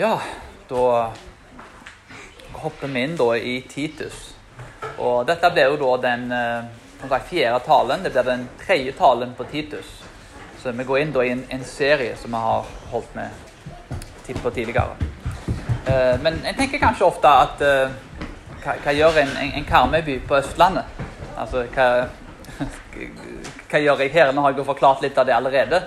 Ja, 0.00 0.20
da 0.68 1.12
hopper 2.52 2.88
vi 2.88 3.00
inn 3.02 3.16
da 3.16 3.36
i 3.36 3.60
Titus. 3.68 4.34
Og 4.98 5.24
dette 5.26 5.48
blir 5.50 5.72
jo 5.72 5.78
da 5.80 5.96
den 6.04 6.28
eh, 6.30 7.16
fjerde 7.26 7.58
talen. 7.66 8.04
Det 8.04 8.12
blir 8.14 8.28
den 8.28 8.44
tredje 8.60 8.92
talen 8.94 9.32
på 9.34 9.48
Titus. 9.50 9.88
Så 10.62 10.70
vi 10.70 10.86
går 10.86 11.00
inn 11.00 11.10
da 11.16 11.24
i 11.26 11.32
en, 11.34 11.42
en 11.50 11.64
serie 11.66 12.14
som 12.16 12.30
vi 12.30 12.42
har 12.44 12.70
holdt 12.92 13.16
med 13.18 14.38
på 14.38 14.52
tidligere. 14.54 14.94
Eh, 15.90 16.14
men 16.22 16.38
jeg 16.46 16.54
tenker 16.60 16.84
kanskje 16.84 17.08
ofte 17.08 17.34
at 17.34 17.66
eh, 17.66 17.98
hva, 18.62 18.76
hva 18.84 18.94
gjør 18.94 19.18
en, 19.24 19.34
en, 19.42 19.52
en 19.58 19.66
Karmøyby 19.66 20.20
på 20.30 20.38
Østlandet? 20.38 21.02
Altså, 21.34 21.64
hva, 21.74 22.06
hva 23.66 23.82
gjør 23.82 24.06
jeg 24.06 24.14
her? 24.14 24.30
Nå 24.30 24.46
har 24.46 24.54
jeg 24.54 24.62
jo 24.62 24.70
forklart 24.70 25.02
litt 25.02 25.18
av 25.18 25.26
det 25.26 25.34
allerede. 25.34 25.82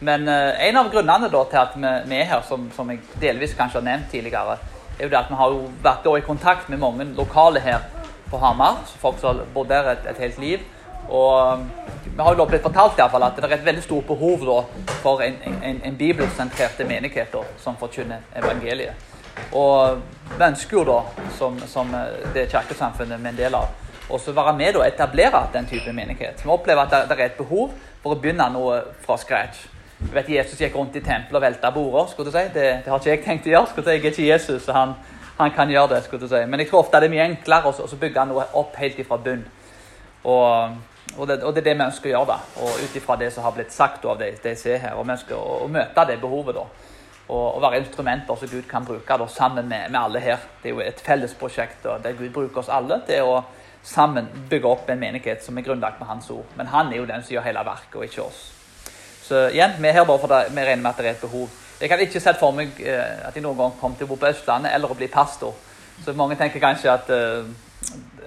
Men 0.00 0.28
uh, 0.28 0.68
en 0.68 0.76
av 0.76 0.90
grunnene 0.92 1.28
da, 1.32 1.42
til 1.50 1.60
at 1.60 1.76
vi, 1.76 1.92
vi, 2.10 2.20
er 2.20 2.30
her, 2.30 2.42
som, 2.44 2.68
som, 2.76 2.90
jeg 2.92 3.00
delvis 3.20 3.56
kanskje 3.56 3.80
har 3.80 3.86
nevnt 3.86 4.10
tidligere, 4.12 4.58
er 4.98 5.06
jo 5.06 5.12
det 5.12 5.20
at 5.20 5.30
vi 5.30 5.38
har 5.40 5.52
jo 5.52 5.62
vært 5.84 6.04
da, 6.04 6.14
i 6.16 6.24
kontakt 6.24 6.68
med 6.72 6.80
mange 6.80 7.06
lokale 7.16 7.60
her 7.64 7.84
på 8.30 8.40
Hamar. 8.42 8.82
Folk 9.00 9.20
som 9.20 9.32
har 9.32 9.52
bodd 9.54 9.70
der 9.72 9.92
et, 9.94 10.08
et, 10.12 10.22
helt 10.26 10.38
liv. 10.42 10.64
Og 11.06 11.60
um, 11.60 11.66
vi 12.04 12.22
har 12.22 12.32
jo 12.34 12.40
da 12.42 12.48
blitt 12.50 12.64
fortalt 12.64 12.96
i 12.96 13.02
hvert 13.02 13.14
fall, 13.14 13.24
at 13.24 13.36
det 13.38 13.48
er 13.48 13.56
et 13.56 13.68
veldig 13.68 13.84
stort 13.84 14.08
behov 14.08 14.44
da, 14.44 14.60
for 15.04 15.22
en, 15.24 15.36
en, 15.62 15.82
en 15.84 15.96
bibelsentrerte 15.96 16.84
menighet 16.88 17.36
som 17.62 17.78
forkynner 17.80 18.24
evangeliet. 18.36 19.12
Og 19.52 20.00
vi 20.36 20.44
ønsker 20.44 20.78
jo 20.78 20.84
da, 20.88 21.00
som, 21.36 21.58
som 21.68 21.92
eh, 21.94 22.24
det 22.34 22.48
kirkesamfunnet 22.52 23.20
vi 23.20 23.28
er 23.28 23.34
en 23.34 23.38
del 23.38 23.56
av, 23.58 23.72
også 24.10 24.32
være 24.32 24.54
med 24.56 24.78
og 24.78 24.86
etablere 24.86 25.44
den 25.52 25.68
type 25.68 25.92
menighet. 25.92 26.42
Vi 26.44 26.50
opplever 26.50 26.86
at 26.86 26.94
det, 26.94 27.02
det 27.10 27.18
er 27.18 27.30
et 27.30 27.38
behov 27.38 27.74
for 28.02 28.14
å 28.14 28.20
begynne 28.20 28.48
noe 28.54 28.80
fra 29.04 29.18
scratch. 29.20 29.66
Jeg 29.96 30.12
vet 30.12 30.28
Jesus 30.28 30.60
gikk 30.60 30.74
rundt 30.76 30.96
i 30.98 31.00
tempelet 31.00 31.38
og 31.38 31.42
velta 31.42 31.70
border. 31.72 32.10
skulle 32.10 32.30
du 32.30 32.34
si. 32.34 32.42
Det, 32.54 32.64
det, 32.84 32.90
har 32.92 32.98
ikke 32.98 33.10
jeg 33.10 33.22
tenkt 33.24 33.46
å 33.46 33.52
gjøre. 33.54 33.68
skulle 33.70 33.84
du 33.84 33.88
si. 33.88 33.94
Jeg 33.94 34.02
er 34.02 34.10
ikke 34.10 34.26
Jesus, 34.32 34.62
så 34.66 34.74
han, 34.76 34.92
han, 35.38 35.52
kan 35.56 35.70
gjøre 35.72 35.94
det. 35.94 36.02
skulle 36.04 36.20
du 36.20 36.28
si. 36.28 36.42
Men 36.44 36.60
jeg 36.60 36.68
tror 36.68 36.82
ofte 36.82 37.00
det 37.00 37.08
er 37.08 37.14
mye 37.14 37.28
enklere 37.30 37.72
å 37.72 38.00
bygge 38.00 38.24
noe 38.28 38.44
opp 38.60 38.76
helt 38.76 38.98
ifra 39.00 39.16
bunn. 39.16 39.46
Og, 40.24 40.74
og, 41.16 41.22
det, 41.28 41.38
og, 41.42 41.54
det, 41.54 41.62
er 41.62 41.68
det 41.70 41.74
vi 41.78 41.86
ønsker 41.86 42.10
å 42.10 42.12
gjøre. 42.12 42.34
da. 42.34 42.66
Og 42.66 42.82
ut 42.84 42.98
ifra 43.00 43.16
det 43.22 43.30
som 43.32 43.46
har 43.46 43.54
blitt 43.56 43.72
sagt 43.72 44.04
av 44.04 44.20
de, 44.20 44.28
de 44.42 44.52
ser 44.60 44.82
her. 44.82 44.98
Og 44.98 45.06
vi 45.06 45.14
ønsker 45.16 45.38
å, 45.38 45.62
å 45.64 45.68
møte 45.72 46.04
det 46.10 46.18
behovet. 46.20 46.58
da. 46.58 46.66
Og, 47.26 47.46
og 47.54 47.62
være 47.64 47.80
instrumenter 47.80 48.36
som 48.36 48.52
Gud 48.52 48.68
kan 48.68 48.84
bruke 48.84 49.16
da, 49.18 49.28
sammen 49.32 49.64
med, 49.64 49.88
med, 49.88 50.00
alle 50.02 50.20
her. 50.20 50.44
Det 50.60 50.70
er 50.70 50.76
jo 50.76 50.84
et 50.84 51.00
fellesprosjekt 51.00 51.88
der 52.04 52.20
Gud 52.20 52.34
bruker 52.36 52.60
oss 52.60 52.68
alle 52.68 53.00
til 53.08 53.32
å 53.32 53.40
sammen 53.86 54.28
bygge 54.50 54.68
opp 54.68 54.92
en 54.92 55.00
menighet 55.00 55.40
som 55.42 55.56
er 55.56 55.64
grunnlagt 55.64 56.02
med 56.02 56.10
Hans 56.10 56.28
ord. 56.30 56.44
Men 56.58 56.68
han 56.74 56.92
er 56.92 57.00
jo 57.00 57.08
den 57.08 57.24
som 57.24 57.38
gjør 57.38 57.48
hele 57.48 57.64
verket, 57.64 57.96
og 57.96 58.04
ikke 58.04 58.28
oss. 58.28 58.44
Så 59.26 59.48
igjen, 59.50 59.74
vi 59.82 59.88
er 59.88 59.98
her 59.98 60.04
bare 60.06 60.22
fordi 60.22 60.54
vi 60.54 60.64
regner 60.64 60.82
med 60.82 60.92
at 60.92 61.00
det 61.02 61.06
er 61.06 61.16
et 61.16 61.24
behov. 61.24 61.48
Jeg 61.80 61.90
kan 61.90 62.00
ikke 62.00 62.20
sett 62.22 62.38
for 62.40 62.54
meg 62.56 62.78
eh, 62.80 63.26
at 63.26 63.34
jeg 63.34 63.42
noen 63.44 63.58
gang 63.58 63.72
kommer 63.80 63.98
til 63.98 64.06
å 64.06 64.12
bo 64.12 64.20
på 64.20 64.28
Østlandet 64.30 64.72
eller 64.72 64.92
å 64.92 64.96
bli 64.96 65.08
pastor. 65.12 65.56
Så 66.04 66.14
mange 66.16 66.36
tenker 66.38 66.60
kanskje 66.60 66.92
at, 66.92 67.10
uh, 67.10 67.48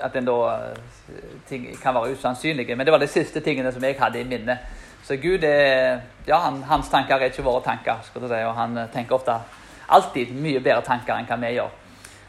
at 0.02 0.16
en 0.17 0.25
da, 0.25 0.36
uh, 0.73 1.38
ting 1.50 1.67
kan 1.81 1.95
være 1.95 2.17
usannsynlige. 2.17 2.75
Men 2.75 2.86
det 2.86 2.94
var 2.94 3.02
de 3.02 3.09
siste 3.09 3.42
tingene 3.45 3.72
som 3.73 3.83
jeg 3.86 3.97
hadde 4.00 4.20
i 4.20 4.27
minne. 4.27 4.58
Så 5.05 5.17
Gud 5.22 5.45
er 5.47 6.02
Ja, 6.27 6.42
han, 6.44 6.64
hans 6.67 6.89
tanker 6.89 7.16
er 7.16 7.31
ikke 7.31 7.45
våre 7.45 7.64
tanker. 7.66 8.03
skal 8.05 8.22
du 8.22 8.27
si, 8.27 8.44
Og 8.44 8.55
han 8.55 8.77
tenker 8.94 9.16
ofte 9.16 9.39
alltid 9.88 10.33
mye 10.36 10.59
bedre 10.59 10.81
tanker 10.86 11.16
enn 11.16 11.30
hva 11.30 11.39
vi 11.42 11.55
gjør. 11.55 11.73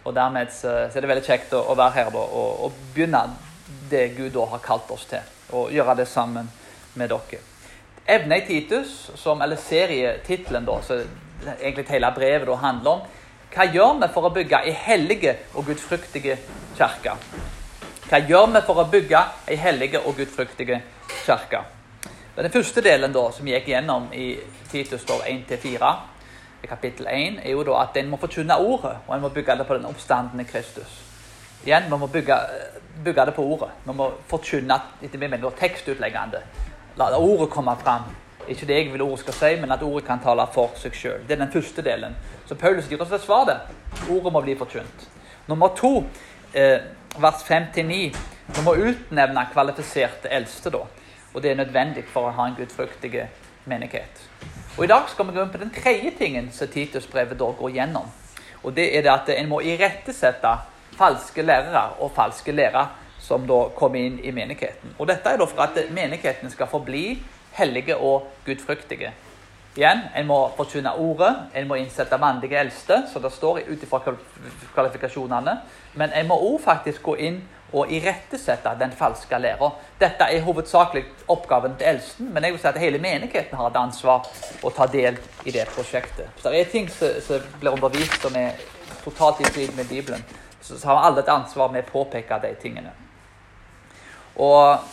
Og 0.04 0.14
dermed 0.16 0.52
så, 0.52 0.88
så 0.88 0.98
er 0.98 1.04
det 1.04 1.12
veldig 1.12 1.26
kjekt 1.26 1.52
å, 1.52 1.64
å 1.72 1.76
være 1.76 1.96
her 1.98 2.10
da, 2.14 2.24
og, 2.24 2.64
og, 2.64 2.80
begynne 2.94 3.26
det 3.90 4.14
Gud 4.16 4.32
da 4.32 4.46
har 4.54 4.64
kalt 4.64 4.90
oss 4.94 5.04
til. 5.10 5.24
Og 5.52 5.72
gjøre 5.74 5.98
det 6.00 6.08
sammen 6.08 6.48
med 6.94 7.12
dere. 7.12 7.49
Evne 8.10 8.40
i 8.40 8.46
Titus, 8.46 9.10
som, 9.14 9.42
eller 9.42 9.56
serietittelen, 9.56 10.66
så 10.82 11.02
egentlig 11.60 11.86
hele 11.88 12.12
brevet 12.16 12.48
da, 12.48 12.58
handler 12.64 12.90
om 12.90 13.08
hva 13.50 13.66
gjør 13.66 13.96
vi 13.98 14.08
for 14.14 14.28
å 14.28 14.30
bygge 14.30 14.60
ei 14.62 14.72
hellige 14.78 15.32
og 15.58 15.66
gudfryktige 15.66 16.36
kirke? 16.78 17.16
Hva 18.06 18.20
gjør 18.22 18.52
vi 18.54 18.62
for 18.66 18.78
å 18.78 18.86
bygge 18.90 19.22
ei 19.50 19.56
hellige 19.58 20.02
og 20.06 20.14
gudfryktige 20.18 20.78
kirke? 21.24 21.64
Den 22.36 22.52
første 22.54 22.80
delen 22.80 23.12
da, 23.12 23.24
som 23.34 23.48
gikk 23.50 23.66
gjennom 23.72 24.06
i 24.14 24.32
Titus 24.70 25.02
1-4, 25.04 25.90
i 26.62 26.68
kapittel 26.70 27.08
1, 27.10 27.40
er 27.42 27.56
jo 27.56 27.64
da 27.66 27.80
at 27.82 27.98
en 27.98 28.12
må 28.12 28.20
forkynne 28.22 28.54
ordet, 28.54 28.94
og 29.06 29.14
en 29.16 29.24
må 29.24 29.32
bygge 29.34 29.58
det 29.58 29.66
på 29.66 29.76
den 29.76 29.88
oppstandende 29.88 30.46
Kristus. 30.46 31.00
Igjen, 31.66 31.90
Vi 31.90 31.98
må 31.98 32.06
bygge, 32.06 32.36
bygge 33.04 33.26
det 33.26 33.34
på 33.34 33.44
ordet. 33.44 33.68
Vi 33.84 33.92
må 33.92 34.12
forkynne 34.28 34.78
etter 35.02 35.18
min 35.18 35.50
tekstutleggende. 35.58 36.40
La 37.00 37.18
ordet 37.18 37.48
komme 37.50 37.76
fram. 37.80 38.02
Ikke 38.48 38.66
det 38.66 38.76
jeg 38.76 38.92
vil 38.92 39.02
ordet 39.02 39.22
skal 39.22 39.36
si, 39.38 39.50
men 39.60 39.72
at 39.72 39.82
ordet 39.82 40.04
kan 40.04 40.20
tale 40.20 40.44
for 40.52 40.74
seg 40.76 40.92
sjøl. 40.92 41.22
Det 41.24 41.32
er 41.32 41.40
den 41.40 41.52
første 41.52 41.84
delen. 41.86 42.16
Så 42.48 42.58
Paulus 42.60 42.90
gir 42.90 43.00
oss 43.00 43.12
et 43.16 43.24
svar 43.24 43.46
der. 43.48 43.62
Ordet 44.10 44.32
må 44.32 44.42
bli 44.44 44.56
forkynt. 44.58 45.06
Nummer 45.48 45.72
to, 45.76 46.04
eh, 46.52 46.80
vers 47.16 47.44
5-9. 47.46 48.12
Vi 48.52 48.64
må 48.64 48.74
utnevne 48.74 49.46
kvalifiserte 49.52 50.28
eldste, 50.28 50.70
da. 50.70 50.84
Og 51.34 51.42
det 51.42 51.50
er 51.50 51.62
nødvendig 51.64 52.04
for 52.04 52.28
å 52.28 52.34
ha 52.36 52.46
en 52.46 52.56
gudfryktig 52.58 53.28
menighet. 53.64 54.20
Og 54.76 54.84
I 54.84 54.86
dag 54.86 55.08
skal 55.08 55.26
vi 55.26 55.32
gå 55.32 55.42
inn 55.42 55.52
på 55.52 55.58
den 55.58 55.70
tredje 55.70 56.10
tingen 56.18 56.52
som 56.52 56.68
Titus-brevet 56.68 57.38
da 57.38 57.44
går 57.44 57.70
gjennom. 57.70 58.10
Og 58.62 58.76
det 58.76 58.96
er 58.96 59.02
det 59.02 59.10
at 59.10 59.28
En 59.38 59.48
må 59.48 59.60
irettesette 59.60 60.58
falske 60.98 61.42
lærere 61.42 61.94
og 62.00 62.12
falske 62.12 62.52
lærere 62.52 62.88
som 63.30 63.46
da 63.46 63.60
kommer 63.78 64.02
inn 64.02 64.18
i 64.26 64.32
menigheten. 64.34 64.96
Og 64.98 65.06
Dette 65.06 65.30
er 65.30 65.38
da 65.38 65.46
for 65.46 65.62
at 65.62 65.78
menigheten 65.94 66.50
skal 66.50 66.66
forbli 66.70 67.04
hellige 67.54 67.96
og 67.96 68.26
gudfryktige. 68.46 69.12
Igjen, 69.76 70.00
En 70.16 70.26
må 70.26 70.38
forkynne 70.56 70.90
ordet, 70.98 71.30
en 71.54 71.68
må 71.68 71.76
innsette 71.78 72.18
mannlige 72.18 72.58
eldste, 72.58 73.04
så 73.12 73.20
det 73.22 73.30
står 73.32 73.60
ut 73.68 73.82
ifra 73.86 74.00
kvalifikasjonene. 74.74 75.54
Men 75.94 76.10
en 76.10 76.26
må 76.26 76.34
òg 76.34 76.58
faktisk 76.64 77.02
gå 77.06 77.14
inn 77.16 77.38
og 77.72 77.92
irettesette 77.94 78.72
den 78.80 78.90
falske 78.98 79.38
læra. 79.38 79.68
Dette 80.00 80.26
er 80.26 80.42
hovedsakelig 80.42 81.04
oppgaven 81.30 81.76
til 81.78 81.86
eldsten, 81.92 82.32
men 82.34 82.44
jeg 82.44 82.56
vil 82.56 82.60
si 82.64 82.68
at 82.72 82.80
hele 82.82 82.98
menigheten 82.98 83.58
har 83.58 83.70
et 83.70 83.78
ansvar 83.78 84.26
å 84.62 84.72
ta 84.74 84.88
del 84.90 85.20
i 85.46 85.54
det 85.54 85.68
prosjektet. 85.70 86.34
Så 86.42 86.50
det 86.50 86.64
er 86.64 86.72
ting 86.72 86.90
som 86.90 87.46
blir 87.60 87.76
undervist 87.76 88.18
som 88.22 88.34
er 88.34 88.58
totalt 89.04 89.40
i 89.40 89.52
strid 89.52 89.76
med 89.76 89.86
Bibelen. 89.86 90.26
Så 90.60 90.82
har 90.82 91.06
alle 91.06 91.22
et 91.22 91.30
ansvar 91.30 91.70
med 91.70 91.86
å 91.86 91.92
påpeke 91.92 92.42
de 92.42 92.52
tingene. 92.58 92.90
Og 94.40 94.90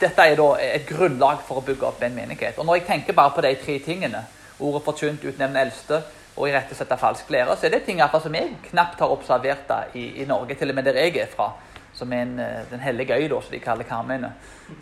dette 0.00 0.24
er 0.24 0.36
da 0.38 0.48
et 0.62 0.86
grunnlag 0.88 1.40
for 1.46 1.60
å 1.60 1.64
bygge 1.66 1.86
opp 1.88 2.02
en 2.06 2.14
menighet. 2.14 2.58
Og 2.58 2.66
når 2.66 2.80
jeg 2.80 2.86
tenker 2.86 3.16
bare 3.16 3.34
på 3.34 3.44
de 3.44 3.54
tre 3.60 3.78
tingene, 3.84 4.22
ordet 4.58 4.84
forkynt, 4.86 5.26
utnevne 5.26 5.64
eldste 5.66 6.02
og 6.38 6.46
irettesette 6.48 6.98
falsk 7.00 7.30
lære, 7.34 7.56
så 7.56 7.66
er 7.66 7.74
det 7.74 7.84
ting 7.86 8.00
som 8.22 8.34
jeg 8.34 8.58
knapt 8.70 9.00
har 9.00 9.10
observert 9.10 9.72
i, 9.94 10.22
i, 10.22 10.26
Norge, 10.26 10.54
til 10.54 10.70
og 10.70 10.78
med 10.78 10.86
der 10.86 11.00
jeg 11.02 11.16
er 11.16 11.32
fra. 11.34 11.52
Som 11.98 12.12
er 12.12 12.22
en, 12.22 12.38
eh, 12.38 12.62
den 12.70 12.80
hellige 12.80 13.16
øy, 13.16 13.26
da, 13.28 13.40
som 13.42 13.50
de 13.50 13.58
kaller 13.58 13.84
Karmøyene. 13.84 14.30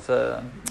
Så, 0.04 0.16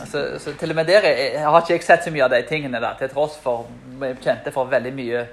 så, 0.06 0.40
så, 0.40 0.54
til 0.60 0.70
og 0.70 0.76
med 0.76 0.86
der 0.86 1.08
jeg, 1.08 1.42
har 1.42 1.62
ikke 1.62 1.74
jeg 1.74 1.84
sett 1.84 2.04
så 2.06 2.12
mye 2.14 2.24
av 2.24 2.30
de 2.36 2.42
tingene, 2.46 2.82
da, 2.84 2.92
til 3.00 3.10
tross 3.10 3.40
for 3.42 3.66
vi 3.98 4.12
kjente 4.22 4.54
for 4.54 4.70
veldig 4.70 4.92
mye 4.94 5.24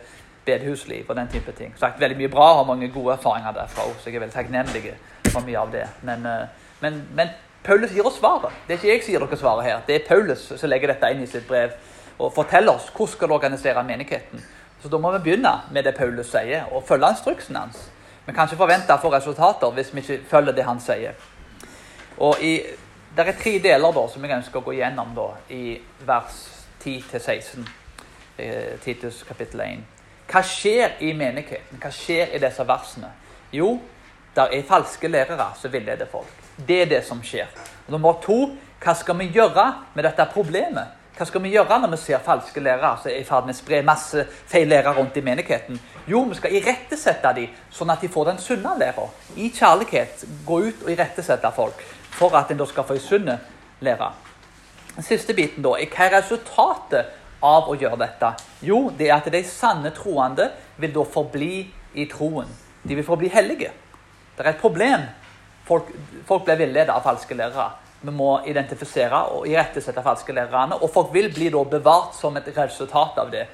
bedehusliv 0.46 1.10
og 1.10 1.16
den 1.16 1.28
type 1.28 1.52
ting. 1.58 1.74
Sagt, 1.78 2.00
veldig 2.00 2.16
mye 2.16 2.32
bra, 2.32 2.48
har 2.56 2.64
mange 2.64 2.88
gode 2.88 3.18
erfaringer 3.18 3.52
derfra 3.58 3.84
òg, 3.90 3.98
så 4.00 4.08
jeg 4.08 4.16
er 4.16 4.24
veldig 4.24 4.38
takknemlig 4.38 4.94
for 5.28 5.44
mye 5.44 5.58
av 5.58 5.74
det. 5.74 5.84
Men, 6.08 6.26
eh, 6.26 6.70
men, 6.80 7.02
men 7.18 7.34
Paulus 7.62 7.92
gir 7.94 8.06
oss 8.06 8.18
svaret. 8.18 8.50
Det 8.66 8.74
er 8.74 8.80
ikke 8.80 8.90
jeg 8.90 9.02
som 9.04 9.12
gir 9.12 9.24
dere 9.24 9.38
svaret 9.38 9.64
her. 9.64 9.82
Det 9.86 9.94
er 9.94 10.06
Paulus 10.08 10.48
som 10.50 10.70
legger 10.70 10.90
dette 10.90 11.10
inn 11.14 11.22
i 11.22 11.30
sitt 11.30 11.46
brev 11.48 11.74
og 12.18 12.32
forteller 12.34 12.74
oss 12.74 12.88
hvordan 12.90 13.12
skal 13.14 13.30
du 13.30 13.34
organisere 13.34 13.84
menigheten. 13.86 14.42
Så 14.82 14.90
da 14.90 14.98
må 14.98 15.12
vi 15.14 15.22
begynne 15.22 15.52
med 15.70 15.86
det 15.86 15.94
Paulus 15.94 16.32
sier, 16.32 16.66
og 16.74 16.82
følge 16.86 17.12
instruksen 17.14 17.56
hans. 17.56 17.84
Vi 18.26 18.32
kan 18.34 18.48
ikke 18.48 18.58
forvente 18.58 18.94
å 18.94 19.02
få 19.02 19.12
resultater 19.14 19.70
hvis 19.76 19.92
vi 19.94 20.02
ikke 20.02 20.18
følger 20.30 20.56
det 20.58 20.66
han 20.66 20.82
sier. 20.82 21.14
Og 22.18 22.42
i, 22.42 22.56
Det 23.16 23.26
er 23.28 23.36
tre 23.36 23.58
deler 23.60 23.92
da, 23.92 24.06
som 24.08 24.24
jeg 24.24 24.36
ønsker 24.38 24.58
å 24.58 24.64
gå 24.64 24.72
gjennom 24.72 25.10
da, 25.14 25.26
i 25.52 25.76
vers 26.08 26.38
10-16. 26.80 27.66
Eh, 28.38 28.78
Titus 28.80 29.22
kapittel 29.28 29.60
1. 29.60 29.82
Hva 30.32 30.40
skjer 30.42 30.96
i 31.04 31.12
menigheten? 31.12 31.76
Hva 31.78 31.90
skjer 31.92 32.32
i 32.32 32.40
disse 32.40 32.64
versene? 32.64 33.12
Jo, 33.52 33.74
der 34.34 34.54
er 34.56 34.64
falske 34.64 35.12
lærere 35.12 35.50
som 35.60 35.74
villeder 35.74 36.08
folk. 36.08 36.41
Det 36.56 36.82
er 36.82 36.90
det 36.90 37.04
som 37.06 37.22
skjer. 37.24 37.48
Og 37.86 37.94
nummer 37.94 38.18
to, 38.22 38.52
hva 38.82 38.94
skal 38.98 39.18
vi 39.20 39.30
gjøre 39.34 39.64
med 39.94 40.04
dette 40.04 40.26
problemet? 40.32 40.98
Hva 41.12 41.26
skal 41.28 41.42
vi 41.44 41.52
gjøre 41.52 41.76
når 41.82 41.92
vi 41.92 41.98
ser 42.00 42.22
falske 42.24 42.60
lærere 42.64 42.96
som 42.98 43.10
er 43.10 43.20
i 43.20 43.26
ferd 43.28 43.44
med 43.46 43.54
å 43.54 43.58
spre 43.58 43.82
masse 43.84 44.24
feil 44.48 44.70
lærere 44.70 44.94
rundt 44.96 45.18
i 45.20 45.24
menigheten? 45.24 45.80
Jo, 46.08 46.24
vi 46.26 46.38
skal 46.38 46.56
irettesette 46.56 47.34
dem, 47.36 47.52
sånn 47.70 47.92
at 47.92 48.00
de 48.02 48.10
får 48.10 48.30
den 48.30 48.40
sunne 48.42 48.72
læra. 48.80 49.04
I 49.36 49.50
kjærlighet 49.52 50.24
gå 50.48 50.60
ut 50.68 50.86
og 50.86 50.92
irettesette 50.94 51.52
folk 51.54 51.84
for 52.16 52.34
at 52.38 52.50
en 52.50 52.60
da 52.60 52.66
skal 52.68 52.88
få 52.88 52.96
en 52.96 53.04
sunn 53.04 53.32
lære. 53.84 54.10
Den 54.96 55.06
siste 55.06 55.36
biten 55.36 55.64
da, 55.64 55.76
er 55.76 55.92
hva 55.92 56.08
er 56.08 56.16
resultatet 56.18 57.12
av 57.44 57.68
å 57.68 57.76
gjøre 57.78 58.00
dette? 58.02 58.32
Jo, 58.64 58.86
det 58.96 59.10
er 59.10 59.18
at 59.18 59.30
de 59.32 59.44
sanne 59.46 59.92
troende 59.96 60.50
vil 60.80 60.92
da 60.96 61.04
forbli 61.06 61.54
i 61.94 62.08
troen. 62.10 62.48
De 62.82 62.96
vil 62.96 63.06
forbli 63.06 63.30
hellige. 63.32 63.70
Det 64.36 64.42
er 64.46 64.54
et 64.54 64.64
problem 64.64 65.06
Folk, 65.64 65.90
folk 66.26 66.44
blir 66.44 66.56
villedet 66.56 66.92
av 66.94 67.04
falske 67.04 67.34
lærere. 67.38 67.70
Vi 68.02 68.10
må 68.10 68.40
identifisere 68.50 69.20
og 69.30 69.46
irettesette 69.46 70.02
falske 70.02 70.34
lærerne. 70.34 70.80
Og 70.82 70.90
folk 70.90 71.12
vil 71.14 71.30
bli 71.34 71.50
bevart 71.50 72.16
som 72.18 72.36
et 72.36 72.48
resultat 72.56 73.18
av 73.18 73.30
det. 73.30 73.46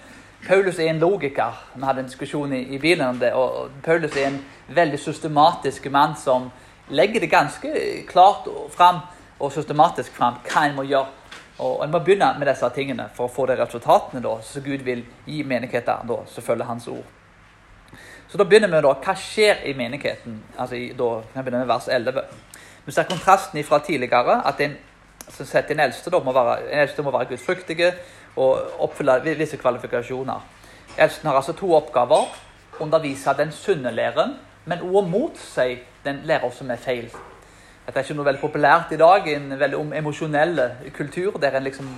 Paulus 0.46 0.78
er 0.78 0.90
en 0.90 0.98
logiker. 0.98 1.52
Vi 1.74 1.84
hadde 1.84 2.00
en 2.00 2.06
diskusjon 2.06 2.52
i, 2.52 2.62
i 2.74 2.78
bilen 2.78 3.08
om 3.08 3.18
det. 3.18 3.32
og 3.34 3.70
Paulus 3.84 4.16
er 4.16 4.26
en 4.30 4.40
veldig 4.68 4.98
systematisk 4.98 5.90
mann 5.90 6.16
som 6.16 6.50
legger 6.88 7.20
det 7.20 7.30
ganske 7.30 7.72
klart 8.08 8.48
fram 8.70 9.02
og 9.38 9.52
systematisk 9.52 10.12
fram 10.12 10.40
hva 10.46 10.64
en 10.66 10.76
må 10.76 10.86
gjøre. 10.88 11.08
Og 11.58 11.84
En 11.84 11.90
må 11.90 11.98
begynne 11.98 12.38
med 12.38 12.46
disse 12.46 12.68
tingene 12.70 13.08
for 13.14 13.26
å 13.26 13.34
få 13.34 13.46
de 13.50 13.56
resultatene 13.58 14.22
da, 14.22 14.36
som 14.42 14.62
Gud 14.62 14.84
vil 14.86 15.02
gi 15.26 15.42
menigheten 15.42 16.06
da, 16.06 16.22
som 16.30 16.44
følger 16.44 16.70
Hans 16.70 16.86
ord. 16.88 17.17
Så 18.28 18.38
da 18.38 18.44
begynner 18.44 18.68
vi 18.68 18.82
da, 18.84 18.92
Hva 18.92 19.14
skjer 19.16 19.64
i 19.64 19.72
menigheten? 19.76 20.42
Altså, 20.58 20.76
i, 20.76 20.92
da, 20.96 21.08
jeg 21.34 21.44
begynner 21.44 21.64
med 21.64 21.72
vers 21.72 21.88
11. 21.88 22.22
Vi 22.84 22.92
ser 22.92 23.08
kontrasten 23.08 23.64
fra 23.64 23.78
tidligere. 23.78 24.42
at 24.46 24.60
en 24.60 24.76
som 25.28 25.46
setter 25.46 25.74
en 25.74 25.80
eldste, 25.80 26.10
da, 26.10 26.18
må 26.18 26.32
være, 26.32 26.72
en 26.72 26.78
eldste 26.78 27.02
må 27.02 27.10
være 27.10 27.28
gudfryktige 27.32 27.92
og 28.36 28.80
oppfylle 28.80 29.20
visse 29.36 29.56
kvalifikasjoner. 29.56 30.44
Eldsten 30.98 31.28
har 31.28 31.36
altså 31.36 31.52
to 31.52 31.74
oppgaver. 31.74 32.28
Undervise 32.80 33.34
den 33.38 33.52
sunne 33.52 33.90
læren, 33.90 34.36
men 34.64 34.80
også 34.80 35.08
mot 35.08 35.38
seg 35.38 35.82
den 36.04 36.20
lærer 36.24 36.50
som 36.50 36.70
er 36.70 36.76
feil. 36.76 37.10
Dette 37.86 37.98
er 37.98 38.04
ikke 38.04 38.14
noe 38.14 38.26
veldig 38.28 38.40
populært 38.40 38.92
i 38.92 38.96
dag, 39.00 39.26
i 39.26 39.34
en 39.34 39.54
veldig 39.60 39.78
emosjonell 39.96 40.60
kultur 40.94 41.38
der 41.40 41.56
en 41.56 41.64
liksom 41.64 41.88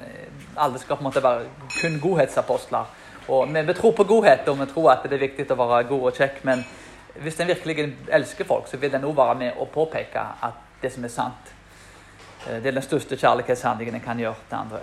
eh, 0.00 0.28
alle 0.56 0.78
skal 0.78 0.96
på 0.96 1.02
en 1.02 1.08
måte 1.10 1.22
være 1.22 1.48
kun 1.80 1.98
godhetsapostler. 2.00 2.84
Og 3.28 3.48
vi, 3.54 3.62
vi 3.62 3.74
tror 3.74 3.92
på 3.96 4.04
godhet, 4.04 4.48
og 4.48 4.60
vi 4.60 4.66
tror 4.72 4.92
at 4.92 5.04
det 5.08 5.16
er 5.18 5.26
viktig 5.26 5.46
å 5.50 5.58
være 5.58 5.88
god 5.88 6.06
og 6.10 6.20
kjekk, 6.20 6.44
men 6.48 6.64
hvis 7.22 7.40
en 7.40 7.50
virkelig 7.50 7.88
elsker 8.08 8.48
folk, 8.48 8.68
så 8.68 8.80
vil 8.80 8.94
en 8.94 9.04
òg 9.04 9.16
være 9.16 9.34
med 9.42 9.60
å 9.60 9.68
påpeke 9.70 10.22
at 10.48 10.80
det 10.82 10.92
som 10.92 11.04
er 11.04 11.12
sant, 11.12 11.52
eh, 12.46 12.58
det 12.62 12.72
er 12.72 12.78
den 12.78 12.88
største 12.88 13.18
kjærlighetshandlingen 13.18 14.00
en 14.00 14.06
kan 14.06 14.18
gjøre 14.18 14.48
til 14.48 14.58
andre. 14.58 14.80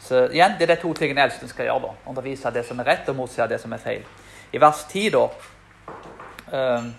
Så 0.00 0.24
igjen, 0.32 0.56
Det 0.58 0.68
er 0.68 0.74
de 0.74 0.80
to 0.80 0.94
tingene 0.94 1.22
eldste 1.22 1.48
skal 1.48 1.66
gjøre. 1.66 1.82
da, 1.82 2.10
Undervise 2.10 2.50
det 2.50 2.66
som 2.66 2.80
er 2.80 2.84
rett, 2.84 3.08
og 3.08 3.16
motsi 3.16 3.46
det 3.48 3.60
som 3.60 3.72
er 3.72 3.78
feil. 3.78 4.02
I 4.52 4.58
vers 4.58 4.84
10 4.88 5.10
da, 5.10 5.28
um, 6.52 6.94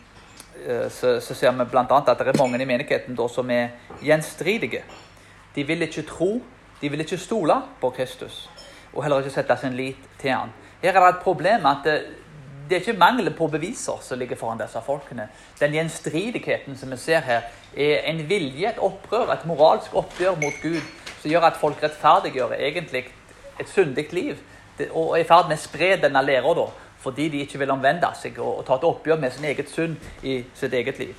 Eh, 0.68 0.90
så, 0.90 1.22
så, 1.22 1.36
ser 1.36 1.52
vi 1.52 1.66
bl.a. 1.66 1.86
at 1.90 2.20
det 2.20 2.28
er 2.28 2.38
mange 2.38 2.62
i 2.62 2.66
menigheten 2.66 3.16
da, 3.18 3.28
som 3.30 3.50
er 3.52 3.72
gjenstridige. 4.04 4.84
De 5.56 5.64
vil 5.68 5.82
ikke 5.88 6.06
tro, 6.08 6.36
de 6.82 6.90
vil 6.90 7.02
ikke 7.02 7.18
stole 7.18 7.56
på 7.82 7.90
Kristus, 7.96 8.50
og 8.94 9.04
heller 9.04 9.24
ikke 9.24 9.34
sette 9.34 9.58
sin 9.62 9.78
lit 9.78 10.10
til 10.22 10.36
han. 10.36 10.54
Her 10.82 10.96
er 10.96 11.00
det 11.06 11.10
et 11.16 11.24
problem 11.24 11.66
at 11.70 11.86
det, 11.86 11.96
det 12.70 12.78
er 12.78 12.80
ikke 12.86 13.00
mangelen 13.00 13.34
på 13.38 13.48
beviser 13.52 14.00
som 14.02 14.20
ligger 14.20 14.40
foran 14.40 14.62
disse 14.62 14.80
folkene. 14.86 15.28
Den 15.60 15.74
gjenstridigheten 15.76 16.78
som 16.78 16.92
vi 16.92 16.98
ser 16.98 17.20
her, 17.26 17.50
er 17.78 18.06
en 18.10 18.22
vilje, 18.30 18.70
et 18.70 18.80
opprør, 18.80 19.34
et 19.34 19.46
moralsk 19.46 19.96
oppgjør 19.96 20.40
mot 20.40 20.62
Gud, 20.64 20.82
som 21.22 21.30
gjør 21.32 21.50
at 21.50 21.60
folk 21.60 21.84
rettferdiggjør 21.84 22.56
egentlig 22.58 23.04
et 23.60 23.70
syndig 23.70 24.08
liv, 24.14 24.40
og 24.92 25.18
er 25.18 25.26
i 25.26 25.28
ferd 25.28 25.52
med 25.52 25.60
å 25.60 25.62
spre 25.62 25.96
denne 26.02 26.24
læra 26.26 26.70
fordi 27.02 27.28
de 27.34 27.40
ikke 27.42 27.58
vil 27.58 27.72
omvende 27.74 28.12
seg 28.14 28.36
og, 28.40 28.60
og 28.60 28.66
ta 28.66 28.76
et 28.78 28.84
oppgjør 28.86 29.20
med 29.20 29.34
sin 29.34 29.46
eget 29.50 29.70
synd 29.74 29.96
i 30.24 30.44
sitt 30.54 30.74
eget 30.74 31.00
liv. 31.02 31.16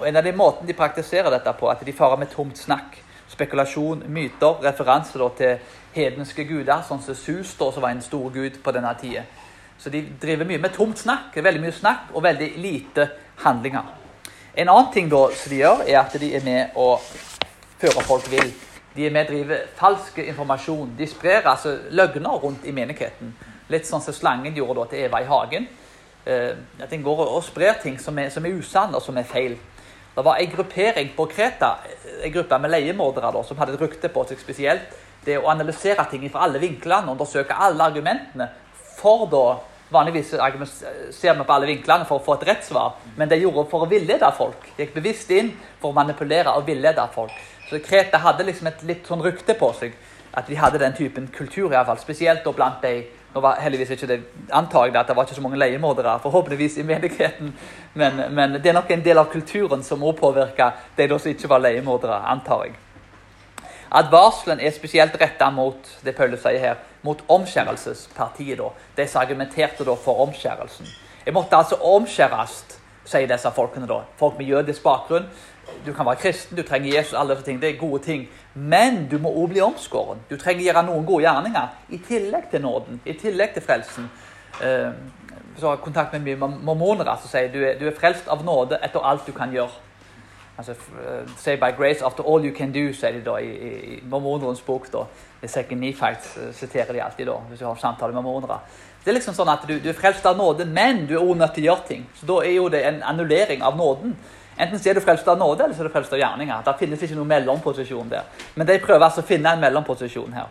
Og 0.00 0.08
En 0.08 0.16
av 0.16 0.24
de 0.24 0.32
måtene 0.34 0.66
de 0.66 0.74
praktiserer 0.74 1.30
dette 1.30 1.52
på, 1.58 1.68
er 1.68 1.78
at 1.78 1.86
de 1.86 1.94
farer 1.94 2.18
med 2.18 2.32
tomt 2.32 2.58
snakk. 2.58 2.98
Spekulasjon, 3.40 4.02
myter, 4.12 4.58
referanse 4.60 5.18
til 5.38 5.76
hedenske 5.94 6.44
guder, 6.44 6.82
sånn 6.84 7.00
som 7.00 7.16
Sus, 7.16 7.54
da, 7.56 7.70
som 7.72 7.82
var 7.82 7.94
en 7.94 8.02
stor 8.04 8.28
gud 8.34 8.58
på 8.60 8.74
denne 8.76 8.92
tida. 9.00 9.24
Så 9.80 9.88
de 9.88 10.02
driver 10.20 10.44
mye 10.44 10.60
med 10.60 10.74
tomt 10.76 10.98
snakk. 11.00 11.38
Veldig 11.40 11.62
mye 11.62 11.72
snakk 11.72 12.12
og 12.12 12.22
veldig 12.26 12.50
lite 12.60 13.06
handlinger. 13.40 13.86
En 14.54 14.68
annen 14.68 14.90
ting 14.92 15.08
da 15.08 15.22
som 15.32 15.54
de 15.54 15.62
gjør, 15.62 15.84
er 15.88 16.00
at 16.02 16.18
de 16.20 16.34
er 16.36 16.44
med 16.44 16.76
å 16.76 16.98
føre 17.80 18.04
folk 18.04 18.28
vill. 18.28 18.52
De 18.92 19.06
er 19.06 19.14
med 19.14 19.24
å 19.24 19.32
drive 19.32 19.60
falsk 19.78 20.18
informasjon. 20.26 20.92
De 20.98 21.08
sprer 21.08 21.48
altså 21.48 21.78
løgner 21.96 22.44
rundt 22.44 22.66
i 22.68 22.74
menigheten. 22.76 23.32
Litt 23.72 23.88
sånn 23.88 24.04
som 24.04 24.12
slangen 24.12 24.56
gjorde 24.58 24.82
da 24.82 24.90
til 24.90 25.06
Eva 25.06 25.22
i 25.22 25.30
hagen. 25.30 25.68
Eh, 26.26 26.52
at 26.82 26.92
en 26.92 27.06
går 27.06 27.24
og 27.24 27.40
sprer 27.46 27.80
ting 27.80 27.96
som 28.02 28.18
er, 28.20 28.28
som 28.28 28.44
er 28.44 28.58
usanne 28.58 28.98
og 28.98 29.04
som 29.06 29.16
er 29.16 29.24
feil. 29.24 29.56
Det 30.14 30.24
var 30.26 30.36
en 30.36 30.50
gruppering 30.50 31.12
på 31.16 31.26
Kreta, 31.30 31.76
en 32.22 32.32
gruppe 32.32 32.58
med 32.58 32.72
leiemordere 32.74 33.44
som 33.46 33.58
hadde 33.58 33.76
et 33.76 33.84
rykte 33.84 34.10
på 34.12 34.24
seg 34.28 34.40
spesielt. 34.42 34.98
Det 35.24 35.36
å 35.38 35.50
analysere 35.52 36.06
ting 36.10 36.24
fra 36.32 36.46
alle 36.46 36.60
vinklene, 36.62 37.12
undersøke 37.12 37.54
alle 37.54 37.86
argumentene. 37.90 38.48
For 39.00 39.26
da 39.30 39.44
Vanligvis 39.90 40.28
ser 40.30 41.34
vi 41.34 41.44
på 41.44 41.52
alle 41.52 41.66
vinklene 41.66 42.06
for 42.06 42.20
å 42.20 42.22
få 42.22 42.36
et 42.36 42.44
rett 42.46 42.62
svar, 42.62 42.92
men 43.18 43.26
de 43.30 43.40
gjorde 43.40 43.64
for 43.72 43.82
å 43.82 43.88
villede 43.90 44.28
folk. 44.36 44.68
De 44.76 44.84
gikk 44.84 44.92
bevisst 44.94 45.32
inn 45.34 45.50
for 45.80 45.90
å 45.90 45.96
manipulere 45.96 46.52
og 46.54 46.68
villede 46.68 47.02
folk. 47.14 47.34
Så 47.66 47.80
Kreta 47.82 48.20
hadde 48.22 48.46
liksom 48.46 48.70
et 48.70 48.84
litt 48.86 49.10
sånn 49.10 49.24
rykte 49.24 49.56
på 49.58 49.72
seg 49.80 49.96
at 50.34 50.48
de 50.48 50.56
hadde 50.56 50.78
den 50.78 50.92
typen 50.94 51.28
kultur, 51.28 51.66
i 51.66 51.74
hvert 51.74 51.86
fall, 51.86 51.98
spesielt 51.98 52.46
blant 52.54 52.82
de 52.82 53.02
nå 53.34 53.40
var 53.40 53.60
heldigvis 53.62 53.92
ikke 53.94 54.08
det 54.10 54.20
antagelig 54.52 54.98
at 54.98 55.06
det 55.08 55.14
var 55.16 55.26
ikke 55.26 55.36
så 55.36 55.42
mange 55.44 55.58
leiemordere 55.58 56.16
forhåpentligvis 56.22 56.80
i 56.82 56.82
menigheten, 56.82 57.52
men, 57.94 58.22
men, 58.30 58.56
det 58.58 58.66
er 58.66 58.74
nok 58.74 58.90
en 58.90 59.04
del 59.04 59.18
av 59.22 59.30
kulturen 59.30 59.84
som 59.86 60.02
også 60.02 60.18
påvirka 60.18 60.72
de 60.98 61.08
som 61.12 61.30
ikke 61.30 61.50
var 61.50 61.62
leiemordere, 61.62 62.18
antar 62.26 62.64
jeg. 62.64 62.74
Advarselen 63.90 64.60
er 64.60 64.74
spesielt 64.74 65.14
retta 65.20 65.50
mot 65.50 65.88
det 66.04 66.14
Paulus 66.16 66.42
sier 66.42 66.58
her, 66.62 66.82
mot 67.02 67.22
omskjærelsespartiet. 67.28 68.58
da, 68.58 68.70
De 68.96 69.06
som 69.08 69.22
argumenterte 69.22 69.84
da 69.84 69.94
for 69.94 70.22
omskjærelsen. 70.26 70.86
Jeg 71.26 71.34
måtte 71.34 71.56
altså 71.56 71.74
omskjæres, 71.74 72.64
sier 73.04 73.26
disse 73.26 73.50
folkene. 73.50 73.86
da, 73.86 74.02
Folk 74.16 74.38
med 74.38 74.46
jødisk 74.46 74.82
bakgrunn. 74.82 75.26
Du 75.86 75.92
kan 75.92 76.06
være 76.06 76.16
kristen, 76.16 76.56
du 76.56 76.62
trenger 76.62 76.96
Jesus, 76.96 77.14
alle 77.16 77.34
disse 77.34 77.46
ting, 77.46 77.60
det 77.62 77.70
er 77.70 77.78
gode 77.80 78.02
ting. 78.04 78.28
Men 78.54 79.06
du 79.10 79.18
må 79.18 79.30
òg 79.30 79.52
bli 79.52 79.62
omskåren. 79.64 80.20
Du 80.30 80.36
trenger 80.36 80.66
gjøre 80.66 80.82
noen 80.86 81.06
gode 81.06 81.24
gjerninger 81.24 81.94
i 81.94 82.00
tillegg 82.06 82.50
til 82.50 82.64
nåden, 82.64 83.00
i 83.06 83.14
tillegg 83.18 83.54
til 83.54 83.64
frelsen. 83.64 84.10
Uh, 84.60 84.90
så 85.58 85.66
har 85.66 85.76
jeg 85.76 85.84
kontakt 85.84 86.12
med 86.12 86.26
mye 86.26 86.48
mormonere 86.64 87.16
som 87.20 87.30
sier 87.30 87.48
du 87.52 87.60
er, 87.62 87.78
du 87.78 87.86
er 87.88 87.96
frelst 87.96 88.28
av 88.30 88.44
nåde 88.44 88.78
etter 88.82 89.04
alt 89.06 89.26
du 89.26 89.32
kan 89.36 89.52
gjøre. 89.54 89.72
Altså, 90.60 90.74
uh, 90.98 91.24
say 91.40 91.56
by 91.56 91.70
grace 91.76 92.04
after 92.04 92.26
all 92.26 92.44
you 92.44 92.52
can 92.56 92.72
do, 92.72 92.90
sier 92.92 93.16
de 93.16 93.24
da 93.24 93.38
i, 93.40 93.50
i, 93.50 93.72
i 93.96 94.00
mormonerens 94.04 94.60
bok. 94.66 94.90
da. 94.92 95.06
I 95.42 95.48
Second 95.48 95.80
Nephites 95.80 96.34
uh, 96.36 96.50
siterer 96.52 96.92
de 96.92 97.04
alltid 97.04 97.30
da, 97.30 97.38
hvis 97.48 97.62
du 97.62 97.66
har 97.66 97.80
samtale 97.80 98.12
med 98.12 98.22
mormonere. 98.22 98.60
Det 99.04 99.08
er 99.08 99.16
liksom 99.16 99.34
sånn 99.36 99.48
at 99.48 99.62
du, 99.64 99.78
du 99.80 99.88
er 99.88 99.96
frelst 99.96 100.26
av 100.28 100.36
nåde, 100.36 100.66
men 100.68 101.06
du 101.08 101.14
er 101.16 101.22
òg 101.22 101.38
nødt 101.40 101.54
til 101.56 101.64
å 101.64 101.70
gjøre 101.70 101.88
ting. 101.88 102.02
Så 102.18 102.28
da 102.28 102.42
er 102.44 102.58
jo 102.58 102.68
det 102.72 102.82
en 102.84 103.00
annullering 103.14 103.64
av 103.64 103.78
nåden. 103.78 104.12
Enten 104.60 104.80
er 104.90 104.98
du 104.98 105.00
frelst 105.00 105.28
av 105.28 105.38
nåde, 105.38 105.64
eller 105.64 105.74
så 105.74 105.84
er 105.84 105.88
du 105.88 105.94
frelst 105.94 106.12
av 106.12 106.20
gjerninger. 106.20 106.64
Det 106.66 106.74
finnes 106.82 107.04
ikke 107.04 107.16
noen 107.16 107.30
mellomposisjon 107.30 108.10
der. 108.10 108.26
Men 108.54 108.68
de 108.68 108.80
prøver 108.82 109.06
altså 109.06 109.24
å 109.24 109.28
finne 109.28 109.54
en 109.54 109.62
mellomposisjon 109.62 110.34
her. 110.36 110.50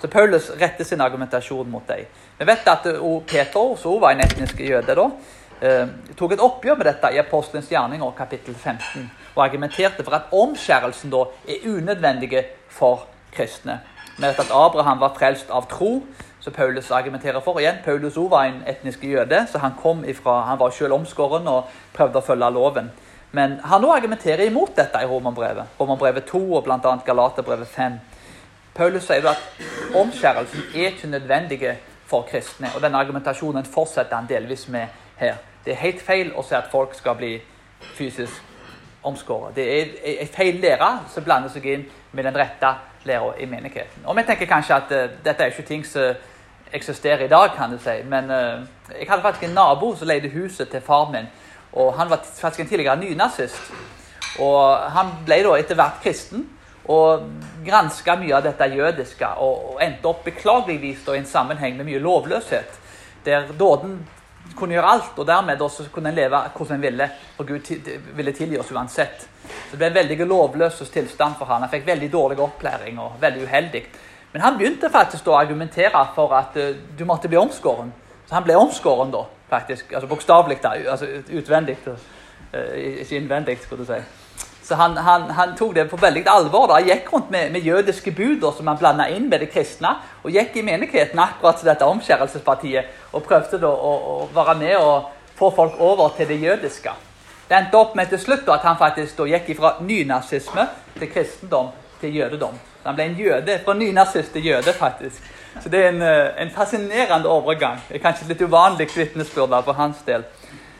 Så 0.00 0.08
Paulus 0.12 0.50
retter 0.60 0.84
sin 0.84 1.00
argumentasjon 1.00 1.68
mot 1.70 1.84
dem. 1.88 2.06
Vi 2.38 2.44
vet 2.48 2.68
at 2.68 2.86
Peter, 3.28 3.74
som 3.80 4.00
var 4.00 4.14
en 4.14 4.24
etnisk 4.24 4.60
jøde, 4.60 4.94
da, 4.94 5.10
eh, 5.60 5.86
tok 6.16 6.32
et 6.32 6.44
oppgjør 6.44 6.78
med 6.78 6.86
dette 6.86 7.12
i 7.12 7.18
Apostelens 7.18 7.68
gjerninger 7.68 8.16
kapittel 8.16 8.54
15, 8.54 9.10
og 9.34 9.44
argumenterte 9.44 10.04
for 10.04 10.14
at 10.14 10.32
omskjærelsen 10.32 11.10
da 11.10 11.24
er 11.48 11.68
unødvendig 11.68 12.44
for 12.68 13.06
kristne. 13.32 13.80
Vet 14.18 14.38
at 14.40 14.50
Abraham 14.50 15.00
var 15.00 15.14
frelst 15.18 15.50
av 15.50 15.68
tro, 15.68 16.02
som 16.40 16.52
Paulus 16.52 16.90
argumenterer 16.90 17.40
for. 17.40 17.58
Igjen, 17.58 17.82
Paulus 17.84 18.16
også 18.16 18.28
var 18.30 18.44
en 18.44 18.62
etnisk 18.66 19.04
jøde, 19.04 19.46
så 19.52 19.58
han 19.58 19.74
kom 19.82 20.04
ifra, 20.04 20.40
han 20.40 20.58
var 20.58 20.70
selv 20.70 20.92
omskåren 20.92 21.48
og 21.48 21.64
prøvde 21.92 22.18
å 22.18 22.24
følge 22.24 22.50
loven. 22.50 22.90
Men 23.36 23.58
han 23.68 23.82
nå 23.84 23.90
argumenterer 23.92 24.46
imot 24.48 24.72
dette 24.78 25.02
i 25.02 25.08
Romerbrevet. 25.08 25.76
Romerbrevet 25.80 26.24
2 26.30 26.40
og 26.56 26.64
bl.a. 26.64 26.92
Galaterbrevet 27.04 27.68
5. 27.68 27.98
Paulus 28.76 29.04
sier 29.08 29.28
at 29.28 29.42
omskjærelsen 29.96 30.70
er 30.72 30.94
ikke 30.94 31.10
nødvendig 31.12 31.60
for 32.06 32.24
kristne. 32.30 32.70
og 32.74 32.82
Denne 32.82 32.98
argumentasjonen 32.98 33.64
fortsetter 33.64 34.16
han 34.16 34.28
delvis 34.28 34.68
med 34.68 34.86
her. 35.20 35.36
Det 35.64 35.74
er 35.74 35.82
helt 35.82 36.02
feil 36.02 36.32
å 36.32 36.44
si 36.46 36.54
at 36.56 36.70
folk 36.72 36.94
skal 36.94 37.16
bli 37.18 37.34
fysisk 37.98 38.42
omskåret. 39.06 39.56
Det 39.56 39.66
er 39.80 40.20
en 40.22 40.32
feil 40.32 40.60
lære 40.62 40.90
som 41.12 41.24
blander 41.24 41.52
seg 41.52 41.66
inn 41.72 41.86
med 42.12 42.24
den 42.24 42.38
rette 42.38 42.72
læra 43.06 43.34
i 43.38 43.46
menigheten. 43.46 44.06
Og 44.06 44.16
vi 44.16 44.24
tenker 44.26 44.48
kanskje 44.50 44.80
at 44.80 44.92
uh, 44.96 45.16
dette 45.24 45.44
er 45.44 45.52
ikke 45.52 45.68
ting 45.68 45.84
som 45.86 46.14
eksisterer 46.72 47.24
i 47.24 47.30
dag, 47.30 47.52
kan 47.56 47.70
du 47.70 47.78
si. 47.82 48.00
Men 48.04 48.30
uh, 48.30 48.64
jeg 48.92 49.10
hadde 49.10 49.22
faktisk 49.22 49.48
en 49.48 49.58
nabo 49.58 49.92
som 49.96 50.08
leide 50.08 50.32
huset 50.32 50.70
til 50.70 50.80
far 50.80 51.10
min 51.12 51.28
og 51.72 51.94
Han 51.94 52.10
var 52.10 52.22
faktisk 52.24 52.60
en 52.60 52.68
tidligere 52.68 52.96
nynazist. 52.96 53.72
Og 54.38 54.90
Han 54.92 55.12
ble 55.26 55.42
da 55.44 55.56
etter 55.58 55.78
hvert 55.78 56.02
kristen 56.02 56.46
og 56.88 57.30
granska 57.66 58.14
mye 58.16 58.34
av 58.36 58.44
dette 58.46 58.68
jødiske. 58.70 59.30
Og, 59.42 59.78
endte 59.82 60.08
opp 60.10 60.24
beklageligvis 60.26 61.04
da, 61.06 61.14
i 61.14 61.22
en 61.22 61.28
sammenheng 61.28 61.76
med 61.76 61.88
mye 61.88 62.02
lovløshet. 62.02 62.78
Der 63.26 63.50
dåden 63.58 63.98
kunne 64.56 64.76
gjøre 64.76 64.92
alt, 64.94 65.18
og 65.18 65.26
dermed 65.26 65.60
også 65.60 65.88
kunne 65.92 66.12
en 66.12 66.18
leve 66.18 66.40
hvordan 66.54 66.76
en 66.76 66.82
ville. 66.82 67.08
For 67.36 67.48
Gud 67.48 67.72
ville 68.16 68.32
tilgi 68.32 68.58
oss 68.58 68.72
uansett. 68.72 69.26
Så 69.70 69.72
Det 69.72 69.78
ble 69.78 69.90
en 69.90 69.98
veldig 69.98 70.26
lovløs 70.26 70.78
tilstand 70.92 71.34
for 71.38 71.50
han. 71.50 71.66
Han 71.66 71.72
fikk 71.72 71.86
veldig 71.86 72.12
dårlig 72.12 72.38
opplæring 72.40 73.00
og 73.02 73.18
veldig 73.20 73.42
uheldig. 73.44 73.82
Men 74.32 74.42
han 74.42 74.58
begynte 74.58 74.90
faktisk 74.90 75.26
å 75.28 75.38
argumentere 75.38 76.02
for 76.14 76.34
at 76.36 76.56
uh, 76.56 76.74
du 76.98 77.04
måtte 77.04 77.28
bli 77.28 77.38
omskåren. 77.38 77.92
Så 78.26 78.34
han 78.34 78.44
ble 78.44 78.56
omskåren 78.58 79.10
da 79.10 79.24
faktisk. 79.50 79.92
altså 79.92 80.06
Bokstavelig, 80.06 80.58
altså 80.64 81.06
utvendig. 81.32 81.76
Uh, 81.86 82.76
ikke 82.76 83.16
innvendig, 83.16 83.58
skulle 83.62 83.84
du 83.84 83.92
si. 83.92 84.00
Så 84.66 84.74
han, 84.74 84.96
han, 84.96 85.30
han, 85.30 85.56
tok 85.56 85.74
det 85.74 85.84
på 85.90 85.96
veldig 85.96 86.24
alvor. 86.26 86.66
da. 86.66 86.80
Han 86.80 86.88
gikk 86.88 87.12
rundt 87.12 87.30
med, 87.30 87.52
med 87.52 87.60
jødiske 87.62 88.10
buder 88.10 88.50
som 88.56 88.66
han 88.66 88.78
blanda 88.78 89.06
inn 89.14 89.28
med 89.30 89.44
det 89.44 89.50
kristne. 89.54 89.92
Og 90.24 90.34
gikk 90.34 90.56
i 90.58 90.64
menigheten 90.66 91.20
akkurat 91.22 91.60
til 91.60 91.70
dette 91.70 91.86
omskjærelsespartiet 91.86 93.12
og 93.12 93.22
prøvde 93.22 93.60
da 93.62 93.70
å, 93.70 93.92
å, 93.94 94.16
være 94.34 94.56
med 94.58 94.74
og 94.80 95.12
få 95.38 95.52
folk 95.54 95.78
over 95.78 96.16
til 96.16 96.26
det 96.32 96.40
jødiske. 96.42 96.94
Det 97.46 97.54
endte 97.54 97.78
opp 97.78 97.94
med 97.94 98.10
til 98.10 98.18
slutt 98.18 98.42
da, 98.46 98.56
at 98.56 98.66
han 98.66 98.78
faktisk 98.80 99.20
da 99.20 99.28
gikk 99.36 99.52
fra 99.60 99.76
nynazisme 99.86 100.66
til 100.98 101.12
kristendom 101.12 101.70
til 102.00 102.16
jødedom. 102.18 102.58
Han 102.86 102.98
ble 102.98 103.06
en 103.06 103.18
jøde, 103.20 103.60
fra 103.64 103.74
nynazist 103.78 104.34
til 104.34 104.50
jøde, 104.50 104.74
faktisk. 104.74 105.22
Så 105.62 105.68
det 105.72 105.84
er 105.84 105.88
en, 105.88 106.02
eh, 106.02 106.42
en 106.42 106.50
fascinerende 106.50 107.28
overgang. 107.28 107.80
Det 107.88 107.96
er 107.96 108.04
kanskje 108.04 108.28
litt 108.28 108.42
uvanlig 108.42 108.88
vitnesbyrd 108.96 109.64
for 109.64 109.72
hans 109.72 110.02
del. 110.06 110.24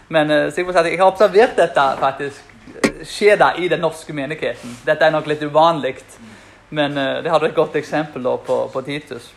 Men 0.09 0.31
eh, 0.31 0.53
jeg, 0.57 0.99
har 0.99 1.07
observert 1.07 1.57
dette 1.57 1.87
faktisk 2.01 2.43
skje 3.05 3.37
i 3.59 3.69
den 3.69 3.81
norske 3.81 4.13
menigheten. 4.13 4.77
Dette 4.87 5.05
er 5.05 5.11
nok 5.15 5.27
litt 5.27 5.43
uvanlig, 5.43 5.97
men 6.71 6.97
uh, 6.99 7.23
det 7.23 7.31
hadde 7.31 7.51
et 7.51 7.55
godt 7.55 7.77
eksempel 7.77 8.23
da, 8.23 8.37
på, 8.37 8.59
på, 8.73 8.83
Titus. 8.83 9.31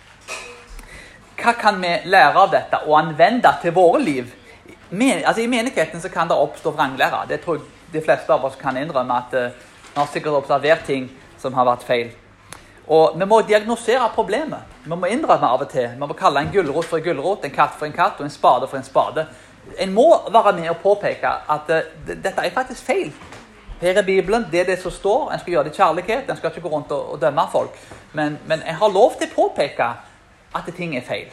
Hva 1.39 1.53
kan 1.55 1.79
vi 1.81 1.91
lære 2.10 2.36
av 2.36 2.51
dette 2.51 2.81
og 2.86 2.98
anvende 3.00 3.51
til 3.62 3.75
våre 3.75 4.01
liv? 4.03 4.31
Men, 4.89 5.24
altså, 5.24 5.43
I 5.43 5.51
menigheten 5.51 6.01
så 6.01 6.10
kan 6.10 6.27
det 6.27 6.38
oppstå 6.38 6.74
vranglære. 6.74 7.27
Det 7.29 7.41
tror 7.43 7.60
jeg 7.60 7.93
de 7.93 8.01
fleste 8.01 8.34
av 8.34 8.46
oss 8.46 8.58
kan 8.60 8.77
innrømme. 8.77 9.13
at 9.13 9.38
uh, 9.38 9.69
Vi 9.93 10.00
har 10.00 10.10
sikkert 10.13 10.41
observert 10.41 10.86
ting 10.86 11.10
som 11.38 11.53
har 11.53 11.65
vært 11.69 11.86
feil. 11.88 12.12
Og 12.89 13.19
Vi 13.19 13.25
må 13.25 13.41
diagnosere 13.41 14.10
problemet. 14.15 14.60
Vi 14.84 14.89
må 14.89 15.05
innrømme 15.05 15.48
av 15.48 15.62
og 15.62 15.69
til. 15.69 15.89
Vi 15.93 16.00
må 16.00 16.13
kalle 16.17 16.41
en 16.41 16.51
gulrot 16.53 16.86
for 16.89 16.98
en 16.98 17.03
gulrot, 17.05 17.46
en 17.46 17.53
katt 17.53 17.75
for 17.77 17.86
en 17.86 17.93
katt 17.93 18.17
og 18.17 18.25
en 18.25 18.34
spade 18.34 18.67
for 18.67 18.77
en 18.77 18.88
spade. 18.88 19.27
En 19.77 19.93
må 19.93 20.08
være 20.34 20.55
med 20.58 20.69
og 20.69 20.79
påpeke 20.81 21.29
at 21.29 21.69
uh, 21.69 22.08
dette 22.08 22.34
er 22.41 22.55
faktisk 22.55 22.84
feil. 22.84 23.12
Her 23.81 23.98
er 23.98 24.03
Bibelen, 24.03 24.48
det 24.51 24.60
er 24.60 24.65
det 24.65 24.79
som 24.81 24.91
står. 24.91 25.31
En 25.31 25.39
skal 25.39 25.53
gjøre 25.53 25.63
det 25.69 25.75
i 25.75 25.81
kjærlighet. 25.81 26.29
En 26.29 26.38
skal 26.38 26.50
ikke 26.50 26.65
gå 26.65 26.74
rundt 26.74 26.91
og, 26.91 27.13
og 27.13 27.22
dømme 27.22 27.46
folk. 27.51 27.77
Men, 28.13 28.39
men 28.48 28.65
jeg 28.65 28.75
har 28.75 28.89
lov 28.89 29.13
til 29.19 29.29
å 29.29 29.36
påpeke 29.36 29.91
at 30.55 30.74
ting 30.75 30.98
er 30.98 31.05
feil. 31.05 31.29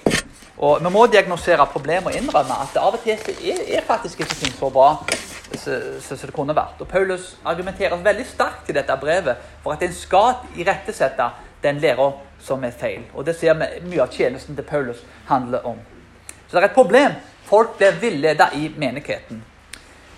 Og 0.58 0.84
Vi 0.84 0.92
må 0.92 1.06
diagnosere 1.06 1.66
problemet 1.72 2.12
og 2.12 2.20
innrømme 2.20 2.60
at 2.62 2.76
det 2.76 2.84
av 2.84 2.94
og 2.94 3.00
til 3.00 3.16
er, 3.16 3.64
er 3.78 3.88
faktisk 3.88 4.20
ikke 4.20 4.38
ting 4.44 4.52
så 4.52 4.70
bra 4.70 4.92
som 5.56 6.18
det 6.20 6.34
kunne 6.34 6.54
vært. 6.56 6.80
Og 6.80 6.88
Paulus 6.88 7.36
argumenterer 7.44 7.96
veldig 8.02 8.26
sterkt 8.28 8.70
i 8.70 8.76
dette 8.76 8.96
brevet 9.00 9.42
for 9.62 9.72
at 9.72 9.82
en 9.82 9.94
skal 9.94 10.40
irettesette 10.58 11.28
den 11.62 11.80
læra 11.80 12.12
som 12.40 12.64
er 12.64 12.70
feil. 12.70 13.02
Og 13.14 13.24
Det 13.24 13.36
ser 13.36 13.54
vi 13.54 13.88
mye 13.90 14.02
av 14.02 14.12
tjenesten 14.12 14.56
til 14.56 14.64
Paulus 14.64 15.02
handler 15.26 15.66
om. 15.66 15.78
Så 16.48 16.56
det 16.56 16.62
er 16.62 16.68
et 16.68 16.74
problem. 16.74 17.12
Folk 17.44 17.78
blir 17.78 17.92
villeda 18.00 18.48
i 18.54 18.68
menigheten. 18.76 19.42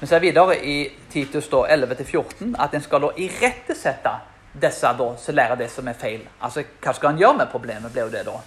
Vi 0.00 0.06
ser 0.06 0.20
videre 0.20 0.56
i 0.64 0.90
Titus 1.12 1.48
11-14 1.50 2.54
at 2.58 2.74
en 2.74 2.82
skal 2.82 3.00
da 3.02 3.08
irettesette 3.16 4.12
disse 4.52 4.92
da, 4.98 5.08
som 5.16 5.34
lærer 5.34 5.56
det 5.56 5.70
som 5.70 5.88
er 5.88 5.98
feil. 5.98 6.20
Altså, 6.40 6.62
Hva 6.82 6.94
skal 6.94 7.10
en 7.10 7.18
gjøre 7.18 7.36
med 7.36 7.50
problemet? 7.50 7.92
blir 7.92 8.02
jo 8.02 8.10
Det 8.10 8.24
da. 8.26 8.40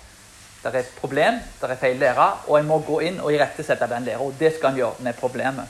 Det 0.63 0.75
er 0.75 0.79
et 0.79 0.95
problem, 1.01 1.39
det 1.61 1.69
er 1.69 1.75
feil 1.75 1.97
lærer, 1.97 2.43
og 2.47 2.59
en 2.59 2.67
må 2.67 2.79
gå 2.79 2.99
inn 3.01 3.19
og 3.19 3.33
irettesette 3.33 3.87
den 3.87 4.03
lærer. 4.05 4.21
Og 4.21 4.33
det 4.39 4.53
skal 4.55 4.69
en 4.69 4.77
gjøre 4.77 4.93
med 4.99 5.13
problemet. 5.13 5.65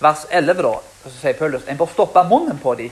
Vers 0.00 0.26
11 0.30 0.62
da, 0.62 0.74
så 1.04 1.10
sier 1.10 1.38
Paulus 1.38 1.62
en 1.68 1.78
bør 1.78 1.86
stoppe 1.92 2.24
munnen 2.28 2.58
på 2.58 2.74
dem 2.74 2.90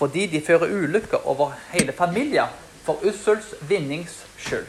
fordi 0.00 0.26
de 0.26 0.40
fører 0.40 0.70
ulykker 0.72 1.26
over 1.28 1.52
hele 1.72 1.92
familier 1.92 2.48
for 2.84 3.00
ussels 3.06 3.54
vinnings 3.68 4.22
skyld. 4.40 4.68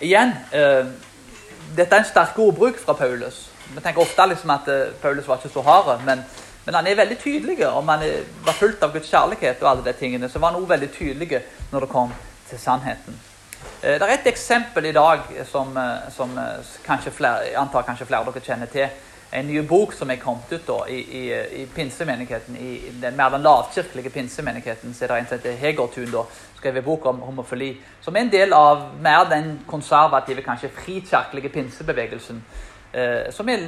Igjen, 0.00 0.32
eh, 0.52 0.86
dette 1.76 1.94
er 1.94 2.02
en 2.02 2.08
sterk 2.08 2.38
ordbruk 2.38 2.78
fra 2.78 2.94
Paulus. 2.94 3.48
Vi 3.74 3.80
tenker 3.80 4.02
ofte 4.02 4.26
liksom 4.30 4.50
at 4.54 4.68
eh, 4.68 4.92
Paulus 5.02 5.28
var 5.28 5.40
ikke 5.40 5.52
så 5.52 5.62
hard, 5.62 6.04
men, 6.04 6.22
men, 6.64 6.74
han 6.74 6.86
er 6.86 7.00
veldig 7.00 7.18
tydelig. 7.18 7.66
Om 7.66 7.88
han 7.88 8.04
var 8.44 8.52
fulgt 8.52 8.82
av 8.82 8.92
Guds 8.92 9.10
kjærlighet, 9.10 9.62
og 9.62 9.70
alle 9.70 9.84
de 9.84 9.96
tingene, 9.98 10.28
så 10.28 10.38
var 10.38 10.52
han 10.52 10.60
også 10.60 10.74
veldig 10.74 10.92
tydelig 10.94 11.42
når 11.72 11.80
det 11.80 11.90
kom 11.92 12.14
til 12.48 12.60
sannheten. 12.62 13.18
Eh, 13.82 13.98
det 13.98 14.02
er 14.02 14.14
et 14.14 14.30
eksempel 14.30 14.86
i 14.86 14.94
dag 14.94 15.26
som, 15.50 15.76
uh, 15.76 16.06
som 16.14 16.30
kanskje 16.86 17.12
flere, 17.12 17.50
jeg 17.50 17.58
antar 17.58 17.86
kanskje 17.86 18.06
flere 18.06 18.22
av 18.22 18.32
dere 18.32 18.44
kjenner 18.44 18.70
til. 18.72 18.88
En 19.32 19.46
ny 19.46 19.60
bok 19.68 19.92
som 19.92 20.10
er 20.10 20.16
kommet 20.22 20.52
ut 20.52 20.64
da, 20.66 20.78
i, 20.88 20.98
i, 21.18 21.22
i 21.62 21.66
pinsemenigheten, 21.74 22.56
i 22.56 22.92
den 23.02 23.16
mer 23.16 23.28
den 23.34 23.44
lavkirkelige 23.44 24.10
pinsemenigheten. 24.10 24.94
så 24.94 25.04
er 25.04 25.08
det 25.08 25.18
en 25.18 25.28
som 25.28 25.38
heter 25.38 25.58
Hegertun, 25.60 26.10
da, 26.12 26.22
skrevet 26.56 26.84
bok 26.84 27.06
om 27.06 27.20
homofili. 27.20 27.74
Som 28.00 28.16
er 28.16 28.24
en 28.24 28.32
del 28.32 28.52
av 28.56 28.86
mer 29.02 29.28
den 29.30 29.58
konservative, 29.66 30.42
kanskje 30.42 30.72
frikirkelige 30.72 31.48
pinsebevegelsen. 31.48 32.42
Eh, 32.92 33.32
som 33.32 33.48
er 33.48 33.66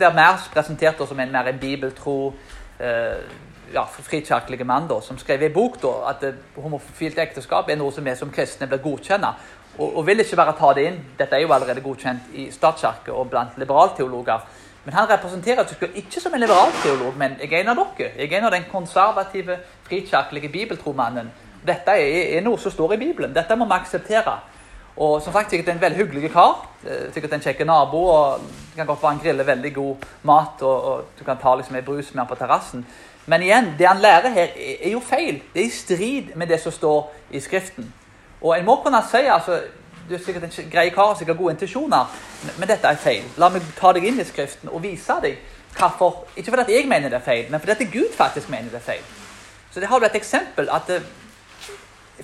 der 0.00 0.12
mer 0.12 0.36
presentert 0.52 1.00
som 1.08 1.20
en 1.20 1.32
mer 1.32 1.48
en 1.48 1.58
bibeltro 1.58 2.34
eh, 2.80 3.24
ja, 3.72 3.86
frikirkelig 3.86 4.66
mann 4.66 4.88
da, 4.88 5.00
som 5.00 5.18
skrev 5.18 5.42
i 5.42 5.52
bok 5.54 5.78
da, 5.80 5.94
at 6.10 6.24
homofilt 6.60 7.18
ekteskap 7.18 7.70
er 7.70 7.78
noe 7.80 7.92
som 7.94 8.04
vi 8.04 8.14
som 8.18 8.32
kristne 8.32 8.68
blir 8.68 8.82
godkjent. 8.84 9.24
Og, 9.78 9.96
og, 9.96 10.02
vil 10.06 10.20
ikke 10.20 10.36
bare 10.36 10.56
ta 10.58 10.72
det 10.76 10.84
inn. 10.88 10.98
Dette 11.16 11.38
er 11.38 11.44
jo 11.44 11.52
allerede 11.54 11.80
godkjent 11.80 12.34
i 12.36 12.50
statskirke 12.52 13.14
og 13.14 13.30
blant 13.30 13.56
liberalteologer. 13.56 14.42
Men 14.84 14.96
han 14.96 15.08
representerer 15.10 15.66
seg 15.68 15.98
ikke 16.00 16.22
som 16.22 16.34
en 16.34 16.40
liberal 16.40 16.72
teolog, 16.80 17.16
men 17.20 17.36
jeg 17.40 17.52
er 17.52 17.64
en 17.64 17.72
av 17.74 17.82
dere. 17.82 18.14
Jeg 18.16 18.30
er 18.30 18.38
en 18.38 18.48
av 18.48 18.54
den 18.54 18.64
konservative, 18.70 19.58
frikirkelige 19.88 20.48
bibeltromannen. 20.48 21.28
Dette 21.66 21.92
er, 21.92 22.38
er, 22.38 22.40
noe 22.44 22.58
som 22.58 22.72
står 22.72 22.96
i 22.96 23.00
Bibelen. 23.02 23.34
Dette 23.36 23.56
må 23.60 23.68
vi 23.68 23.76
akseptere. 23.76 24.38
Og 25.00 25.20
som 25.22 25.32
sagt, 25.32 25.52
sikkert 25.52 25.74
en 25.74 25.82
veldig 25.82 26.00
hyggelig 26.00 26.32
kar. 26.32 26.64
Eh, 26.86 27.10
sikkert 27.12 27.36
en 27.36 27.44
kjekk 27.44 27.60
nabo. 27.68 28.00
og 28.08 28.40
Det 28.40 28.80
kan 28.80 28.88
godt 28.88 29.02
være 29.02 29.12
han 29.12 29.22
griller 29.22 29.48
veldig 29.48 29.74
god 29.74 30.08
mat, 30.22 30.62
og, 30.62 30.84
og 30.84 31.04
du 31.18 31.24
kan 31.24 31.38
ta 31.40 31.54
liksom 31.56 31.76
en 31.76 31.84
brus 31.84 32.14
med 32.14 32.24
han 32.24 32.30
på 32.32 32.40
terrassen. 32.40 32.86
Men 33.26 33.42
igjen, 33.44 33.74
det 33.78 33.86
han 33.86 34.00
lærer 34.00 34.32
her, 34.32 34.56
er 34.56 34.90
jo 34.90 35.00
feil. 35.04 35.42
Det 35.54 35.62
er 35.62 35.68
i 35.68 35.76
strid 35.76 36.32
med 36.34 36.48
det 36.48 36.60
som 36.60 36.72
står 36.72 37.12
i 37.30 37.40
Skriften. 37.40 37.92
Og 38.40 38.56
en 38.56 38.64
må 38.64 38.78
kunne 38.80 39.02
si 39.10 39.26
altså, 39.28 39.60
Du 40.10 40.16
er 40.16 40.22
sikkert 40.24 40.42
en 40.42 40.70
grei 40.70 40.88
kar, 40.90 41.12
sikkert 41.14 41.38
gode 41.38 41.52
intensjoner, 41.54 42.06
men 42.58 42.66
dette 42.66 42.88
er 42.88 42.96
feil. 42.98 43.26
La 43.38 43.46
meg 43.54 43.62
ta 43.78 43.92
deg 43.94 44.08
inn 44.08 44.18
i 44.18 44.24
Skriften 44.26 44.72
og 44.72 44.82
vise 44.82 45.14
deg 45.22 45.36
hvorfor. 45.76 46.24
Ikke 46.34 46.50
fordi 46.50 46.74
jeg 46.74 46.88
mener 46.90 47.12
det 47.12 47.20
er 47.20 47.26
feil, 47.28 47.44
men 47.50 47.62
fordi 47.62 47.86
Gud 47.92 48.10
faktisk 48.16 48.50
mener 48.50 48.72
det 48.72 48.80
er 48.80 48.88
feil. 48.88 49.04
Så 49.70 49.78
det 49.78 49.86
har 49.86 50.02
du 50.02 50.08
et 50.08 50.18
eksempel 50.18 50.70
at 50.70 50.90
eh, 50.90 51.06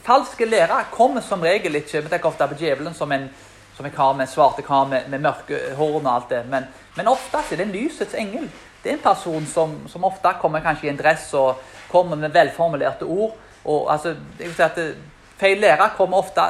Falske 0.02 0.44
lærere 0.44 0.82
kommer 0.92 1.22
som 1.24 1.40
regel 1.40 1.78
ikke 1.78 2.02
Vi 2.02 2.08
tenker 2.08 2.28
ofte 2.28 2.48
på 2.50 2.58
djevelen 2.58 2.94
som 2.94 3.12
en, 3.12 3.30
som 3.76 3.86
en 3.86 3.94
kar 3.94 4.12
med 4.18 4.28
svarte 4.28 4.62
kar 4.62 4.84
med, 4.90 5.06
med 5.08 5.22
mørke 5.22 5.60
horn 5.78 6.06
og 6.06 6.14
alt 6.14 6.30
det. 6.30 6.42
Men, 6.50 6.66
men 6.96 7.08
oftest 7.08 7.52
er 7.52 7.56
det 7.56 7.68
en 7.68 7.72
lysets 7.72 8.14
engel. 8.14 8.50
Det 8.82 8.90
er 8.90 8.98
en 8.98 9.06
person 9.06 9.46
som, 9.46 9.78
som, 9.88 10.04
ofte 10.04 10.34
kommer 10.40 10.60
kanskje 10.60 10.90
i 10.90 10.90
en 10.90 10.98
dress 10.98 11.32
og 11.34 11.62
kommer 11.88 12.16
med 12.16 12.34
velformulerte 12.34 13.06
ord. 13.06 13.36
og 13.64 13.92
altså, 13.92 14.16
jeg 14.38 14.48
vil 14.48 14.54
si 14.54 14.62
at 14.62 14.76
det, 14.76 14.96
Feil 15.36 15.60
lære 15.60 15.90
kommer 15.96 16.22
ofte 16.22 16.44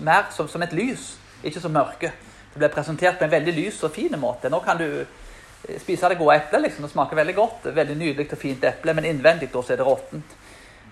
mer 0.00 0.28
som, 0.30 0.48
som, 0.48 0.62
et 0.62 0.72
lys, 0.72 1.16
ikke 1.42 1.60
som 1.60 1.72
mørke. 1.74 2.12
Det 2.52 2.60
blir 2.60 2.70
presentert 2.70 3.18
på 3.18 3.26
en 3.26 3.32
veldig 3.32 3.54
lys 3.54 3.82
og 3.82 3.94
fin 3.94 4.14
måte. 4.20 4.50
Nå 4.50 4.60
kan 4.62 4.78
du 4.78 4.86
eh, 5.02 5.80
spise 5.82 6.08
det 6.08 6.18
gode 6.20 6.36
eplet. 6.38 6.62
Liksom. 6.68 6.86
Det 6.86 6.92
smaker 6.92 7.18
veldig 7.18 7.34
godt. 7.34 7.66
Veldig 7.74 7.96
nydelig 7.98 8.28
og 8.32 8.38
fint 8.38 8.64
eple, 8.64 8.94
men 8.94 9.10
innvendig 9.10 9.50
er 9.50 9.76
det 9.76 9.86
råttent. 9.86 10.38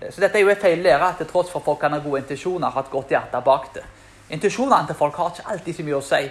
Så 0.09 0.21
dette 0.21 0.37
er 0.37 0.43
jo 0.43 0.51
en 0.51 0.61
feil 0.61 0.83
lære, 0.83 1.13
til 1.17 1.31
tross 1.31 1.49
for 1.49 1.63
at 1.63 1.65
folk 1.65 1.79
kan 1.81 1.95
ha 1.95 2.03
gode 2.03 2.21
intensjoner, 2.21 2.69
har 2.69 2.85
et 2.85 2.91
godt 2.91 3.15
hjerte 3.15 3.41
bak 3.41 3.71
det. 3.73 3.83
Intensjonene 4.29 4.87
til 4.87 4.99
folk 4.99 5.15
har 5.15 5.31
ikke 5.31 5.49
alltid 5.53 5.75
så 5.75 5.87
mye 5.87 5.97
å 5.97 6.05
si. 6.05 6.23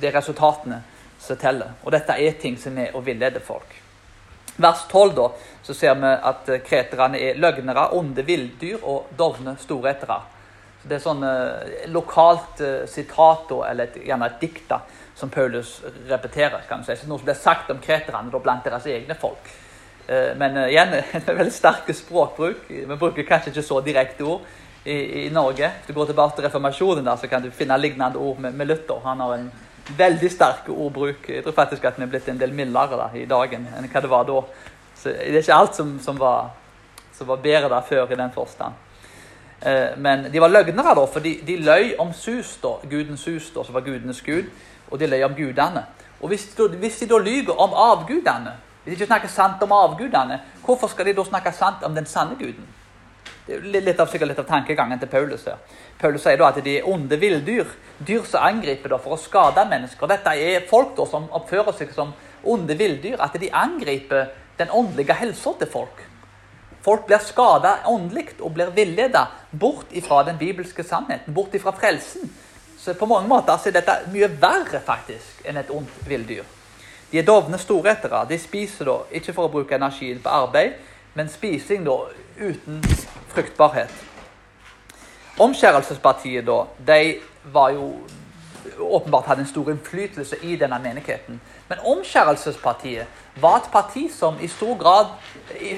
Det 0.00 0.08
er 0.08 0.16
resultatene 0.16 0.82
som 1.20 1.36
teller. 1.36 1.74
Og 1.84 1.92
dette 1.92 2.14
er 2.14 2.38
ting 2.40 2.56
som 2.58 2.78
er 2.78 2.94
å 2.96 3.02
villede 3.04 3.42
folk. 3.44 3.74
Vers 4.60 4.86
12 4.88 5.14
da, 5.16 5.30
så 5.66 5.74
ser 5.74 5.98
vi 5.98 6.10
at 6.30 6.50
kreterne 6.66 7.18
er 7.18 7.38
løgnere, 7.42 7.90
onde 7.96 8.22
villdyr 8.22 8.84
og 8.86 9.10
dovne 9.18 9.56
storetere. 9.60 10.20
Det 10.82 10.96
er 10.96 11.02
sånn 11.04 11.24
eh, 11.26 11.88
lokalt 11.92 12.60
eh, 12.64 12.84
sitat 12.88 13.50
eller 13.52 13.88
et, 13.88 13.98
gjerne 14.06 14.28
et 14.30 14.38
dikt 14.40 14.72
som 15.14 15.28
Paulus 15.30 15.80
repeterer. 16.08 16.62
kan 16.68 16.80
du 16.80 16.88
si. 16.88 16.96
Noe 17.06 17.20
som 17.20 17.26
blir 17.26 17.36
sagt 17.36 17.70
om 17.70 17.82
kreterne 17.82 18.40
blant 18.40 18.64
deres 18.64 18.86
egne 18.88 19.14
folk. 19.14 19.50
Eh, 20.10 20.36
men 20.36 20.56
eh, 20.56 20.72
igjen, 20.72 20.94
en 21.12 21.36
veldig 21.36 21.52
sterk 21.52 21.90
språkbruk. 21.94 22.68
Vi 22.68 22.86
bruker 22.96 23.28
kanskje 23.28 23.52
ikke 23.52 23.66
så 23.66 23.80
direkte 23.84 24.24
ord 24.24 24.46
i, 24.84 25.26
i 25.26 25.30
Norge. 25.30 25.68
Hvis 25.76 25.92
du 25.92 25.98
går 25.98 26.10
tilbake 26.10 26.36
til 26.36 26.48
reformasjonen, 26.48 27.04
da, 27.06 27.16
så 27.20 27.28
kan 27.30 27.44
du 27.44 27.50
finne 27.54 27.78
lignende 27.78 28.18
ord 28.18 28.40
med, 28.40 28.56
med 28.56 28.72
Luther. 28.72 29.02
Han 29.04 29.20
har 29.20 29.36
en 29.36 29.50
veldig 29.96 30.30
sterk 30.32 30.68
ordbruk. 30.72 31.28
Jeg 31.28 31.44
tror 31.44 31.56
faktisk 31.56 31.84
at 31.84 31.98
vi 31.98 32.06
er 32.06 32.10
blitt 32.10 32.28
en 32.28 32.40
del 32.40 32.54
mildere 32.56 32.98
da, 32.98 33.10
i 33.14 33.26
dagen 33.28 33.68
enn 33.76 33.90
hva 33.90 34.02
det 34.02 34.10
var 34.10 34.26
da. 34.28 34.42
Så 34.96 35.14
Det 35.14 35.30
er 35.30 35.42
ikke 35.44 35.56
alt 35.56 35.76
som, 35.78 35.98
som, 36.02 36.18
var, 36.18 36.50
som 37.16 37.28
var, 37.30 37.40
bedre 37.44 37.70
da 37.72 37.80
før 37.84 38.10
i 38.10 38.18
den 38.18 38.32
forstand. 38.34 38.74
Eh, 39.60 39.96
men 39.96 40.26
de 40.32 40.40
var 40.40 40.52
løgnere, 40.52 40.94
da, 40.96 41.04
for 41.04 41.20
de, 41.24 41.36
de 41.46 41.56
løy 41.60 41.94
om 42.00 42.14
sus, 42.16 42.56
da, 42.62 42.78
gudens 42.88 43.26
sus, 43.26 43.50
da, 43.54 43.64
som 43.64 43.76
var 43.76 43.84
gudenes 43.84 44.22
gud, 44.24 44.48
og 44.90 45.00
de 45.00 45.08
løy 45.10 45.22
om 45.26 45.36
gudene. 45.36 45.84
Og 46.20 46.32
hvis, 46.32 46.48
hvis 46.80 46.98
de 47.00 47.08
da 47.08 47.18
lyver 47.18 47.56
om 47.60 47.76
avgudene 47.76 48.56
hvis 48.80 48.96
de 48.96 49.04
ikke 49.04 49.10
snakker 49.10 49.28
sant 49.28 49.62
om 49.62 49.72
avgudene, 49.76 50.38
hvorfor 50.64 50.88
skal 50.88 51.06
de 51.06 51.12
da 51.12 51.24
snakke 51.24 51.52
sant 51.52 51.82
om 51.84 51.94
den 51.94 52.06
sanne 52.08 52.36
guden? 52.38 52.64
Det 53.46 53.58
er 53.58 53.82
litt 53.84 54.00
av, 54.00 54.08
sikkert 54.08 54.30
litt 54.30 54.40
av 54.40 54.46
tankegangen 54.48 55.00
til 55.00 55.10
Paulus 55.10 55.44
her. 55.44 55.58
Paulus 56.00 56.24
sier 56.24 56.38
da 56.40 56.48
at 56.48 56.60
de 56.64 56.78
er 56.78 56.88
onde 56.88 57.18
villdyr. 57.20 57.68
Dyr 57.98 58.24
som 58.24 58.46
angriper 58.46 58.94
da 58.94 58.98
for 59.02 59.16
å 59.16 59.20
skade 59.20 59.66
mennesker. 59.68 60.08
Dette 60.08 60.32
er 60.32 60.64
folk 60.70 60.94
da 60.96 61.04
som 61.10 61.28
oppfører 61.36 61.76
seg 61.76 61.92
som 61.92 62.14
onde 62.48 62.76
villdyr. 62.78 63.18
At 63.20 63.36
de 63.42 63.50
angriper 63.52 64.30
den 64.60 64.72
åndelige 64.72 65.18
helsa 65.18 65.52
til 65.60 65.68
folk. 65.72 66.00
Folk 66.82 67.06
blir 67.06 67.20
skada 67.24 67.74
åndelig 67.86 68.38
og 68.40 68.54
blir 68.56 68.70
villeda 68.76 69.26
bort 69.52 69.92
ifra 69.92 70.22
den 70.24 70.38
bibelske 70.38 70.84
sannheten, 70.84 71.34
bort 71.34 71.54
ifra 71.54 71.74
frelsen. 71.76 72.30
Så 72.78 72.94
på 72.94 73.06
mange 73.06 73.28
måter 73.28 73.60
er 73.66 73.74
dette 73.76 73.96
mye 74.12 74.30
verre 74.40 74.80
faktisk 74.84 75.44
enn 75.44 75.60
et 75.60 75.70
ondt 75.70 76.00
villdyr. 76.08 76.46
De 77.10 77.18
er 77.18 77.26
dovne 77.26 77.58
storetere. 77.58 78.22
De 78.28 78.38
spiser 78.38 78.88
da, 78.88 78.96
ikke 79.10 79.34
for 79.36 79.48
å 79.48 79.52
bruke 79.52 79.76
energien 79.76 80.22
på 80.22 80.32
arbeid, 80.32 80.78
men 81.14 81.28
spising 81.28 81.84
da 81.84 81.96
uten 82.38 82.80
fruktbarhet. 83.34 83.92
Omskjærelsespartiet 85.40 86.46
da, 86.46 86.62
de 86.86 87.18
var 87.52 87.74
jo 87.76 87.92
åpenbart 88.80 89.26
hadde 89.26 89.44
en 89.44 89.50
stor 89.50 89.70
innflytelse 89.72 90.36
i 90.42 90.56
denne 90.56 90.78
menigheten. 90.82 91.40
Men 91.70 91.78
Omskjærelsespartiet 91.86 93.06
var 93.40 93.60
et 93.60 93.68
parti 93.72 94.08
som 94.10 94.38
i 94.42 94.48
stor 94.50 94.74
grad 94.78 95.12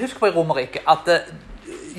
Husk 0.01 0.19
på 0.19 0.25
i 0.25 0.31
Romerriket 0.33 0.87
at 0.89 1.09
eh, 1.13 1.27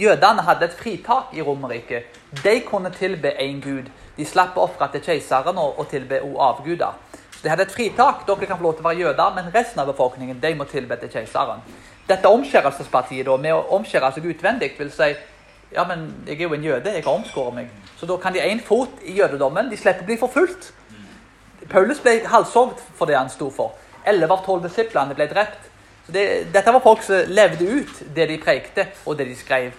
jødene 0.02 0.42
hadde 0.42 0.66
et 0.66 0.74
fritak 0.74 1.30
i 1.32 1.42
Romerriket. 1.42 2.02
De 2.42 2.60
kunne 2.66 2.90
tilbe 2.90 3.30
én 3.38 3.60
gud. 3.62 3.86
De 4.16 4.26
slapp 4.26 4.58
å 4.58 4.64
ofre 4.66 4.88
til 4.92 5.04
keiseren 5.04 5.58
og, 5.58 5.78
og 5.78 5.86
tilbe 5.88 6.18
avguder. 6.18 6.98
Så 7.36 7.44
De 7.44 7.52
hadde 7.52 7.68
et 7.68 7.76
fritak. 7.76 8.26
Dere 8.26 8.50
kan 8.50 8.58
få 8.58 8.66
lov 8.66 8.74
til 8.74 8.82
å 8.82 8.88
være 8.88 9.04
jøder, 9.04 9.36
men 9.36 9.52
resten 9.54 9.84
av 9.84 9.86
befolkningen 9.92 10.42
de 10.42 10.54
må 10.58 10.66
tilbe 10.66 10.98
til 10.98 11.14
keiseren. 11.14 11.62
Dette 12.08 12.34
omskjærelsespartiet 12.34 13.30
da, 13.30 13.38
med 13.46 13.54
å 13.54 13.78
omskjære 13.78 14.10
seg 14.16 14.26
utvendig 14.34 14.72
vil 14.78 14.90
si 14.92 15.12
ja, 15.74 15.86
men 15.86 16.08
jeg 16.26 16.40
er 16.40 16.48
jo 16.48 16.54
en 16.54 16.66
jøde, 16.66 16.90
jeg 16.90 17.06
har 17.06 17.14
omskåret 17.14 17.54
meg. 17.54 17.70
Så 17.98 18.10
da 18.10 18.18
kan 18.18 18.34
de 18.34 18.42
én 18.42 18.60
fot 18.62 19.06
i 19.06 19.14
jødedommen. 19.20 19.70
De 19.70 19.78
slipper 19.78 20.02
å 20.02 20.10
bli 20.10 20.18
forfulgt. 20.18 20.72
Paulus 21.70 22.02
ble 22.02 22.18
halshogd 22.28 22.82
for 22.98 23.06
det 23.06 23.16
han 23.18 23.30
sto 23.30 23.48
for. 23.54 23.78
Elleve 24.06 24.36
av 24.36 24.44
tolv 24.44 24.66
disiplene 24.66 25.16
ble 25.16 25.26
drept. 25.30 25.70
Så 26.06 26.12
det, 26.12 26.24
dette 26.52 26.72
var 26.72 26.84
folk 26.84 27.02
som 27.04 27.32
levde 27.32 27.64
ut 27.64 28.02
det 28.14 28.28
de 28.28 28.38
prekte, 28.40 28.88
og 29.06 29.16
det 29.18 29.28
de 29.30 29.36
skrev. 29.38 29.72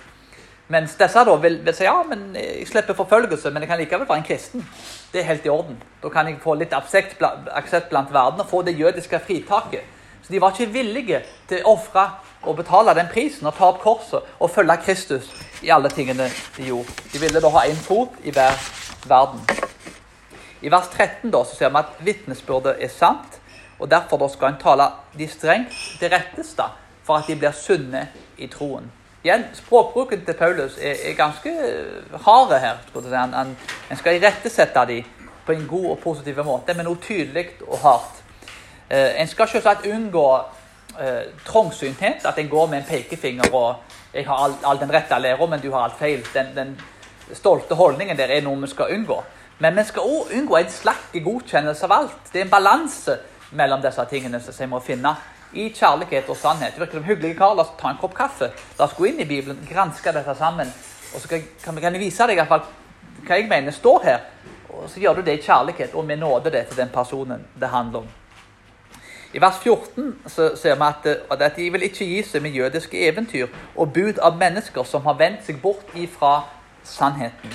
Mens 0.73 0.95
disse 0.97 1.21
da 1.27 1.33
vil, 1.37 1.59
vil, 1.61 1.75
si 1.77 1.85
ja, 1.85 1.99
men 2.09 2.31
jeg 2.33 2.65
slipper 2.65 2.97
forfølgelse, 2.97 3.51
men 3.53 3.61
jeg 3.61 3.69
kan 3.69 3.81
likevel 3.81 4.07
være 4.09 4.23
en 4.23 4.25
kristen. 4.25 4.63
Det 5.13 5.21
er 5.21 5.27
helt 5.29 5.45
i 5.45 5.51
orden. 5.53 5.77
Da 6.01 6.09
kan 6.09 6.25
jeg 6.27 6.39
få 6.41 6.55
litt 6.57 6.73
aksept 6.73 7.19
blant 7.91 8.13
verden 8.13 8.41
og 8.41 8.49
få 8.49 8.63
det 8.65 8.73
jødiske 8.79 9.19
fritaket. 9.27 9.85
Så 10.25 10.33
de 10.33 10.41
var 10.41 10.55
ikke 10.55 10.73
villige 10.73 11.19
til 11.45 11.61
å 11.61 11.75
ofre 11.75 12.07
og 12.49 12.57
betale 12.57 12.95
den 12.97 13.11
prisen 13.11 13.45
og 13.45 13.53
ta 13.57 13.67
opp 13.69 13.83
korset 13.83 14.25
og 14.41 14.49
følge 14.53 14.79
Kristus 14.81 15.29
i 15.61 15.69
alle 15.73 15.89
tingene 15.93 16.31
de 16.57 16.65
gjorde. 16.71 16.97
De 17.13 17.21
ville 17.21 17.41
da 17.41 17.51
ha 17.53 17.65
én 17.69 17.77
fot 17.77 18.17
i 18.25 18.33
hver 18.33 18.57
verden. 19.05 19.45
I 20.65 20.71
vers 20.73 20.89
13 20.89 21.29
da, 21.29 21.43
så 21.45 21.59
ser 21.59 21.69
vi 21.69 21.81
at 21.83 21.97
vitnesbyrdet 22.07 22.79
er 22.81 22.89
sant, 22.89 23.37
og 23.79 23.91
derfor 23.91 24.17
da 24.17 24.27
skal 24.31 24.53
en 24.53 24.61
tale 24.61 24.89
de 25.17 25.27
strengt 25.27 25.75
til 25.99 26.09
retteste 26.13 26.67
for 27.05 27.19
at 27.19 27.27
de 27.27 27.35
blir 27.35 27.51
sunne 27.51 28.07
i 28.37 28.47
troen. 28.47 28.91
Igjen, 29.25 29.45
Språkbruken 29.53 30.25
til 30.25 30.33
Paulus 30.37 30.77
er, 30.81 30.95
er 31.09 31.13
ganske 31.17 31.51
hard 32.25 32.59
her. 32.59 32.77
Skal 32.87 33.03
si. 33.03 33.15
han, 33.15 33.33
han, 33.33 33.97
skal 33.97 34.19
irettesette 34.19 34.85
dem 34.87 35.03
på 35.45 35.51
en 35.51 35.67
god 35.67 35.85
og 35.85 35.99
positiv 36.03 36.43
måte, 36.45 36.73
men 36.73 36.85
noe 36.85 37.01
tydelig 37.01 37.47
og 37.67 37.79
hardt. 37.81 38.21
Eh, 38.89 39.21
en 39.21 39.27
skal 39.27 39.49
selvsagt 39.49 39.87
unngå 39.89 40.25
eh, 41.01 41.23
trangsynthet, 41.45 42.25
at 42.25 42.37
en 42.37 42.49
går 42.49 42.69
med 42.69 42.83
en 42.83 42.89
pekefinger 42.89 43.53
og 43.53 43.75
'Jeg 44.13 44.27
har 44.27 44.43
all, 44.43 44.53
all 44.65 44.79
den 44.79 44.93
rette 44.93 45.19
læra, 45.19 45.45
men 45.45 45.59
du 45.59 45.71
har 45.71 45.83
alt 45.83 46.01
feil'. 46.01 46.33
Den, 46.33 46.55
den, 46.55 46.81
stolte 47.33 47.75
holdningen 47.75 48.17
der 48.17 48.29
er 48.29 48.41
noe 48.41 48.61
vi 48.61 48.67
skal 48.67 48.93
unngå. 48.93 49.23
Men 49.59 49.75
vi 49.75 49.83
skal 49.83 50.01
òg 50.01 50.33
unngå 50.37 50.57
en 50.57 50.69
slakk 50.69 51.15
godkjennelse 51.25 51.85
av 51.85 51.91
alt. 51.91 52.19
Det 52.33 52.39
er 52.39 52.45
en 52.45 52.51
balanse 52.51 53.17
mellom 53.51 53.81
disse 53.81 54.05
tingene 54.09 54.41
som 54.41 54.55
vi 54.57 54.69
må 54.71 54.79
finne 54.79 55.15
i 55.53 55.69
kjærlighet 55.69 56.29
og 56.29 56.37
sannhet. 56.37 56.79
Virker 56.79 56.99
som 56.99 57.07
hyggelige 57.07 57.37
kar. 57.37 57.53
La 57.55 57.63
oss 57.63 57.75
ta 57.79 57.91
en 57.91 58.01
kopp 58.01 58.15
kaffe. 58.17 58.51
La 58.79 58.87
oss 58.87 58.95
gå 58.97 59.09
inn 59.09 59.21
i 59.21 59.29
Bibelen, 59.29 59.61
granske 59.69 60.11
dette 60.13 60.35
sammen. 60.35 60.71
Og 61.13 61.21
så 61.21 61.39
kan 61.63 61.79
jeg 61.83 62.01
vise 62.01 62.27
deg 62.27 62.35
i 62.35 62.41
hvert 62.41 62.51
fall 62.51 62.65
hva 63.25 63.39
jeg 63.39 63.49
mener 63.49 63.71
står 63.71 64.03
her. 64.03 64.27
Og 64.75 64.89
så 64.91 64.99
gjør 64.99 65.19
du 65.19 65.25
det 65.25 65.39
i 65.39 65.43
kjærlighet 65.45 65.95
og 65.95 66.05
med 66.05 66.19
nåde 66.19 66.51
det 66.51 66.67
til 66.67 66.77
den 66.77 66.91
personen 66.93 67.45
det 67.59 67.69
handler 67.71 68.03
om. 68.03 68.13
I 69.35 69.41
vers 69.41 69.57
14 69.59 70.13
så 70.31 70.53
ser 70.55 70.75
vi 70.75 70.87
at, 70.87 71.07
at 71.41 71.55
de 71.57 71.69
vil 71.71 71.83
ikke 71.83 72.05
gi 72.07 72.21
seg 72.23 72.43
med 72.43 72.55
jødiske 72.55 72.99
eventyr 73.07 73.47
og 73.75 73.91
bud 73.93 74.19
av 74.23 74.37
mennesker 74.39 74.83
som 74.87 75.03
har 75.03 75.17
vendt 75.19 75.43
seg 75.43 75.59
bort 75.61 75.91
ifra 75.95 76.45
sannheten. 76.83 77.51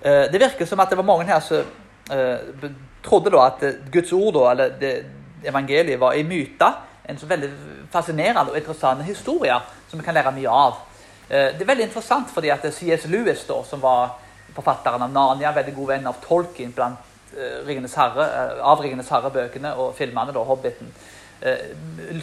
Eh, 0.00 0.30
det 0.32 0.40
virker 0.40 0.64
som 0.64 0.80
at 0.80 0.88
det 0.88 0.96
var 0.96 1.04
mange 1.04 1.26
her 1.28 1.40
som 1.44 1.66
eh, 2.12 2.70
trodde 3.04 3.30
da 3.30 3.46
at 3.46 3.64
Guds 3.92 4.12
ord, 4.12 4.34
da, 4.34 4.50
eller 4.50 5.02
evangeliet, 5.44 6.00
var 6.00 6.12
en 6.12 6.28
myte. 6.28 6.70
En 7.08 7.18
så 7.18 7.26
veldig 7.26 7.50
fascinerende 7.92 8.52
og 8.52 8.58
interessant 8.58 9.04
historie 9.04 9.54
som 9.88 10.00
vi 10.00 10.04
kan 10.04 10.14
lære 10.14 10.34
mye 10.36 10.48
av. 10.52 10.80
Eh, 11.28 11.52
det 11.54 11.62
er 11.62 11.70
veldig 11.72 11.88
interessant 11.88 12.30
fordi 12.32 12.50
at 12.52 12.66
C.S. 12.74 13.06
Lewis, 13.08 13.44
da, 13.48 13.62
som 13.64 13.82
var 13.82 14.18
forfatteren 14.56 15.06
av 15.06 15.12
Narnia, 15.12 15.54
veldig 15.56 15.74
god 15.76 15.94
venn 15.94 16.10
av 16.10 16.20
Tolkien 16.24 16.72
blant 16.76 17.08
Eh, 17.36 17.66
Ringenes 17.66 17.94
herre, 17.94 18.24
eh, 18.24 18.64
av 18.64 18.80
Ringenes 18.80 19.08
herre-bøkene 19.12 19.74
og 19.76 19.94
filmene, 19.94 20.32
da, 20.32 20.44
'Hobbiten'. 20.44 20.92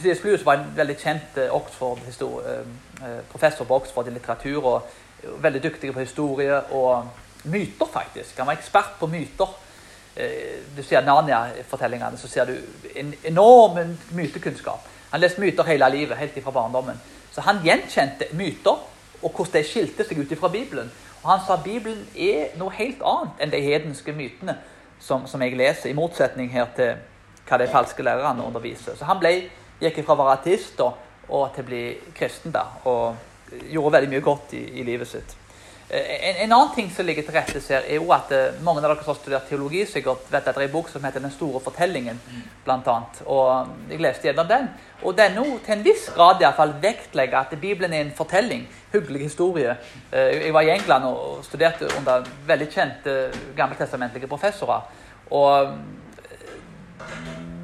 C.S. 0.02 0.24
Lewis 0.24 0.46
var 0.46 0.54
en 0.54 0.74
veldig 0.76 0.98
kjent 0.98 1.38
professor 3.30 3.66
på 3.66 3.76
Oxford 3.76 4.08
i 4.08 4.10
litteratur. 4.10 4.66
og 4.66 4.82
Veldig 5.24 5.64
dyktig 5.64 5.94
på 5.94 6.00
historie 6.00 6.62
og 6.72 7.08
myter, 7.44 7.86
faktisk. 7.94 8.38
Han 8.38 8.48
var 8.48 8.54
ekspert 8.54 9.00
på 9.00 9.08
myter. 9.08 9.48
Du 10.16 10.84
ser 10.84 11.04
Narnia-fortellingene, 11.04 12.18
så 12.18 12.30
ser 12.32 12.48
du 12.48 12.54
en 12.96 13.10
enorm 13.28 13.98
mytekunnskap. 14.16 14.86
Han 15.12 15.20
leste 15.20 15.42
myter 15.44 15.68
hele 15.68 15.90
livet, 15.92 16.18
helt 16.18 16.38
fra 16.44 16.54
barndommen. 16.56 17.02
Så 17.32 17.44
han 17.44 17.60
gjenkjente 17.64 18.30
myter 18.32 18.78
og 19.22 19.32
hvordan 19.32 19.60
de 19.60 19.68
skilte 19.68 20.06
seg 20.08 20.22
ut 20.22 20.38
fra 20.40 20.52
Bibelen. 20.52 20.92
Og 21.24 21.32
han 21.32 21.44
sa 21.44 21.58
at 21.58 21.64
Bibelen 21.64 22.06
er 22.16 22.54
noe 22.60 22.72
helt 22.78 23.04
annet 23.04 23.44
enn 23.44 23.52
de 23.52 23.62
hedenske 23.66 24.14
mytene 24.14 24.58
som, 25.02 25.26
som, 25.28 25.42
jeg 25.42 25.58
leser, 25.58 25.90
i 25.90 25.98
motsetning 25.98 26.52
her 26.54 26.70
til 26.78 26.94
hva 27.48 27.60
de 27.60 27.70
falske 27.72 28.04
lærerne 28.04 28.46
underviser. 28.46 28.96
Så 28.96 29.08
han 29.10 29.20
ble, 29.20 29.34
gikk 29.82 30.04
fra 30.06 30.16
å 30.16 30.22
være 30.22 30.36
ateist 30.40 30.80
og, 30.86 31.00
og 31.28 31.50
til 31.56 31.66
å 31.66 31.70
bli 31.72 31.82
kristen 32.16 32.54
der, 32.54 32.78
og 32.86 33.66
gjorde 33.72 33.98
veldig 33.98 34.14
mye 34.14 34.26
godt 34.26 34.54
i, 34.58 34.64
i 34.80 34.86
livet 34.86 35.10
sitt. 35.10 35.36
Eh, 35.90 36.30
en, 36.30 36.36
en, 36.36 36.52
annen 36.52 36.76
ting 36.76 36.88
som 36.92 37.06
ligger 37.06 37.24
til 37.24 37.36
rette 37.36 37.60
her, 37.62 37.84
er 37.86 38.00
jo 38.00 38.10
at 38.14 38.32
uh, 38.34 38.56
mange 38.66 38.82
av 38.82 38.88
dere 38.88 39.04
som 39.04 39.12
har 39.12 39.18
studert 39.20 39.50
teologi, 39.50 39.84
sikkert 39.86 40.24
vet 40.34 40.48
at 40.50 40.58
det 40.58 40.64
er 40.64 40.66
en 40.66 40.74
bok 40.74 40.88
som 40.90 41.04
heter 41.06 41.22
'Den 41.22 41.32
store 41.32 41.62
fortellingen'. 41.62 42.18
blant 42.64 42.88
annet. 42.88 43.22
Og 43.26 43.68
Jeg 43.90 44.00
leste 44.02 44.28
gjennom 44.28 44.48
den. 44.48 44.70
Og 45.04 45.18
den 45.18 45.32
nå 45.32 45.60
til 45.66 45.74
en 45.78 45.84
viss 45.84 46.10
grad 46.16 46.42
i 46.42 46.46
hvert 46.46 46.56
fall 46.56 46.74
vektlegger 46.82 47.38
at 47.38 47.60
Bibelen 47.62 47.94
er 47.94 48.02
en 48.02 48.12
fortelling. 48.16 48.68
Hyggelig 48.94 49.22
historie. 49.22 49.78
Uh, 50.14 50.18
jeg 50.18 50.54
var 50.54 50.62
i 50.62 50.70
England 50.70 51.04
og 51.06 51.46
studerte 51.46 51.86
under 51.98 52.26
veldig 52.48 52.70
kjente 52.70 53.32
gammeltestamentlige 53.56 54.28
professorer. 54.28 54.82
Og 55.32 55.78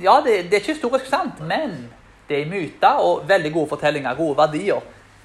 Ja, 0.01 0.21
det, 0.25 0.43
det 0.43 0.53
er 0.53 0.60
ikke 0.60 0.73
historisk 0.73 1.05
sant, 1.05 1.39
men 1.39 1.89
det 2.29 2.41
er 2.41 2.49
myter 2.49 2.97
og 2.99 3.29
veldig 3.29 3.53
gode 3.53 3.69
fortellinger. 3.69 4.15
Gode 4.15 4.38
verdier 4.38 4.81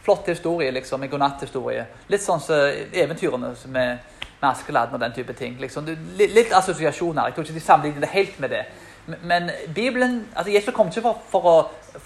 flott 0.07 0.29
historie, 0.31 0.71
liksom, 0.71 1.03
en 1.03 1.11
godnatthistorie. 1.11 1.87
Litt 2.12 2.23
sånn 2.23 2.38
som 2.38 2.55
så 2.55 2.99
eventyrene 3.03 3.51
med, 3.75 4.19
med 4.38 4.47
Askeladden 4.53 4.95
og 4.95 5.03
den 5.03 5.14
type 5.16 5.35
ting. 5.35 5.57
Liksom. 5.59 5.88
Litt, 6.19 6.35
litt, 6.35 6.53
assosiasjoner. 6.55 7.27
Jeg 7.27 7.35
tror 7.35 7.49
ikke 7.49 7.57
de 7.57 7.64
sammenligner 7.64 8.07
det 8.07 8.12
helt 8.12 8.38
med 8.45 8.55
det. 8.55 8.62
Men 9.27 9.51
Bibelen, 9.75 10.21
altså 10.35 10.53
Jesus 10.55 10.75
kom 10.75 10.90
ikke 10.90 11.03
for, 11.03 11.19
for 11.31 11.51
å 11.51 11.57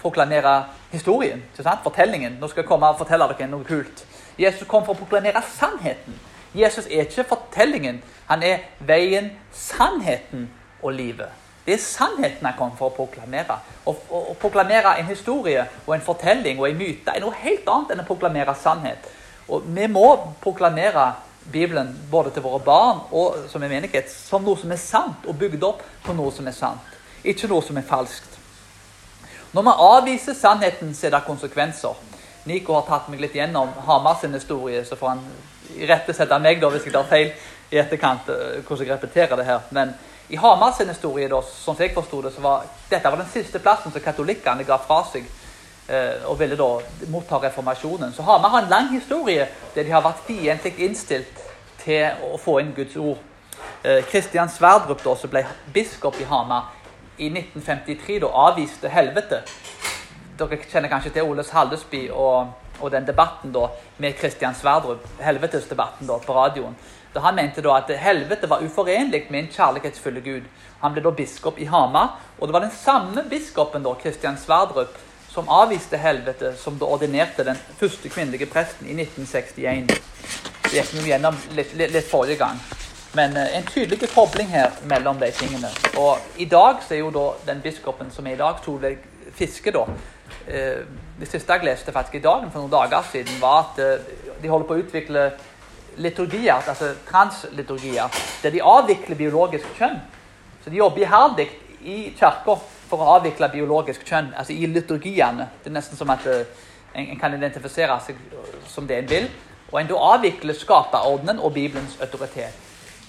proklamere 0.01 0.55
historien, 0.91 1.43
fortellingen. 1.83 2.39
Nå 2.41 2.49
skal 2.49 2.63
jeg 2.63 2.69
komme 2.69 2.89
og 2.89 2.97
fortelle 3.01 3.29
dere 3.33 3.49
noe 3.51 3.65
kult. 3.69 4.03
Jesus 4.41 4.65
kom 4.69 4.85
for 4.85 4.95
å 4.95 5.01
proklamere 5.03 5.41
sannheten. 5.53 6.17
Jesus 6.57 6.89
er 6.89 7.05
ikke 7.05 7.29
fortellingen. 7.35 8.01
Han 8.29 8.43
er 8.43 8.65
veien, 8.79 9.31
sannheten 9.53 10.49
og 10.81 10.97
livet. 10.97 11.40
Det 11.65 11.75
er 11.75 11.81
sannheten 11.83 12.45
han 12.47 12.57
kom 12.57 12.71
for 12.77 12.89
å 12.89 12.95
proklamere. 12.95 13.59
Å, 13.85 13.91
å, 13.93 14.21
å, 14.31 14.37
proklamere 14.41 14.95
en 14.97 15.09
historie 15.09 15.65
og 15.85 15.95
en 15.95 16.05
fortelling 16.05 16.59
og 16.59 16.69
en 16.69 16.79
myte 16.79 17.13
er 17.13 17.21
noe 17.21 17.37
helt 17.43 17.67
annet 17.69 17.93
enn 17.93 18.03
å 18.03 18.07
proklamere 18.07 18.55
sannhet. 18.57 19.05
Og 19.51 19.67
Vi 19.67 19.87
må 19.91 20.07
proklamere 20.41 21.11
Bibelen 21.51 21.93
både 22.09 22.33
til 22.33 22.45
våre 22.45 22.61
barn 22.65 23.01
og 23.11 23.47
som 23.49 23.63
en 23.63 23.69
menighet 23.69 24.09
som 24.13 24.43
noe 24.45 24.57
som 24.57 24.71
er 24.71 24.81
sant, 24.81 25.25
og 25.25 25.37
bygd 25.37 25.63
opp 25.65 25.81
på 26.05 26.13
noe 26.17 26.33
som 26.33 26.47
er 26.47 26.57
sant. 26.57 26.97
Ikke 27.23 27.49
noe 27.49 27.65
som 27.65 27.77
er 27.77 27.85
falskt. 27.85 28.37
Når 29.51 29.65
vi 29.67 29.73
avviser 29.85 30.37
sannheten, 30.37 30.93
så 30.95 31.07
er 31.07 31.15
det 31.15 31.25
konsekvenser. 31.27 31.97
Nico 32.45 32.73
har 32.73 32.85
tatt 32.87 33.09
meg 33.11 33.21
litt 33.21 33.35
gjennom 33.35 33.69
Hamar 33.85 34.15
sin 34.21 34.33
historie, 34.33 34.85
så 34.85 34.95
får 34.97 35.11
han 35.11 35.25
irettesette 35.77 36.39
meg 36.41 36.61
da, 36.61 36.69
hvis 36.71 36.87
jeg 36.87 36.95
tar 36.95 37.09
feil 37.09 37.33
i 37.71 37.77
etterkant. 37.81 38.29
Eh, 38.31 38.61
hvordan 38.65 38.87
jeg 38.87 38.95
repeterer 38.95 39.37
det 39.37 39.45
her. 39.45 39.67
Men 39.75 39.93
i 40.31 40.37
Hamar 40.39 40.71
sin 40.71 40.89
historie, 40.89 41.27
da, 41.27 41.41
som 41.41 41.75
jeg 41.79 41.93
forsto 41.93 42.21
det, 42.23 42.31
så 42.35 42.41
var 42.41 42.67
dette 42.89 43.09
var 43.11 43.19
den 43.19 43.29
siste 43.31 43.59
plassen 43.59 43.91
som 43.91 44.03
katolikkene 44.03 44.63
ga 44.67 44.77
fra 44.79 45.01
seg 45.09 45.25
eh, 45.91 46.23
og 46.29 46.37
ville 46.39 46.55
da 46.59 46.69
motta 47.11 47.41
reformasjonen. 47.43 48.13
Så 48.15 48.23
Hamar 48.27 48.53
har 48.53 48.63
en 48.63 48.71
lang 48.71 48.87
historie 48.93 49.49
der 49.75 49.83
de 49.83 49.91
har 49.91 50.05
vært 50.05 50.23
fiendtlig 50.27 50.87
innstilt 50.87 51.43
til 51.83 52.23
å 52.31 52.39
få 52.39 52.61
inn 52.61 52.71
Guds 52.77 52.95
ord. 52.95 53.19
Kristian 54.07 54.47
eh, 54.47 54.55
Sverdrup, 54.55 55.03
da, 55.03 55.17
som 55.19 55.33
ble 55.33 55.43
biskop 55.75 56.19
i 56.21 56.29
Hamar 56.29 56.71
i 57.17 57.27
1953, 57.27 58.21
da 58.23 58.31
avviste 58.47 58.89
helvete. 58.89 59.43
Dere 60.39 60.63
kjenner 60.63 60.89
kanskje 60.89 61.17
til 61.17 61.27
Oles 61.27 61.51
Haldesby 61.53 62.07
og 62.09 62.57
og 62.81 62.91
den 62.91 63.07
debatten 63.07 63.53
da 63.53 63.67
med 63.97 64.15
Kristian 64.17 64.55
Sverdrup, 64.55 65.05
helvetesdebatten 65.21 66.07
da 66.07 66.17
på 66.17 66.33
radioen. 66.33 66.75
Da 67.13 67.19
Han 67.19 67.35
mente 67.35 67.61
da 67.61 67.75
at 67.75 67.89
helvete 67.99 68.47
var 68.47 68.63
uforenlig 68.63 69.25
med 69.29 69.39
en 69.43 69.49
kjærlighetsfull 69.51 70.19
Gud. 70.23 70.43
Han 70.79 70.93
ble 70.93 71.03
da 71.03 71.11
biskop 71.11 71.59
i 71.59 71.67
Hamar, 71.67 72.19
og 72.39 72.47
det 72.47 72.53
var 72.55 72.63
den 72.63 72.71
samme 72.75 73.23
biskopen, 73.29 73.83
da, 73.83 73.93
Kristian 73.99 74.37
Sverdrup, 74.39 74.95
som 75.31 75.49
avviste 75.49 75.97
helvete, 75.97 76.53
som 76.57 76.79
da 76.79 76.87
ordinerte 76.87 77.43
den 77.47 77.59
første 77.79 78.09
kvinnelige 78.09 78.47
presten 78.51 78.87
i 78.87 78.95
1961. 78.95 79.91
Det 80.63 80.79
gikk 80.79 80.93
vi 81.03 81.11
gjennom 81.11 81.35
litt, 81.55 81.75
litt, 81.75 81.91
litt, 81.91 82.07
forrige 82.07 82.39
gang. 82.39 82.59
Men 83.15 83.35
eh, 83.37 83.57
en 83.57 83.67
tydelig 83.67 84.07
kobling 84.15 84.47
her 84.51 84.71
mellom 84.87 85.19
de 85.19 85.31
tingene. 85.35 85.71
Og 85.99 86.39
i 86.39 86.47
dag 86.47 86.79
så 86.87 86.95
er 86.95 87.03
jo 87.03 87.13
da 87.15 87.27
den 87.51 87.61
biskopen 87.63 88.11
som 88.11 88.27
er 88.27 88.37
i 88.37 88.41
dag, 88.41 88.59
Solveig 88.63 89.03
Fiske, 89.35 89.71
da 89.71 89.85
eh, 90.47 90.83
Det 91.19 91.27
siste 91.29 91.53
jeg 91.53 91.67
leste 91.67 91.91
faktisk 91.91 92.17
i 92.19 92.23
dag, 92.23 92.47
for 92.51 92.63
noen 92.63 92.71
dager 92.71 93.03
siden, 93.11 93.35
var 93.43 93.65
at 93.65 93.83
eh, 93.83 94.11
de 94.41 94.51
holder 94.51 94.67
på 94.67 94.79
å 94.79 94.83
utvikle 94.83 95.25
liturgier, 95.97 96.53
altså 96.53 96.93
transliturgier, 97.09 98.09
der 98.43 98.49
de 98.49 98.63
avvikler 98.63 99.15
biologisk 99.15 99.67
kjønn. 99.77 99.99
Så 100.63 100.69
de 100.69 100.77
jobber 100.77 101.01
iherdig 101.01 101.47
i 101.81 101.97
kirka 102.17 102.55
for 102.89 103.01
å 103.01 103.13
avvikle 103.17 103.49
biologisk 103.51 104.03
kjønn, 104.07 104.33
altså 104.37 104.53
i 104.53 104.67
liturgiene. 104.69 105.47
Det 105.63 105.71
er 105.71 105.77
nesten 105.77 105.99
som 105.99 106.11
at 106.13 106.25
uh, 106.27 106.41
en, 106.93 107.05
en, 107.07 107.19
kan 107.19 107.33
identifisere 107.33 107.97
seg 108.05 108.19
som 108.69 108.87
det 108.87 109.01
en 109.01 109.09
vil. 109.09 109.29
Og 109.71 109.79
en 109.79 109.89
da 109.89 110.01
avvikler 110.15 110.57
skaperordenen 110.57 111.39
og 111.39 111.53
Bibelens 111.55 111.95
autoritet. 112.03 112.57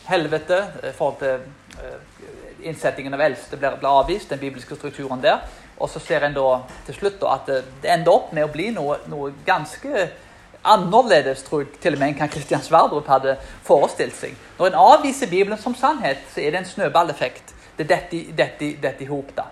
Helvete 0.07 0.59
i 0.83 0.88
uh, 0.88 0.95
forhold 0.97 1.18
til 1.23 1.42
uh, 1.83 2.31
innsettingen 2.62 3.14
av 3.14 3.25
eldste 3.27 3.59
blir, 3.59 3.83
avvist, 3.90 4.31
den 4.31 4.40
bibelske 4.42 4.79
strukturen 4.79 5.23
der. 5.23 5.42
Og 5.83 5.90
så 5.90 6.01
ser 6.03 6.23
en 6.23 6.37
da 6.37 6.49
til 6.87 6.95
slutt 6.95 7.18
da, 7.21 7.37
at 7.40 7.49
det 7.83 7.90
ender 7.90 8.14
opp 8.14 8.31
med 8.35 8.47
å 8.47 8.53
bli 8.53 8.68
noe, 8.75 9.01
noe 9.11 9.33
ganske 9.47 10.07
annerledes, 10.64 11.42
tror 11.42 11.64
jeg 11.64 11.81
til 11.83 11.96
og 11.96 12.03
med 12.03 12.12
enn 12.12 12.31
Kristian 12.31 12.62
Sverdrup 12.62 13.09
hadde 13.11 13.37
forestilt 13.66 14.16
seg. 14.16 14.37
Når 14.59 14.70
en 14.70 14.79
avviser 14.83 15.31
Bibelen 15.31 15.59
som 15.59 15.75
sannhet, 15.75 16.22
så 16.35 16.40
er 16.40 16.53
det 16.53 16.62
en 16.62 16.70
snøballeffekt. 16.70 17.55
Det 17.77 17.87
er 17.87 17.94
dette, 17.96 18.72
dette, 18.83 19.05
i 19.05 19.09
hop. 19.11 19.33
da. 19.37 19.48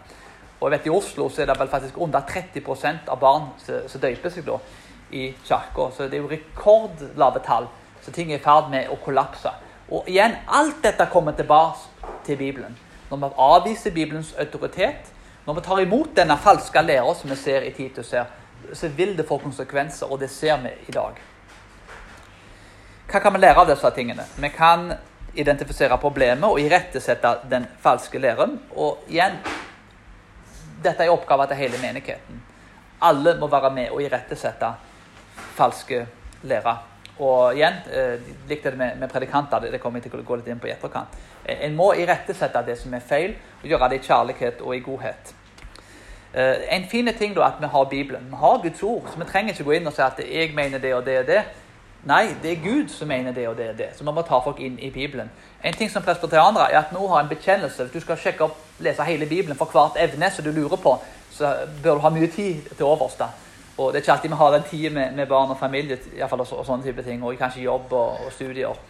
Og 0.60 0.68
jeg 0.68 0.78
vet 0.78 0.86
I 0.86 0.94
Oslo 0.94 1.28
så 1.28 1.42
er 1.42 1.48
det 1.50 1.58
vel 1.58 1.72
faktisk 1.72 1.98
under 1.98 2.20
30% 2.20 3.08
av 3.08 3.20
barn 3.20 3.48
som 3.64 4.00
døyper 4.00 4.30
seg 4.30 4.44
da 4.46 4.58
i 5.10 5.30
kirka. 5.44 5.88
Så 5.96 6.06
det 6.06 6.18
er 6.18 6.22
jo 6.22 6.30
rekordlave 6.30 7.40
tall. 7.46 7.68
Så 8.04 8.12
ting 8.12 8.32
er 8.32 8.38
i 8.38 8.44
ferd 8.44 8.70
med 8.70 8.90
å 8.92 8.98
kollapse. 9.04 9.52
Og 9.90 10.06
igjen, 10.08 10.36
alt 10.46 10.82
dette 10.84 11.08
kommer 11.10 11.32
tilbake 11.32 12.12
til 12.26 12.36
Bibelen. 12.36 12.76
Når 13.10 13.24
vi 13.24 13.30
avviser 13.42 13.90
Bibelens 13.90 14.34
autoritet, 14.38 15.10
når 15.46 15.54
vi 15.54 15.64
tar 15.66 15.80
imot 15.82 16.12
denne 16.14 16.36
falske 16.38 16.82
læra 16.84 17.14
som 17.18 17.30
vi 17.32 17.36
ser 17.36 17.64
i 17.66 17.72
Titus 17.74 18.12
her, 18.14 18.28
så 18.74 18.88
vil 18.88 19.16
det 19.16 19.26
få 19.28 19.38
konsekvenser, 19.38 20.11
og 20.11 20.20
det 20.20 20.30
ser 20.30 20.61
vi 20.62 20.72
i 20.88 20.94
dag. 20.94 21.20
Hva 23.11 23.20
kan 23.20 23.35
vi 23.35 23.40
lære 23.42 23.59
av 23.59 23.70
disse 23.70 23.90
tingene? 23.90 24.24
Vi 24.38 24.50
kan 24.54 24.92
identifisere 25.35 25.98
problemet 25.98 26.46
og 26.46 26.61
irettesette 26.61 27.33
den 27.50 27.66
falske 27.83 28.18
læren. 28.22 28.59
Og 28.76 29.02
igjen 29.11 29.38
dette 30.83 31.04
er 31.04 31.12
oppgaven 31.12 31.50
til 31.50 31.61
hele 31.61 31.80
menigheten. 31.83 32.38
Alle 33.02 33.35
må 33.40 33.48
være 33.50 33.72
med 33.74 33.90
og 33.90 34.02
irettesette 34.04 34.70
falske 35.56 36.04
lærer. 36.42 36.87
Og 37.20 37.56
igjen, 37.56 37.74
eh, 37.92 38.20
likte 38.48 38.70
det 38.70 38.78
med, 38.78 38.96
med 38.96 39.11
predikanter. 39.11 39.61
Det 39.61 39.80
kommer 39.80 40.00
jeg 40.00 40.11
til 40.11 40.20
å 40.20 40.24
gå 40.24 40.38
litt 40.40 40.46
inn 40.48 40.61
på 40.61 40.70
i 40.70 40.72
etterkant. 40.72 41.18
Eh, 41.44 41.66
en 41.66 41.76
må 41.76 41.90
irettesette 41.98 42.62
det 42.64 42.78
som 42.80 42.94
er 42.94 43.04
feil, 43.04 43.35
og 43.61 43.68
gjøre 43.68 43.90
det 43.90 44.00
i 44.00 44.06
kjærlighet 44.06 44.62
og 44.64 44.76
i 44.76 44.80
godhet. 44.85 45.35
Uh, 46.34 46.76
en 46.76 46.84
fin 46.90 47.10
ting 47.18 47.34
da 47.34 47.48
at 47.48 47.58
vi 47.60 47.66
har 47.66 47.84
Bibelen. 47.84 48.26
Vi 48.30 48.36
har 48.36 48.60
Guds 48.62 48.82
ord, 48.82 49.02
så 49.12 49.18
vi 49.18 49.24
trenger 49.24 49.52
ikke 49.52 49.64
gå 49.64 49.70
inn 49.70 49.86
og 49.86 49.92
si 49.96 50.02
at 50.02 50.20
jeg 50.22 50.52
mener 50.54 50.78
det 50.78 50.94
og 50.94 51.04
det 51.06 51.18
og 51.18 51.26
det. 51.26 51.42
Nei, 52.04 52.36
det 52.42 52.52
er 52.52 52.62
Gud 52.64 52.88
som 52.88 53.08
mener 53.08 53.32
det 53.32 53.48
og 53.48 53.56
det 53.56 53.68
og 53.70 53.78
det. 53.78 53.88
Så 53.96 54.04
vi 54.04 54.12
må 54.12 54.22
ta 54.22 54.38
folk 54.40 54.60
inn 54.60 54.78
i 54.78 54.90
Bibelen. 54.90 55.30
En 55.64 55.74
ting 55.74 55.90
som 55.90 56.02
presbyterianere 56.02 56.70
er 56.72 56.78
at 56.78 56.92
nå 56.96 57.08
har 57.08 57.20
en 57.20 57.28
bekjennelse. 57.28 57.82
Hvis 57.82 57.92
du 57.92 58.00
skal 58.00 58.16
sjekke 58.16 58.46
opp, 58.46 58.56
lese 58.78 59.04
hele 59.04 59.26
Bibelen 59.26 59.58
for 59.58 59.68
hvert 59.68 59.98
evne 60.00 60.30
som 60.30 60.44
du 60.44 60.50
lurer 60.50 60.80
på, 60.80 60.94
så 61.30 61.52
bør 61.82 61.98
du 61.98 62.04
ha 62.06 62.12
mye 62.14 62.30
tid 62.32 62.62
til 62.76 62.86
overs. 62.86 63.18
da. 63.18 63.28
Og 63.76 63.92
det 63.92 63.98
er 63.98 64.02
ikke 64.02 64.12
alltid 64.12 64.30
vi 64.30 64.36
har 64.36 64.52
den 64.52 64.64
tida 64.70 64.90
med, 64.94 65.12
med, 65.12 65.26
barn 65.26 65.50
og 65.50 65.58
familie 65.58 65.98
i 66.16 66.28
fall, 66.28 66.40
og, 66.40 66.52
og, 66.58 66.66
sånne 66.66 66.84
type 66.84 67.02
ting, 67.02 67.24
og 67.24 67.36
kanskje 67.38 67.66
jobb 67.66 67.92
og, 67.92 68.24
og 68.26 68.32
studier. 68.32 68.80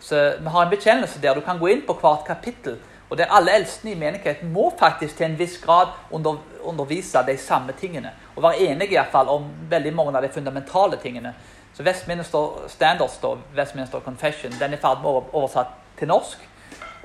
Så 0.00 0.22
vi 0.38 0.52
har 0.54 0.62
en 0.62 0.70
bekjennelse 0.70 1.22
der 1.22 1.34
du 1.34 1.40
kan 1.40 1.58
gå 1.58 1.66
inn 1.66 1.82
på 1.86 1.98
hvert 2.00 2.26
kapittel 2.26 2.78
og 3.10 3.18
der 3.18 3.30
alle 3.30 3.54
eldste 3.54 3.90
i 3.90 3.94
menigheten 3.94 4.52
må 4.52 4.72
faktisk 4.78 5.16
til 5.16 5.26
en 5.26 5.38
viss 5.38 5.58
grad 5.62 5.92
under, 6.10 6.40
undervise 6.62 7.22
de 7.26 7.36
samme 7.38 7.72
tingene. 7.72 8.10
Og 8.36 8.42
være 8.42 8.58
enige 8.58 8.90
i 8.90 8.96
hvert 8.96 9.12
fall 9.12 9.28
om 9.28 9.46
veldig 9.70 9.94
mange 9.94 10.16
av 10.16 10.22
de 10.22 10.32
fundamentale 10.34 10.98
tingene. 11.02 11.34
Så 11.74 11.82
Westminster 11.82 12.68
Standards, 12.68 13.18
da, 13.22 13.36
Westminster 13.56 14.00
Confession, 14.00 14.52
den 14.52 14.72
er 14.72 14.78
i 14.78 14.80
ferd 14.80 15.04
med 15.04 15.10
å 15.10 15.22
oversatt 15.32 15.74
til 15.98 16.08
norsk. 16.08 16.42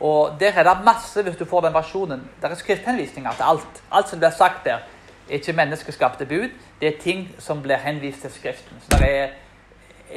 Og 0.02 0.40
der 0.40 0.58
er 0.58 0.66
det 0.66 0.78
masse, 0.86 1.22
hvis 1.22 1.38
du 1.38 1.46
får 1.46 1.68
den 1.68 1.74
versjonen, 1.74 2.24
der 2.42 2.50
er 2.50 2.58
skrifthenvisninger 2.58 3.38
til 3.38 3.44
alt. 3.46 3.84
Alt 3.92 4.10
som 4.10 4.20
blir 4.20 4.34
sagt 4.34 4.66
der, 4.66 4.82
er 5.30 5.38
ikke 5.38 5.54
menneskeskapte 5.54 6.26
bud. 6.26 6.50
Det 6.82 6.88
er 6.88 7.02
ting 7.02 7.28
som 7.40 7.62
blir 7.62 7.78
henvist 7.84 8.22
til 8.22 8.32
Skriften. 8.32 8.82
Så 8.82 8.98
det 8.98 9.12
er 9.18 9.28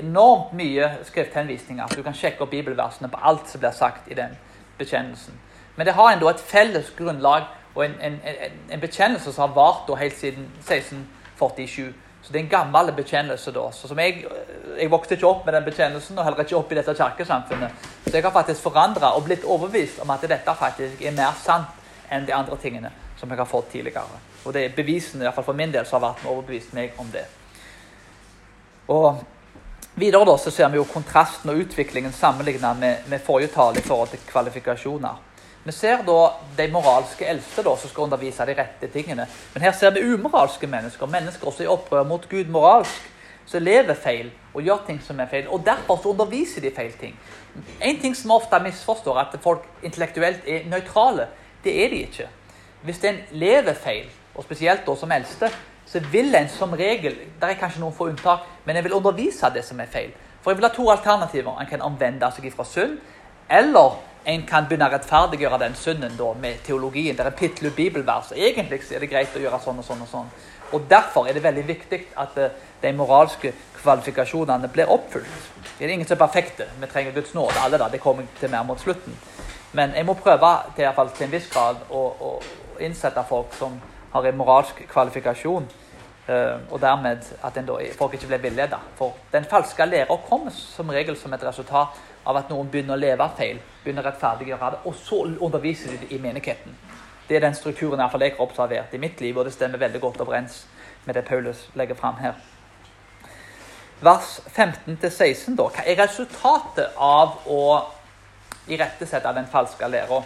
enormt 0.01 0.53
mye 0.57 0.89
skrifthenvisninger. 1.05 1.87
Du 1.87 2.03
kan 2.03 2.17
sjekke 2.17 2.47
opp 2.47 2.51
bibelversene 2.51 3.11
på 3.13 3.21
alt 3.23 3.51
som 3.51 3.61
blir 3.61 3.77
sagt 3.77 4.09
i 4.11 4.17
den 4.17 4.39
bekjennelsen. 4.79 5.44
Men 5.77 5.87
det 5.87 5.95
har 5.95 6.13
en 6.13 6.29
et 6.29 6.41
felles 6.41 6.91
grunnlag 6.97 7.43
og 7.75 7.85
en, 7.85 7.95
en, 8.01 8.21
en 8.71 8.81
bekjennelse 8.81 9.33
som 9.33 9.49
har 9.49 9.55
vart 9.55 9.99
helt 9.99 10.19
siden 10.19 10.49
1647. 10.61 11.95
Så 12.23 12.33
det 12.33 12.39
er 12.39 12.45
en 12.45 12.49
gammel 12.49 12.93
bekjennelse. 12.93 13.53
da. 13.53 13.71
Så 13.73 13.89
som 13.89 13.99
jeg, 13.99 14.25
jeg 14.79 14.91
vokste 14.91 15.15
ikke 15.15 15.27
opp 15.27 15.47
med 15.47 15.55
den 15.55 15.65
bekjennelsen, 15.65 16.19
og 16.19 16.25
heller 16.25 16.41
ikke 16.41 16.57
opp 16.57 16.73
i 16.73 16.79
dette 16.79 16.95
kirkesamfunnet. 16.95 17.71
Så 18.07 18.15
jeg 18.15 18.23
har 18.25 18.33
faktisk 18.33 18.63
forandra 18.63 19.13
og 19.17 19.25
blitt 19.25 19.45
overbevist 19.45 20.01
om 20.01 20.11
at 20.11 20.23
dette 20.23 20.55
faktisk 20.59 21.03
er 21.03 21.13
mer 21.13 21.35
sant 21.43 21.83
enn 22.11 22.27
de 22.27 22.35
andre 22.35 22.57
tingene 22.63 22.93
som 23.21 23.31
jeg 23.31 23.39
har 23.39 23.49
fått 23.49 23.71
tidligere. 23.73 24.23
Og 24.45 24.55
det 24.55 24.65
er 24.65 24.77
bevisene, 24.77 25.33
fall 25.33 25.45
for 25.45 25.57
min 25.57 25.73
del, 25.73 25.87
som 25.87 26.01
har 26.01 26.11
vært 26.11 26.25
med 26.25 26.33
overbevist 26.33 26.73
meg 26.77 26.99
om 26.99 27.13
det. 27.13 27.27
Og 28.89 29.25
Videre 29.95 30.25
da, 30.27 30.33
så 30.39 30.51
ser 30.51 30.73
vi 30.73 30.81
jo 30.81 30.85
kontrasten 30.91 31.53
og 31.53 31.61
utviklingen 31.63 32.13
sammenlignet 32.13 32.79
med, 32.81 33.05
med 33.07 33.23
forrige 33.23 33.53
tale 33.55 33.79
i 33.79 33.85
forhold 33.85 34.09
til 34.11 34.25
kvalifikasjoner. 34.27 35.21
Vi 35.65 35.73
ser 35.73 36.03
da 36.05 36.19
de 36.59 36.67
moralske 36.69 37.25
eldste 37.25 37.63
da, 37.65 37.73
som 37.81 37.89
skal 37.91 38.05
undervise 38.05 38.45
de 38.45 38.57
rette 38.59 38.89
tingene. 38.93 39.25
Men 39.55 39.65
her 39.65 39.73
ser 39.73 39.95
vi 39.95 40.03
umoralske 40.05 40.69
mennesker, 40.69 41.09
mennesker 41.09 41.49
også 41.49 41.65
i 41.65 41.71
opprør 41.73 42.05
mot 42.05 42.29
Gud 42.29 42.53
moralsk, 42.53 43.11
som 43.49 43.65
lever 43.65 43.97
feil 43.97 44.29
og 44.55 44.63
gjør 44.65 44.85
ting 44.87 45.01
som 45.05 45.21
er 45.21 45.31
feil. 45.31 45.49
Og 45.49 45.65
derfor 45.65 46.03
så 46.03 46.13
underviser 46.13 46.61
de 46.61 46.73
feil 46.77 46.93
ting. 47.01 47.17
En 47.81 48.01
ting 48.01 48.17
som 48.17 48.37
ofte 48.37 48.61
misforstår, 48.61 49.19
at 49.19 49.41
folk 49.41 49.65
intellektuelt 49.83 50.45
er 50.49 50.69
nøytrale. 50.69 51.29
Det 51.65 51.77
er 51.85 51.89
de 51.89 52.05
ikke. 52.11 52.29
Hvis 52.85 53.05
en 53.05 53.25
lever 53.33 53.75
feil, 53.75 54.11
og 54.35 54.45
spesielt 54.45 54.85
da 54.87 54.97
som 54.97 55.13
eldste, 55.13 55.49
så 55.87 56.01
vil 56.13 56.35
en 56.35 56.49
som 56.49 56.73
regel 56.73 57.17
der 57.41 57.53
er 57.53 57.61
kanskje 57.61 57.81
noen 57.81 57.97
få 57.97 58.11
unntak, 58.11 58.45
men 58.65 58.77
en 58.77 58.85
vil 58.85 58.97
undervise 58.97 59.49
det 59.55 59.65
som 59.65 59.81
er 59.81 59.89
feil. 59.89 60.13
For 60.43 60.53
jeg 60.53 60.61
vil 60.61 60.69
ha 60.69 60.75
to 60.75 60.91
alternativer. 60.91 61.57
En 61.61 61.69
kan 61.71 61.85
omvende 61.85 62.29
seg 62.37 62.53
fra 62.53 62.67
synd, 62.69 62.99
eller 63.49 63.97
en 64.25 64.45
kan 64.49 64.65
begynne 64.69 64.89
å 64.89 64.93
rettferdiggjøre 64.95 65.59
den 65.61 65.75
synden 65.77 66.17
da, 66.17 66.31
med 66.41 66.63
teologien. 66.65 67.17
Det 67.17 67.27
er 67.27 67.37
pittle 67.37 67.71
bibelvers. 67.77 68.33
Egentlig 68.33 68.81
er 68.91 69.05
det 69.05 69.11
greit 69.13 69.37
å 69.37 69.43
gjøre 69.43 69.61
sånn 69.61 69.83
og 69.83 69.87
sånn 69.87 70.05
og 70.05 70.11
sånn. 70.11 70.31
Og 70.75 70.87
Derfor 70.91 71.29
er 71.29 71.37
det 71.37 71.45
veldig 71.45 71.67
viktig 71.69 72.01
at 72.19 72.39
uh, 72.41 72.49
de 72.83 72.93
moralske 72.97 73.53
kvalifikasjonene 73.83 74.71
blir 74.73 74.91
oppfylt. 74.91 75.51
Det 75.79 75.85
er 75.85 75.93
ingen 75.93 76.09
som 76.09 76.17
er 76.17 76.25
perfekte. 76.25 76.67
Vi 76.81 76.89
trenger 76.89 77.13
Guds 77.13 77.35
nåde, 77.35 77.61
alle 77.61 77.79
da. 77.79 77.91
Det 77.93 78.01
kommer 78.01 78.25
til 78.41 78.51
mer 78.51 78.65
mot 78.65 78.81
slutten. 78.81 79.17
Men 79.73 79.93
jeg 79.95 80.07
må 80.07 80.15
prøve 80.15 80.51
til, 80.77 80.89
fall, 80.97 81.11
til 81.15 81.27
en 81.27 81.35
viss 81.35 81.51
grad 81.53 81.85
å, 81.91 82.03
å, 82.21 82.35
innsette 82.81 83.23
folk 83.29 83.53
som 83.59 83.77
har 84.15 84.27
en 84.27 84.39
moralsk 84.39 84.81
kvalifikasjon. 84.91 85.69
Uh, 86.25 86.57
og 86.73 86.81
dermed 86.81 87.27
at 87.45 87.61
da, 87.61 87.79
folk 87.99 88.17
ikke 88.17 88.33
blir 88.33 88.43
villeda. 88.49 88.81
For 88.97 89.13
den 89.33 89.45
falske 89.51 89.85
lærer 89.85 90.25
kommer 90.31 90.55
som 90.57 90.89
regel 90.89 91.19
som 91.21 91.37
et 91.37 91.45
resultat 91.45 92.01
av 92.25 92.37
at 92.41 92.51
noen 92.53 92.71
begynner 92.73 92.97
å 92.97 93.01
leve 93.01 93.29
feil, 93.37 93.61
begynner 93.85 94.05
å 94.05 94.11
rettferdiggjøre 94.11 94.71
det, 94.75 94.81
og 94.89 94.97
så 94.97 95.23
underviser 95.27 95.93
de 95.93 96.01
det 96.05 96.15
i 96.17 96.21
menigheten. 96.23 96.77
Det 97.29 97.37
er 97.37 97.45
den 97.47 97.57
strukturen 97.57 98.01
jeg 98.01 98.11
har 98.13 98.41
observert 98.45 98.95
i 98.95 99.01
mitt 99.01 99.21
liv, 99.21 99.37
og 99.39 99.45
det 99.45 99.55
stemmer 99.55 99.81
veldig 99.81 100.01
godt 100.01 100.21
overens 100.21 100.65
med 101.05 101.15
det 101.15 101.25
Paulus 101.25 101.69
legger 101.75 101.95
fram 101.95 102.17
her. 102.21 102.35
Vers 104.05 104.41
15-16, 104.57 105.57
da. 105.57 105.69
Hva 105.73 105.85
er 105.87 106.01
resultatet 106.01 106.97
av 107.01 107.47
å 107.49 107.61
irettesette 108.69 109.33
den 109.37 109.49
falske 109.53 109.89
læra? 109.89 110.21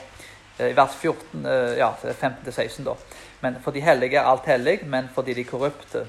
Eh, 0.58 0.70
I 0.70 0.74
vers 0.74 0.96
14, 0.98 1.46
eh, 1.46 1.78
ja, 1.78 1.92
15-16, 2.02 2.84
da. 2.84 2.96
Men 3.40 3.60
for 3.62 3.70
de 3.70 3.80
hellige 3.80 4.18
er 4.18 4.26
alt 4.26 4.46
hellig, 4.50 4.80
men 4.86 5.10
fordi 5.14 5.34
de 5.34 5.44
korrupte 5.44 6.06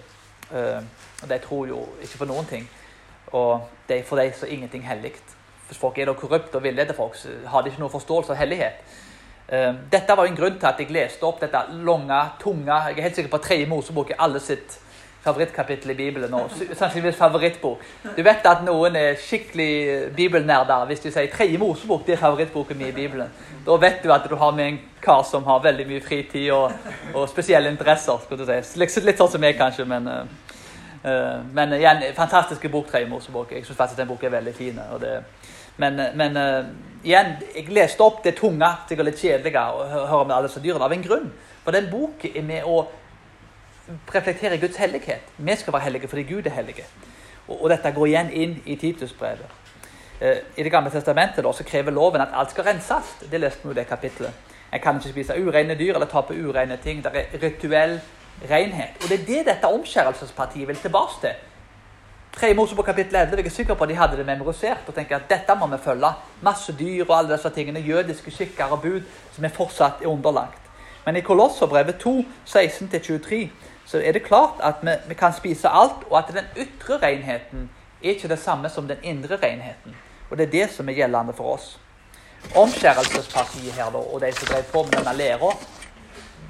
eh, 0.52 0.82
De 1.30 1.38
tror 1.44 1.68
jo 1.68 1.84
ikke 2.02 2.18
på 2.18 2.26
noen 2.26 2.46
ting. 2.46 2.70
Og 3.32 3.68
for 4.08 4.18
dem 4.18 4.34
så 4.34 4.46
er 4.46 4.54
ingenting 4.56 4.88
hellig 4.88 5.14
hvis 5.70 5.80
folk 5.80 5.98
er 5.98 6.10
da 6.10 6.18
korrupte 6.18 6.58
og 6.60 6.66
villeder 6.66 6.98
folk, 6.98 7.16
så 7.16 7.32
har 7.48 7.64
de 7.64 7.72
ikke 7.72 7.84
noe 7.84 7.94
forståelse 7.94 8.34
av 8.34 8.42
hellighet. 8.42 8.84
Uh, 9.50 9.72
dette 9.92 10.18
var 10.18 10.28
en 10.28 10.38
grunn 10.38 10.60
til 10.60 10.70
at 10.70 10.82
jeg 10.82 10.94
leste 10.94 11.26
opp 11.26 11.40
dette 11.42 11.64
lange, 11.86 12.20
tunge 12.42 12.70
Jeg 12.70 12.98
er 12.98 13.08
helt 13.08 13.16
sikker 13.18 13.32
på 13.32 13.40
at 13.40 13.48
tredje 13.48 13.70
Mosebok 13.70 14.12
er 14.14 14.22
alle 14.22 14.42
sitt 14.44 14.78
favorittkapittel 15.24 15.92
i 15.92 15.94
Bibelen, 15.94 16.34
og 16.34 16.52
sannsynligvis 16.74 17.18
favorittbok. 17.18 17.82
Du 18.18 18.22
vet 18.24 18.46
at 18.48 18.62
noen 18.64 18.96
er 18.96 19.18
skikkelig 19.20 20.14
bibelnerder 20.16 20.86
hvis 20.88 21.04
de 21.04 21.12
sier 21.12 21.32
tredje 21.34 21.60
Mosebok 21.60 22.06
det 22.08 22.16
er 22.16 22.22
favorittboken 22.22 22.78
min 22.78 22.94
i 22.94 22.96
Bibelen. 22.96 23.32
Da 23.66 23.76
vet 23.82 24.04
du 24.04 24.14
at 24.16 24.30
du 24.30 24.36
har 24.40 24.56
med 24.56 24.68
en 24.68 24.80
kar 25.02 25.24
som 25.28 25.44
har 25.44 25.64
veldig 25.64 25.88
mye 25.88 26.04
fritid 26.04 26.52
og, 26.56 26.72
og 27.14 27.28
spesielle 27.30 27.70
interesser. 27.70 28.22
skulle 28.24 28.46
du 28.46 28.52
si. 28.52 28.80
Litt, 28.80 28.96
litt 29.04 29.20
sånn 29.20 29.34
som 29.36 29.44
meg, 29.44 29.58
kanskje, 29.60 29.86
men, 29.86 30.08
uh, 30.08 31.44
men 31.54 31.76
igjen, 31.76 32.06
fantastiske 32.16 32.72
bok, 32.72 32.88
tredje 32.88 33.12
Mosebok. 33.12 33.52
Jeg 33.52 33.68
syns 33.68 33.78
faktisk 33.78 34.00
den 34.00 34.08
boken 34.08 34.32
er 34.32 34.38
veldig 34.38 34.56
fin. 34.56 34.80
Det, 35.04 35.18
men, 35.80 36.00
men 36.20 36.38
uh, 36.38 36.70
igjen, 37.04 37.36
jeg 37.56 37.70
leste 37.74 38.04
opp 38.04 38.24
det 38.26 38.36
tunge, 38.40 38.70
sikkert 38.90 39.10
litt 39.10 39.22
kjedelig 39.22 39.56
å 39.60 39.86
høre 40.12 40.26
med 40.26 40.36
alle 40.36 40.50
disse 40.50 40.64
dyrene 40.64 40.88
av 40.88 40.96
en 40.96 41.06
grunn. 41.06 41.30
For 41.64 41.76
den 41.76 41.90
boken 41.92 42.36
er 42.36 42.46
med 42.48 42.68
å 42.68 42.82
reflektere 44.14 44.60
Guds 44.62 44.78
hellighet. 44.78 45.32
Vi 45.38 45.56
skal 45.56 45.74
være 45.74 45.88
hellige 45.88 46.12
fordi 46.12 46.28
Gud 46.30 46.48
er 46.48 46.58
hellige. 46.58 46.86
Og, 47.48 47.56
og 47.64 47.70
dette 47.72 47.94
går 47.96 48.12
igjen 48.12 48.32
inn 48.36 48.60
i 48.66 48.78
Titusbrevet. 48.80 49.58
Eh, 50.20 50.38
I 50.56 50.64
Det 50.64 50.72
gamle 50.72 50.92
testamentet 50.92 51.44
da, 51.44 51.54
så 51.54 51.64
krever 51.64 51.96
loven 51.96 52.22
at 52.22 52.36
alt 52.36 52.52
skal 52.52 52.68
renses. 52.68 53.16
Det 53.32 53.40
leste 53.40 53.68
vi 53.68 53.74
i 53.74 53.80
det 53.80 53.88
kapittelet. 53.88 54.48
En 54.74 54.82
kan 54.84 55.00
ikke 55.00 55.16
spise 55.16 55.38
urene 55.40 55.76
dyr 55.76 55.96
eller 55.96 56.10
ta 56.10 56.22
på 56.22 56.36
urene 56.38 56.78
ting. 56.84 57.04
Det 57.04 57.12
er 57.16 57.40
rituell 57.42 58.00
renhet. 58.50 59.00
Og 59.04 59.10
det 59.10 59.20
er 59.20 59.26
det 59.28 59.46
dette 59.54 59.72
omskjærelsespartiet 59.80 60.68
vil 60.68 60.78
tilbake 60.78 61.22
til. 61.22 61.46
3 62.40 62.54
Mosebok 62.56 62.86
kapittel 62.86 63.16
11 63.16 63.36
jeg 63.36 63.46
er 63.46 63.52
sikker 63.52 63.76
på 63.76 63.84
at 63.84 63.90
de 63.90 63.96
hadde 64.00 64.18
det 64.18 64.26
memorisert. 64.26 64.88
og 64.88 64.96
tenker 64.96 65.16
at 65.16 65.30
dette 65.30 65.56
må 65.60 65.68
vi 65.68 65.78
følge. 65.84 66.12
Masse 66.42 66.72
dyr 66.80 67.04
og 67.10 67.18
alle 67.18 67.34
disse 67.34 67.50
tingene. 67.50 67.80
Jødiske 67.80 68.32
skikker 68.32 68.72
og 68.72 68.82
bud 68.82 69.02
som 69.36 69.46
er 69.46 69.50
fortsatt 69.50 70.00
er 70.02 70.08
underlagt. 70.08 70.62
Men 71.06 71.16
i 71.16 71.22
Kolosserbrevet 71.22 72.00
2, 72.00 72.24
16-23 72.46 73.50
så 73.86 74.00
er 74.00 74.12
det 74.12 74.24
klart 74.24 74.56
at 74.64 74.76
vi, 74.82 74.96
vi, 75.08 75.14
kan 75.14 75.34
spise 75.34 75.68
alt, 75.68 76.08
og 76.10 76.18
at 76.18 76.32
den 76.32 76.48
ytre 76.56 76.98
renheten 77.04 77.70
er 78.04 78.10
ikke 78.10 78.28
det 78.28 78.40
samme 78.40 78.70
som 78.70 78.88
den 78.88 79.04
indre 79.04 79.36
renheten. 79.36 79.96
Og 80.30 80.38
det 80.38 80.48
er 80.48 80.52
det 80.52 80.70
som 80.72 80.90
er 80.90 80.94
gjeldende 80.94 81.34
for 81.34 81.54
oss. 81.58 81.80
Omskjærelsespartiet 82.56 83.74
her 83.74 83.92
da, 83.92 83.98
og 83.98 84.22
de 84.22 84.32
som 84.32 84.48
drev 84.48 84.64
på 84.64 84.84
med 84.84 84.96
denne 84.96 85.18
læra, 85.18 85.52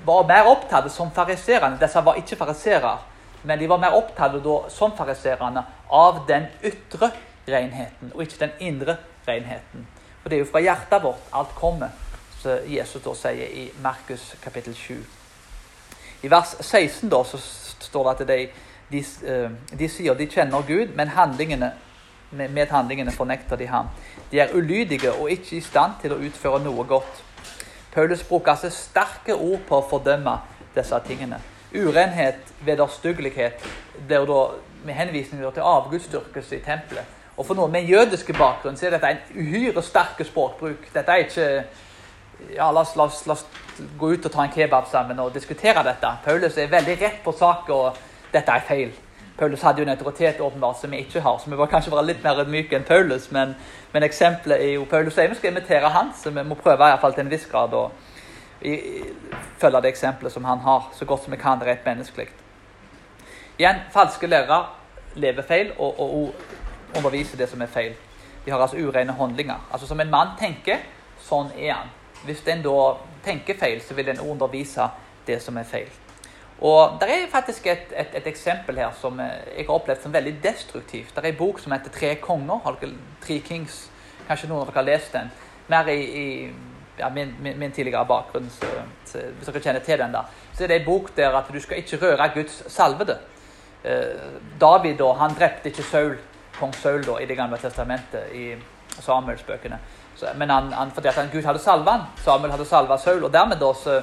var 0.06 0.28
mer 0.28 0.52
opptatt 0.54 0.92
som 0.92 1.10
fariserene. 1.12 1.80
Disse 1.82 2.06
var 2.06 2.22
ikke 2.22 2.36
fariseere, 2.36 2.98
men 3.44 3.60
de 3.60 3.68
var 3.68 3.80
mer 3.80 3.96
opptatt 3.96 4.36
da, 4.44 4.58
som 4.70 4.96
fariserene 4.98 5.64
av 5.90 6.26
den 6.28 6.48
ytre 6.64 7.12
renheten, 7.48 8.12
og 8.14 8.24
ikke 8.24 8.44
den 8.46 8.56
indre 8.60 8.98
renheten. 9.28 9.88
For 10.22 10.30
det 10.30 10.38
er 10.38 10.44
jo 10.44 10.52
fra 10.52 10.62
hjertet 10.64 11.04
vårt 11.04 11.30
alt 11.34 11.54
kommer, 11.58 11.94
som 12.40 12.66
Jesus 12.68 13.04
da 13.04 13.16
sier 13.16 13.56
i 13.56 13.70
Markus 13.84 14.34
kapittel 14.44 14.76
7. 14.76 14.98
I 16.24 16.32
vers 16.32 16.56
16 16.60 17.10
da, 17.12 17.22
så 17.24 17.40
står 17.40 18.10
det 18.10 18.12
at 18.12 18.28
de, 18.28 18.48
de, 18.92 19.04
eh, 19.32 19.78
de 19.80 19.90
sier 19.90 20.18
de 20.20 20.28
kjenner 20.28 20.66
Gud, 20.68 20.96
men 20.96 21.16
handlingene, 21.16 21.72
med, 22.32 22.68
handlingene 22.70 23.12
fornekter 23.12 23.58
de 23.58 23.68
ham. 23.68 23.88
De 24.32 24.40
er 24.40 24.54
ulydige 24.54 25.14
og 25.14 25.32
ikke 25.32 25.58
i 25.58 25.64
stand 25.64 25.96
til 26.02 26.14
å 26.14 26.20
utføre 26.22 26.60
noe 26.64 26.84
godt. 26.88 27.24
Paulus 27.94 28.24
bruker 28.24 28.52
altså 28.52 28.70
sterke 28.70 29.34
ord 29.34 29.64
på 29.68 29.80
å 29.80 29.88
fordømme 29.90 30.36
disse 30.76 31.00
tingene. 31.08 31.40
Urenhet, 31.76 32.54
vederstyggelighet, 32.66 33.66
blir 34.08 34.26
da 34.26 34.40
med 34.86 34.94
henvisning 34.98 35.44
til 35.54 35.62
avgudsdyrkelse 35.62 36.58
i 36.58 36.64
tempelet. 36.66 37.18
Og 37.38 37.46
For 37.46 37.56
noen 37.56 37.72
med 37.72 37.88
jødiske 37.88 38.34
bakgrunn 38.34 38.78
så 38.78 38.88
er 38.88 38.98
dette 38.98 39.12
en 39.14 39.20
uhyre 39.40 39.82
sterk 39.84 40.20
språkbruk. 40.28 40.90
Dette 40.94 41.12
er 41.12 41.24
ikke 41.24 41.46
ja, 42.56 42.72
la 42.72 42.82
oss, 42.82 42.96
la, 42.96 43.06
oss, 43.06 43.22
la 43.28 43.36
oss, 43.36 43.46
gå 44.00 44.10
ut 44.12 44.26
og 44.26 44.34
ta 44.34 44.44
en 44.44 44.52
kebab 44.52 44.90
sammen 44.92 45.20
og 45.24 45.34
diskutere 45.34 45.84
dette. 45.88 46.10
Paulus 46.26 46.58
er 46.58 46.72
veldig 46.72 46.98
rett 47.02 47.22
på 47.24 47.32
sak, 47.32 47.70
og 47.70 47.96
dette 48.34 48.52
er 48.52 48.66
feil. 48.68 48.92
Paulus 49.40 49.62
hadde 49.64 49.80
jo 49.80 49.88
en 49.88 49.94
autoritet 49.94 50.42
åpenbart 50.44 50.82
som 50.82 50.92
vi 50.92 51.00
ikke 51.06 51.22
har, 51.24 51.38
så 51.40 51.50
vi 51.50 51.56
må 51.56 51.68
kanskje 51.72 51.94
være 51.94 52.10
litt 52.10 52.24
mer 52.24 52.42
myke 52.44 52.76
enn 52.76 52.88
Paulus. 52.88 53.30
Men, 53.32 53.56
men 53.94 54.04
eksempelet 54.04 54.60
er 54.60 54.74
jo 54.74 54.88
Paulus 54.90 55.16
sier 55.16 55.32
vi 55.32 55.40
skal 55.40 55.54
imitere 55.54 55.92
han, 55.96 56.12
så 56.12 56.34
vi 56.36 56.44
må 56.44 56.60
prøve 56.60 56.76
i 56.76 56.92
hvert 56.92 57.04
fall 57.04 57.16
til 57.16 57.24
en 57.24 57.32
viss 57.32 57.48
grad 57.48 57.76
å 57.76 57.86
følge 58.62 59.82
det 59.82 59.90
eksempelet 59.90 60.34
som 60.34 60.46
han 60.46 60.60
har, 60.60 60.90
så 60.94 61.06
godt 61.06 61.24
som 61.24 61.32
vi 61.32 61.38
kan 61.38 61.62
rett 61.64 61.86
menneskelig. 61.86 62.28
Igjen, 63.60 63.82
falske 63.92 64.28
lærere 64.28 64.66
lever 65.16 65.44
feil 65.44 65.72
og, 65.78 66.00
og, 66.00 66.14
og 66.14 66.98
underviser 66.98 67.38
det 67.38 67.50
som 67.50 67.62
er 67.62 67.72
feil. 67.72 67.96
De 68.46 68.52
har 68.52 68.62
altså 68.62 68.78
urene 68.78 69.14
handlinger. 69.14 69.68
Altså 69.72 69.88
Som 69.88 70.00
en 70.00 70.12
mann 70.12 70.36
tenker, 70.40 70.84
sånn 71.22 71.52
er 71.58 71.74
han. 71.74 71.90
Hvis 72.26 72.44
en 72.48 72.64
da 72.64 72.78
tenker 73.24 73.58
feil, 73.60 73.82
så 73.82 73.96
vil 73.96 74.10
en 74.10 74.20
undervise 74.20 74.90
det 75.28 75.42
som 75.44 75.58
er 75.58 75.68
feil. 75.68 75.90
Og 76.60 77.00
Det 77.00 77.08
er 77.10 77.28
faktisk 77.32 77.68
et, 77.68 77.94
et, 77.96 78.16
et, 78.16 78.28
eksempel 78.28 78.78
her 78.78 78.92
som 79.02 79.20
jeg 79.20 79.66
har 79.66 79.76
opplevd 79.76 80.04
som 80.04 80.14
veldig 80.14 80.34
destruktivt. 80.44 81.16
Det 81.16 81.24
er 81.24 81.30
en 81.32 81.38
bok 81.38 81.60
som 81.60 81.72
heter 81.72 81.90
'Tre 81.90 82.16
konger'. 82.16 82.96
Tre 83.22 83.40
Kings. 83.40 83.92
Kanskje 84.28 84.48
noen 84.50 84.62
av 84.62 84.68
dere 84.68 84.76
har 84.76 84.84
lest 84.92 85.14
den. 85.14 85.32
Mer 85.68 85.88
i, 85.88 86.02
i 86.02 86.52
ja, 87.00 87.10
min, 87.10 87.36
min, 87.42 87.60
min, 87.60 87.72
tidligere 87.72 88.06
bakgrunn, 88.06 88.50
så, 88.54 88.70
så, 89.06 89.22
hvis 89.38 89.48
dere 89.48 89.64
kjenner 89.64 89.86
til 89.86 90.00
den. 90.00 90.16
da, 90.16 90.24
så 90.56 90.64
er 90.64 90.68
det 90.68 90.80
en 90.82 90.86
bok 90.86 91.12
der 91.18 91.38
at 91.38 91.52
du 91.54 91.60
skal 91.60 91.78
ikke 91.78 92.02
røre 92.02 92.32
Guds 92.34 92.64
salvede. 92.72 93.20
Eh, 93.84 94.28
David 94.62 94.98
da, 95.00 95.14
han 95.22 95.36
drepte 95.40 95.72
ikke 95.72 95.84
Saul, 95.84 96.18
kong 96.60 96.76
Saul 96.76 97.04
da, 97.08 97.18
i 97.20 97.26
Det 97.26 97.38
gamle 97.38 97.58
testamentet, 97.58 98.34
i 98.34 98.56
Samuelsbøkene. 99.00 99.80
Men 100.36 100.50
han, 100.50 100.74
han, 100.74 100.92
fordi 100.92 101.08
at 101.08 101.30
Gud 101.32 101.46
hadde 101.48 101.60
salva 101.64 101.92
han, 101.92 102.02
Samuel 102.24 102.52
hadde 102.52 102.66
salva 102.68 102.98
Saul, 102.98 103.24
og 103.24 103.34
dermed 103.34 103.60
da 103.60 103.70
så 103.74 104.02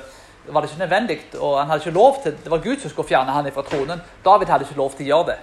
var 0.49 0.63
det 0.63 0.71
ikke 0.71 0.85
nødvendig. 0.85 1.19
og 1.41 1.59
han 1.59 1.67
hadde 1.67 1.83
ikke 1.85 1.99
lov 1.99 2.23
til, 2.23 2.33
Det 2.45 2.51
var 2.51 2.59
Gud 2.59 2.81
som 2.81 2.91
skulle 2.91 3.09
fjerne 3.09 3.33
han 3.33 3.53
fra 3.53 3.63
tronen. 3.63 4.01
David 4.25 4.47
hadde 4.47 4.65
ikke 4.65 4.79
lov 4.79 4.95
til 4.95 5.07
å 5.07 5.09
gjøre 5.09 5.27
det. 5.27 5.39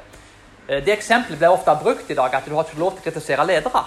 Eh, 0.68 0.86
det 0.86 0.94
eksempelet 0.94 1.40
blir 1.40 1.52
ofte 1.52 1.78
brukt 1.84 2.10
i 2.10 2.16
dag, 2.16 2.34
at 2.34 2.46
du 2.46 2.56
har 2.56 2.64
ikke 2.64 2.80
lov 2.80 2.96
til 2.96 3.04
å 3.04 3.12
kritisere 3.12 3.46
ledere. 3.46 3.84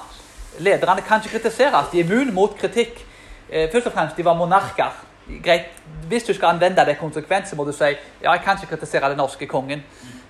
Lederne 0.59 1.03
kan 1.03 1.21
ikke 1.21 1.39
kritiseres. 1.39 1.91
De 1.93 2.01
er 2.01 2.05
immune 2.05 2.33
mot 2.33 2.59
kritikk. 2.59 3.03
Eh, 3.51 3.71
først 3.73 3.87
og 3.87 3.93
fremst, 3.93 4.17
de 4.17 4.25
var 4.25 4.35
monarker. 4.35 4.91
Greit, 5.45 5.67
Hvis 6.09 6.23
du 6.23 6.35
skal 6.35 6.49
anvende 6.49 6.87
det 6.87 6.99
konsekvent, 6.99 7.49
så 7.49 7.57
må 7.57 7.65
du 7.65 7.73
si 7.73 7.85
ja, 7.85 8.33
jeg 8.33 8.41
kan 8.45 8.57
ikke 8.57 8.77
kritisere 8.77 9.09
den 9.09 9.17
norske 9.17 9.47
kongen. 9.47 9.83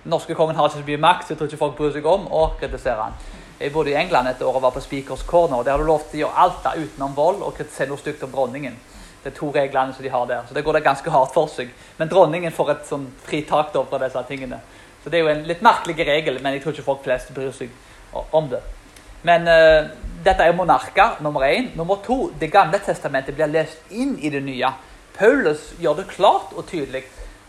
Den 0.05 0.11
norske 0.11 0.35
kongen 0.35 0.57
har 0.57 0.69
ikke 0.69 0.79
så 0.79 0.85
mye 0.87 0.97
makt, 0.97 1.27
så 1.27 1.33
jeg 1.33 1.39
tror 1.39 1.47
ikke 1.47 1.57
folk 1.57 1.77
bryr 1.77 1.93
seg 1.93 2.07
om 2.07 2.29
å 2.33 2.47
kritisere 2.61 3.03
han. 3.03 3.13
Jeg 3.61 3.73
bodde 3.73 3.91
i 3.91 3.97
England 3.97 4.29
et 4.29 4.43
år 4.43 4.57
og 4.57 4.63
var 4.63 4.71
på 4.71 4.81
Speakers 4.81 5.23
Corner. 5.23 5.57
og 5.57 5.65
Der 5.65 5.71
har 5.71 5.79
du 5.79 5.85
lov 5.85 6.01
til 6.11 6.19
å 6.19 6.27
gjøre 6.27 6.39
alt 6.45 6.65
da, 6.65 6.75
utenom 6.77 7.17
vold 7.17 7.43
og 7.43 7.55
kritisere 7.57 7.89
noe 7.89 7.99
stygt 7.99 8.23
om 8.23 8.33
dronningen. 8.33 8.77
Det 9.25 9.33
er 9.33 9.37
to 9.39 9.51
reglene 9.51 9.95
som 9.95 10.05
de 10.05 10.11
har 10.11 10.27
der. 10.27 10.43
Så 10.49 10.55
det 10.55 10.65
går 10.65 10.73
det 10.73 10.85
ganske 10.85 11.11
hardt 11.11 11.35
for 11.35 11.49
seg. 11.49 11.73
Men 11.99 12.09
dronningen 12.09 12.53
får 12.53 12.71
et 12.71 12.87
sånn 12.89 13.07
fritak 13.25 13.73
da 13.73 13.83
fra 13.85 13.99
disse 13.99 14.23
tingene. 14.29 14.61
Så 15.05 15.11
det 15.11 15.19
er 15.19 15.25
jo 15.25 15.33
en 15.33 15.47
litt 15.49 15.63
merkelig 15.63 16.07
regel, 16.07 16.43
men 16.43 16.53
jeg 16.53 16.63
tror 16.63 16.73
ikke 16.73 16.83
folk 16.83 17.03
flest 17.05 17.35
bryr 17.35 17.53
seg 17.53 17.71
om 18.33 18.49
det. 18.49 18.61
Men 19.27 19.51
uh, 19.51 19.91
dette 20.27 20.47
er 20.47 20.57
monarker, 20.57 21.19
nummer 21.25 21.47
én. 21.49 21.73
Nummer 21.77 22.01
to, 22.07 22.31
Det 22.41 22.53
gamle 22.53 22.79
testamentet 22.79 23.35
blir 23.35 23.51
lest 23.51 23.91
inn 23.91 24.17
i 24.19 24.31
det 24.31 24.45
nye. 24.47 24.73
Paulus 25.19 25.73
gjør 25.81 26.03
det 26.03 26.09
klart 26.15 26.55
og 26.57 26.67
tydelig 26.71 27.05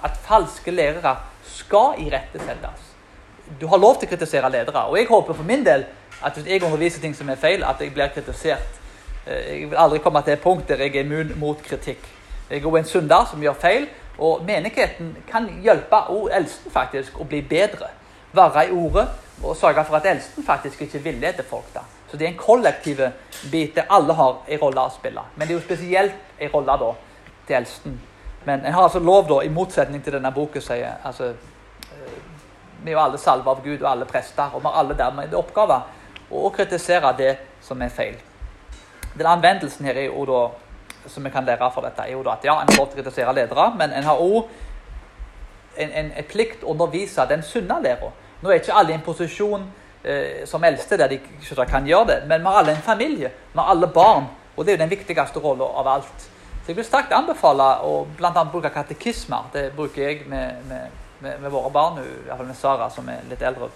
at 0.06 0.18
falske 0.28 0.72
lærere 0.72 1.18
skal 1.58 1.98
irettesettes 2.02 2.88
du 3.60 3.68
har 3.68 3.80
lov 3.80 4.00
til 4.00 4.08
å 4.08 4.12
kritisere 4.12 4.50
ledere. 4.52 4.84
Og 4.90 4.98
jeg 5.00 5.08
håper 5.10 5.38
for 5.38 5.48
min 5.48 5.64
del 5.66 5.86
at 6.26 6.36
hvis 6.36 6.50
jeg 6.50 6.64
underviser 6.64 7.02
ting 7.02 7.16
som 7.16 7.30
er 7.30 7.40
feil, 7.40 7.64
at 7.64 7.82
jeg 7.82 7.94
blir 7.94 8.12
kritisert. 8.14 8.82
Eh, 9.26 9.54
jeg 9.54 9.70
vil 9.70 9.80
aldri 9.80 10.02
komme 10.04 10.22
til 10.26 10.36
et 10.36 10.44
punkt 10.44 10.68
der 10.70 10.84
jeg 10.84 10.96
er 10.96 11.06
immun 11.06 11.34
mot 11.40 11.62
kritikk. 11.64 12.04
Jeg 12.50 12.64
er 12.64 12.78
en 12.78 12.88
synder 12.88 13.28
som 13.30 13.42
gjør 13.44 13.58
feil, 13.62 13.88
og 14.18 14.44
menigheten 14.46 15.16
kan 15.30 15.50
hjelpe 15.64 16.00
også 16.10 16.36
eldsten 16.40 16.74
faktisk 16.74 17.20
å 17.20 17.28
bli 17.28 17.42
bedre. 17.42 17.92
Være 18.34 18.68
i 18.68 18.72
ordet 18.72 19.08
og 19.44 19.56
sørge 19.56 19.84
for 19.86 20.00
at 20.00 20.06
eldsten 20.06 20.44
faktisk 20.44 20.82
ikke 20.82 21.04
villeder 21.04 21.44
folk. 21.44 21.74
da. 21.74 21.80
Så 22.12 22.18
det 22.18 22.26
er 22.26 22.32
en 22.32 22.38
kollektiv 22.38 23.02
bit 23.52 23.76
der 23.76 23.90
alle 23.90 24.14
har 24.14 24.38
en 24.48 24.62
rolle 24.62 24.82
å 24.82 24.94
spille. 24.94 25.22
Men 25.36 25.48
det 25.48 25.54
er 25.54 25.60
jo 25.60 25.66
spesielt 25.66 26.16
en 26.40 26.54
rolle 26.54 26.78
da 26.82 26.94
til 27.48 27.56
eldsten. 27.56 28.00
Men 28.46 28.66
en 28.66 28.74
har 28.74 28.84
altså 28.84 29.00
lov, 29.00 29.28
da, 29.30 29.42
i 29.44 29.50
motsetning 29.50 30.04
til 30.04 30.14
denne 30.14 30.32
boka, 30.32 30.62
sier 30.64 30.98
altså 31.04 31.34
vi 32.84 32.92
er 32.92 32.96
jo 32.96 33.02
alle 33.02 33.18
salva 33.20 33.52
av 33.52 33.64
Gud, 33.64 33.82
og 33.82 33.90
alle 33.90 34.06
prester. 34.06 34.54
Og 34.54 34.62
vi 34.62 34.70
har 34.70 34.80
alle 34.80 34.98
dermed 34.98 35.28
en 35.28 35.40
oppgave 35.42 35.82
å 36.32 36.50
kritisere 36.56 37.14
det 37.18 37.34
som 37.64 37.82
er 37.82 37.92
feil. 37.94 38.16
Den 39.18 39.28
anvendelsen 39.28 39.88
her 39.88 39.98
er 39.98 40.08
jo 40.08 40.26
da, 40.30 40.42
som 41.10 41.26
vi 41.26 41.32
kan 41.34 41.46
lære 41.48 41.72
for 41.74 41.88
dette, 41.88 42.06
er 42.06 42.14
jo 42.14 42.24
da 42.24 42.36
at 42.38 42.46
ja, 42.46 42.56
en 42.62 42.72
får 42.76 42.92
kritisere 42.94 43.34
ledere, 43.34 43.72
men 43.80 43.96
en 43.96 44.08
har 44.08 44.22
òg 44.22 44.48
en, 45.78 45.92
en, 45.92 46.12
en, 46.12 46.28
plikt 46.30 46.64
å 46.64 46.74
undervise 46.74 47.26
den 47.30 47.44
sunne 47.46 47.80
læra. 47.84 48.12
Nå 48.42 48.50
er 48.50 48.62
ikke 48.62 48.76
alle 48.78 48.94
i 48.94 48.98
en 48.98 49.06
posisjon 49.06 49.66
eh, 50.04 50.44
som 50.50 50.64
eldste 50.64 50.98
der 51.00 51.16
de 51.16 51.20
kan 51.70 51.88
gjøre 51.88 52.08
det, 52.12 52.20
men 52.28 52.42
vi 52.42 52.52
har 52.52 52.62
alle 52.62 52.76
en 52.76 52.86
familie. 52.86 53.32
Vi 53.54 53.60
har 53.60 53.74
alle 53.74 53.88
barn, 53.88 54.30
og 54.56 54.66
det 54.66 54.74
er 54.74 54.78
jo 54.78 54.84
den 54.86 54.94
viktigste 54.94 55.42
rollen 55.44 55.66
av 55.66 55.88
alt. 55.98 56.30
Så 56.62 56.74
jeg 56.74 56.78
vil 56.78 56.86
sterkt 56.86 57.14
anbefale 57.16 57.66
å 57.88 58.06
bl.a. 58.18 58.44
bruke 58.52 58.70
katekismer. 58.70 59.52
Det 59.54 59.70
bruker 59.76 60.04
jeg 60.04 60.26
med, 60.28 60.64
med 60.68 61.04
med, 61.20 61.42
med 61.42 61.52
våre 61.52 61.72
barn, 61.72 62.00
iallfall 62.28 62.50
med 62.50 62.58
Sara, 62.58 62.90
som 62.94 63.08
er 63.10 63.24
litt 63.30 63.42
eldre. 63.42 63.70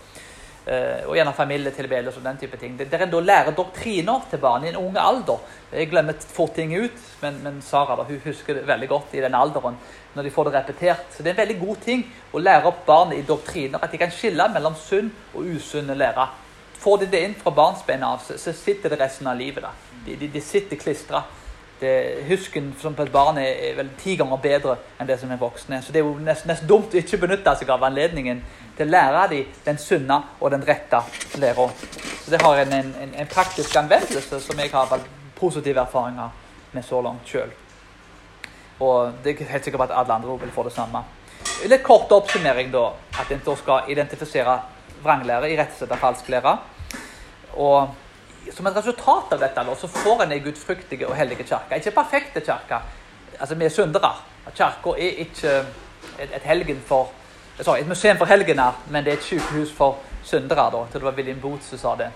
Eh, 0.62 1.08
og 1.10 1.16
gjerne 1.18 1.34
familietilbedelse 1.34 2.20
og 2.20 2.26
den 2.26 2.38
type 2.38 2.58
ting. 2.62 2.76
Der 2.78 3.02
en 3.02 3.10
da 3.10 3.20
lærer 3.20 3.56
doktriner 3.58 4.28
til 4.30 4.38
barn 4.38 4.64
i 4.64 4.70
en 4.70 4.78
ung 4.78 4.98
alder. 5.00 5.40
Jeg 5.74 5.90
glemmer 5.90 6.14
fort 6.22 6.54
ting 6.54 6.76
ut, 6.78 7.00
men, 7.22 7.40
men 7.44 7.62
Sara 7.66 7.96
da, 7.98 8.06
hun 8.06 8.22
husker 8.22 8.54
det 8.54 8.68
veldig 8.68 8.90
godt 8.90 9.16
i 9.18 9.24
den 9.24 9.36
alderen 9.36 9.80
når 10.14 10.24
de 10.24 10.32
får 10.32 10.50
det 10.50 10.54
repetert. 10.54 11.08
Så 11.10 11.24
det 11.24 11.32
er 11.32 11.34
en 11.34 11.42
veldig 11.42 11.60
god 11.66 11.82
ting 11.82 12.06
å 12.32 12.40
lære 12.40 12.70
opp 12.70 12.86
barn 12.86 13.16
i 13.16 13.24
doktriner, 13.26 13.82
at 13.82 13.92
de 13.92 13.98
kan 13.98 14.14
skille 14.14 14.48
mellom 14.54 14.78
sunn 14.78 15.10
og 15.34 15.50
usunn 15.50 15.90
lære. 15.98 16.30
Får 16.82 17.02
de 17.02 17.10
det 17.10 17.26
inn 17.26 17.38
fra 17.42 17.54
barnsbeina 17.58 18.14
av, 18.14 18.22
så, 18.22 18.54
sitter 18.54 18.94
det 18.94 19.02
resten 19.02 19.28
av 19.32 19.40
livet 19.40 19.66
da. 19.66 19.74
De, 20.06 20.16
de, 20.16 20.30
de 20.30 20.42
sitter 20.42 20.78
klistra. 20.78 21.24
Husken 22.28 22.76
som 22.78 22.94
på 22.94 23.08
et 23.08 23.14
barn 23.14 23.40
er, 23.42 23.56
er 23.72 23.78
vel 23.80 23.88
ti 23.98 24.14
ganger 24.14 24.38
bedre 24.38 24.76
enn 25.02 25.08
det 25.10 25.18
som 25.18 25.32
er 25.34 25.40
voksne. 25.42 25.80
Så 25.82 25.94
det 25.94 26.04
er 26.04 26.06
jo 26.06 26.20
nesten, 26.22 26.52
nest 26.52 26.68
dumt 26.70 26.94
å 26.94 27.00
ikke 27.02 27.24
benytte 27.24 27.56
seg 27.58 27.72
av 27.74 27.88
anledningen 27.88 28.44
til 28.82 28.90
å 28.90 28.92
lære 28.92 29.26
dem 29.32 29.58
den 29.66 29.78
sunne 29.78 30.18
og 30.40 30.52
den 30.54 30.66
rette 30.66 31.02
læra. 31.42 31.68
Så 32.24 32.34
det 32.34 32.42
har 32.42 32.62
en, 32.64 32.74
en, 32.74 33.14
en, 33.14 33.30
praktisk 33.30 33.76
anvendelse 33.78 34.40
som 34.42 34.60
jeg 34.60 34.72
har 34.74 34.94
positive 35.38 35.82
erfaringer 35.82 36.30
med 36.72 36.86
så 36.86 37.02
langt 37.02 37.28
sjøl. 37.28 37.52
Og 38.82 39.14
det 39.24 39.36
er 39.36 39.52
helt 39.52 39.66
sikkert 39.66 39.90
at 39.90 39.98
alle 40.02 40.18
andre 40.18 40.38
vil 40.42 40.54
få 40.54 40.66
det 40.66 40.74
samme. 40.74 41.04
Litt 41.70 41.84
kort 41.86 42.12
oppsummering, 42.14 42.72
da. 42.74 42.88
At 43.22 43.30
en 43.34 43.42
skal 43.58 43.90
identifisere 43.94 44.58
vranglære, 45.04 45.52
irettesette 45.54 45.98
falsk 46.02 46.30
lære. 46.34 46.56
Og 47.62 48.50
som 48.52 48.68
et 48.68 48.78
resultat 48.78 49.34
av 49.36 49.42
dette 49.42 49.66
så 49.78 49.90
får 49.92 50.26
en 50.26 50.34
ei 50.34 50.42
gudfryktige 50.42 51.10
og 51.10 51.16
hellige 51.18 51.46
kirke. 51.46 51.78
Ikke 51.78 51.94
perfekte 52.02 52.42
kirke. 52.42 52.82
Altså, 53.40 53.56
vi 53.56 53.66
er 53.66 53.74
syndere. 53.74 54.14
Kirka 54.56 54.96
er 54.98 55.26
ikke 55.26 55.58
et, 56.18 56.30
et 56.30 56.46
helgen 56.46 56.82
for 56.86 57.12
sorry, 57.64 57.80
et 57.80 57.88
museum 57.88 58.18
for 58.18 58.26
helgener, 58.26 58.78
men 58.90 59.06
det 59.06 59.14
er 59.14 59.18
et 59.18 59.24
sykehus 59.24 59.72
for 59.78 59.98
syndere. 60.24 60.72
da, 60.72 60.86
til 60.92 61.00
det 61.00 61.04
var 61.04 61.12
William 61.18 61.40
Booth 61.42 61.64
som 61.64 61.78
sa 61.78 61.96
det. 61.96 62.12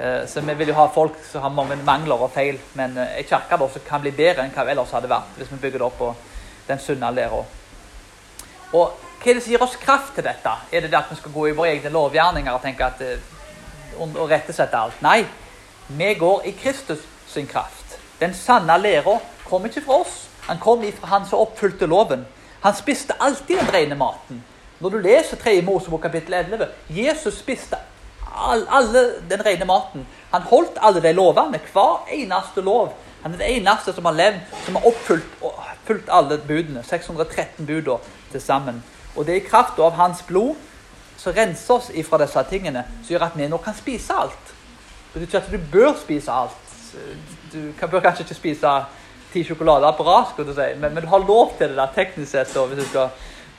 Uh, 0.00 0.28
så 0.28 0.40
vi 0.40 0.54
vil 0.54 0.68
jo 0.68 0.74
ha 0.74 0.86
folk 0.94 1.18
som 1.32 1.42
har 1.42 1.48
mange 1.48 1.76
mangler 1.76 2.14
og 2.14 2.30
feil, 2.34 2.58
men 2.74 2.98
ei 2.98 3.22
kirke 3.22 3.58
som 3.58 3.82
kan 3.88 4.00
bli 4.00 4.10
bedre 4.10 4.42
enn 4.42 4.50
hva 4.54 4.64
vi 4.64 4.70
ellers 4.70 4.90
hadde 4.90 5.08
vært 5.08 5.36
hvis 5.36 5.52
vi 5.52 5.60
bygger 5.62 5.78
det 5.78 5.86
opp 5.86 5.98
på 5.98 6.14
den 6.68 6.78
sunne 6.78 7.10
læra. 7.14 7.44
Og 8.72 8.90
hva 9.22 9.30
er 9.30 9.34
det 9.34 9.42
som 9.42 9.52
gir 9.52 9.62
oss 9.62 9.76
kraft 9.76 10.14
til 10.14 10.24
dette? 10.24 10.50
Er 10.72 10.80
det 10.80 10.90
det 10.90 10.98
at 10.98 11.10
vi 11.10 11.16
skal 11.16 11.32
gå 11.32 11.46
i 11.48 11.54
våre 11.56 11.70
egne 11.70 11.92
lovgjerninger 11.94 12.52
og 12.52 12.62
tenke 12.62 12.84
at 12.84 13.00
uh, 13.00 14.10
og 14.20 14.30
rettesette 14.30 14.76
alt? 14.76 15.02
Nei. 15.02 15.24
Vi 15.88 16.14
går 16.14 16.46
i 16.48 16.50
Kristus 16.56 16.98
sin 17.28 17.46
kraft. 17.46 17.98
Den 18.20 18.34
sanne 18.34 18.78
læra 18.78 19.18
kom 19.44 19.66
ikke 19.66 19.82
fra 19.84 20.00
oss. 20.00 20.28
Han 20.46 20.58
kom 20.58 20.82
fra 20.92 21.06
Han 21.06 21.26
som 21.26 21.38
oppfylte 21.38 21.86
loven. 21.86 22.26
Han 22.60 22.74
spiste 22.74 23.14
alltid 23.20 23.58
den 23.58 23.72
rene 23.72 23.94
maten. 23.94 24.44
Når 24.80 24.90
du 24.90 24.98
leser 24.98 25.36
3. 25.36 25.60
Mosebok 25.62 26.02
kapittel 26.02 26.34
11 26.34 26.66
Jesus 26.90 27.38
spiste 27.38 27.76
all, 28.34 28.66
alle 28.70 29.04
den 29.30 29.46
rene 29.46 29.64
maten. 29.64 30.06
Han 30.32 30.42
holdt 30.42 30.78
alle 30.82 31.02
de 31.02 31.12
lovene. 31.12 31.60
Hver 31.72 32.08
eneste 32.12 32.60
lov. 32.60 32.94
Han 33.22 33.32
er 33.32 33.36
den 33.36 33.46
eneste 33.46 33.92
som 33.92 34.04
har 34.04 34.12
levd, 34.12 34.40
som 34.66 34.76
har 34.76 34.86
oppfylt 34.86 36.10
alle 36.12 36.38
budene. 36.38 36.82
613 36.84 37.66
bud 37.66 37.98
til 38.32 38.40
sammen. 38.40 38.82
Og 39.16 39.26
det 39.26 39.32
er 39.32 39.40
i 39.40 39.48
kraft 39.48 39.78
av 39.78 39.94
hans 39.96 40.22
blod 40.26 40.54
som 41.16 41.32
renser 41.32 41.74
oss 41.74 41.90
ifra 41.94 42.18
disse 42.18 42.42
tingene, 42.50 42.82
som 43.02 43.14
gjør 43.14 43.28
at 43.28 43.38
vi 43.38 43.46
nå 43.48 43.58
kan 43.62 43.76
spise 43.78 44.12
alt. 44.12 44.54
Det 45.14 45.22
betyr 45.22 45.38
at 45.38 45.52
du 45.52 45.58
bør 45.72 45.94
spise 46.02 46.32
alt. 46.32 46.74
Du 47.52 47.86
bør 47.86 48.02
kanskje 48.02 48.26
ikke 48.26 48.34
spise 48.34 48.72
ti 49.32 49.44
sjokolader 49.46 49.94
på 49.96 50.06
rad, 50.06 50.34
si, 50.36 50.66
men, 50.80 50.94
men, 50.94 51.02
du 51.02 51.08
har 51.08 51.22
lov 51.26 51.54
til 51.58 51.68
det 51.68 51.78
der 51.78 51.94
teknisk 51.94 52.30
sett, 52.30 52.52
hvis 52.54 52.82
du 52.82 52.88
skal 52.88 53.08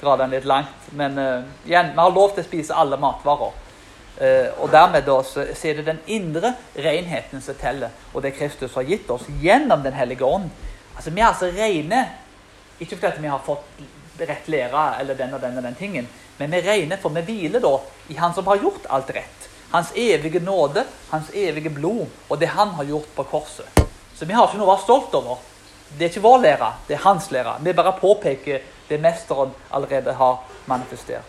dra 0.01 0.17
den 0.17 0.33
litt 0.35 0.45
langt. 0.45 0.89
Men 0.91 1.17
uh, 1.17 1.45
igjen, 1.65 1.93
vi 1.93 2.01
har 2.01 2.15
lov 2.15 2.35
til 2.35 2.43
å 2.43 2.47
spise 2.47 2.75
alle 2.75 2.99
matvarer. 3.01 3.61
Uh, 4.15 4.63
og 4.63 4.69
dermed 4.71 5.03
da, 5.07 5.17
så, 5.27 5.43
så, 5.51 5.69
er 5.69 5.79
det 5.79 5.89
den 5.89 6.03
indre 6.17 6.53
renheten 6.75 7.43
som 7.43 7.57
teller, 7.59 7.95
og 8.13 8.23
det 8.23 8.35
Kristus 8.37 8.75
har 8.77 8.87
gitt 8.87 9.09
oss 9.11 9.27
gjennom 9.41 9.83
Den 9.83 9.97
hellige 9.97 10.25
ånd. 10.25 10.49
Altså, 10.95 11.11
Vi 11.11 11.21
er 11.21 11.27
altså 11.27 11.51
rene, 11.51 12.05
ikke 12.79 12.97
fordi 12.97 13.23
vi 13.23 13.31
har 13.31 13.43
fått 13.43 13.83
rett 14.19 14.47
lære 14.47 14.85
eller 14.99 15.17
den 15.19 15.33
og 15.35 15.41
den 15.41 15.57
og 15.57 15.63
den 15.63 15.75
tingen, 15.75 16.07
men 16.37 16.51
vi 16.51 16.59
er 16.59 16.69
rene 16.69 16.97
for 16.99 17.11
vi 17.15 17.23
hviler 17.27 17.63
da 17.63 17.77
i 18.11 18.15
Han 18.19 18.33
som 18.33 18.47
har 18.47 18.59
gjort 18.59 18.87
alt 18.89 19.11
rett. 19.15 19.49
Hans 19.71 19.91
evige 19.95 20.39
nåde, 20.39 20.85
hans 21.09 21.31
evige 21.33 21.69
blod 21.69 22.07
og 22.29 22.39
det 22.39 22.47
han 22.47 22.69
har 22.77 22.83
gjort 22.83 23.11
på 23.15 23.23
korset. 23.23 23.83
Så 24.15 24.25
vi 24.25 24.33
har 24.33 24.47
ikke 24.47 24.59
noe 24.59 24.69
å 24.69 24.75
være 24.75 24.85
stolt 24.85 25.15
over. 25.19 25.41
Det 25.97 26.05
er 26.05 26.11
ikke 26.13 26.23
vår 26.23 26.39
lære, 26.43 26.69
det 26.87 26.95
er 26.95 27.03
hans 27.03 27.27
lære. 27.31 27.57
Vi 27.63 27.73
bare 27.75 27.95
påpeker 27.99 28.61
det 28.87 29.01
mesteren 29.01 29.51
allerede 29.71 30.13
har 30.13 30.43
manifestert. 30.65 31.23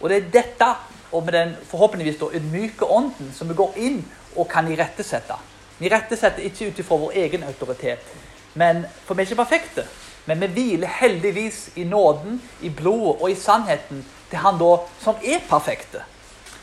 Og 0.00 0.10
det 0.10 0.16
er 0.16 0.30
dette, 0.34 0.68
og 1.12 1.24
med 1.24 1.32
den 1.32 1.56
forhåpentligvis 1.68 2.18
da 2.20 2.30
ydmyke 2.34 2.84
ånden, 2.84 3.32
som 3.34 3.48
vi 3.48 3.54
går 3.54 3.76
inn 3.76 4.00
og 4.36 4.48
kan 4.48 4.68
irettesette. 4.72 5.36
Vi 5.78 5.86
irettesetter 5.86 6.42
ikke 6.46 6.70
ut 6.70 6.78
ifra 6.78 6.98
vår 6.98 7.18
egen 7.24 7.44
autoritet, 7.46 8.02
men, 8.54 8.84
for 9.04 9.14
vi 9.14 9.22
er 9.22 9.30
ikke 9.30 9.44
perfekte. 9.44 9.86
Men 10.26 10.40
vi 10.40 10.46
hviler 10.46 10.88
heldigvis 11.00 11.70
i 11.74 11.84
nåden, 11.84 12.42
i 12.60 12.70
blodet 12.70 13.16
og 13.22 13.30
i 13.30 13.34
sannheten 13.34 14.04
til 14.30 14.38
Han 14.38 14.58
da 14.58 14.76
som 15.02 15.16
er 15.24 15.42
perfekte. 15.48 16.04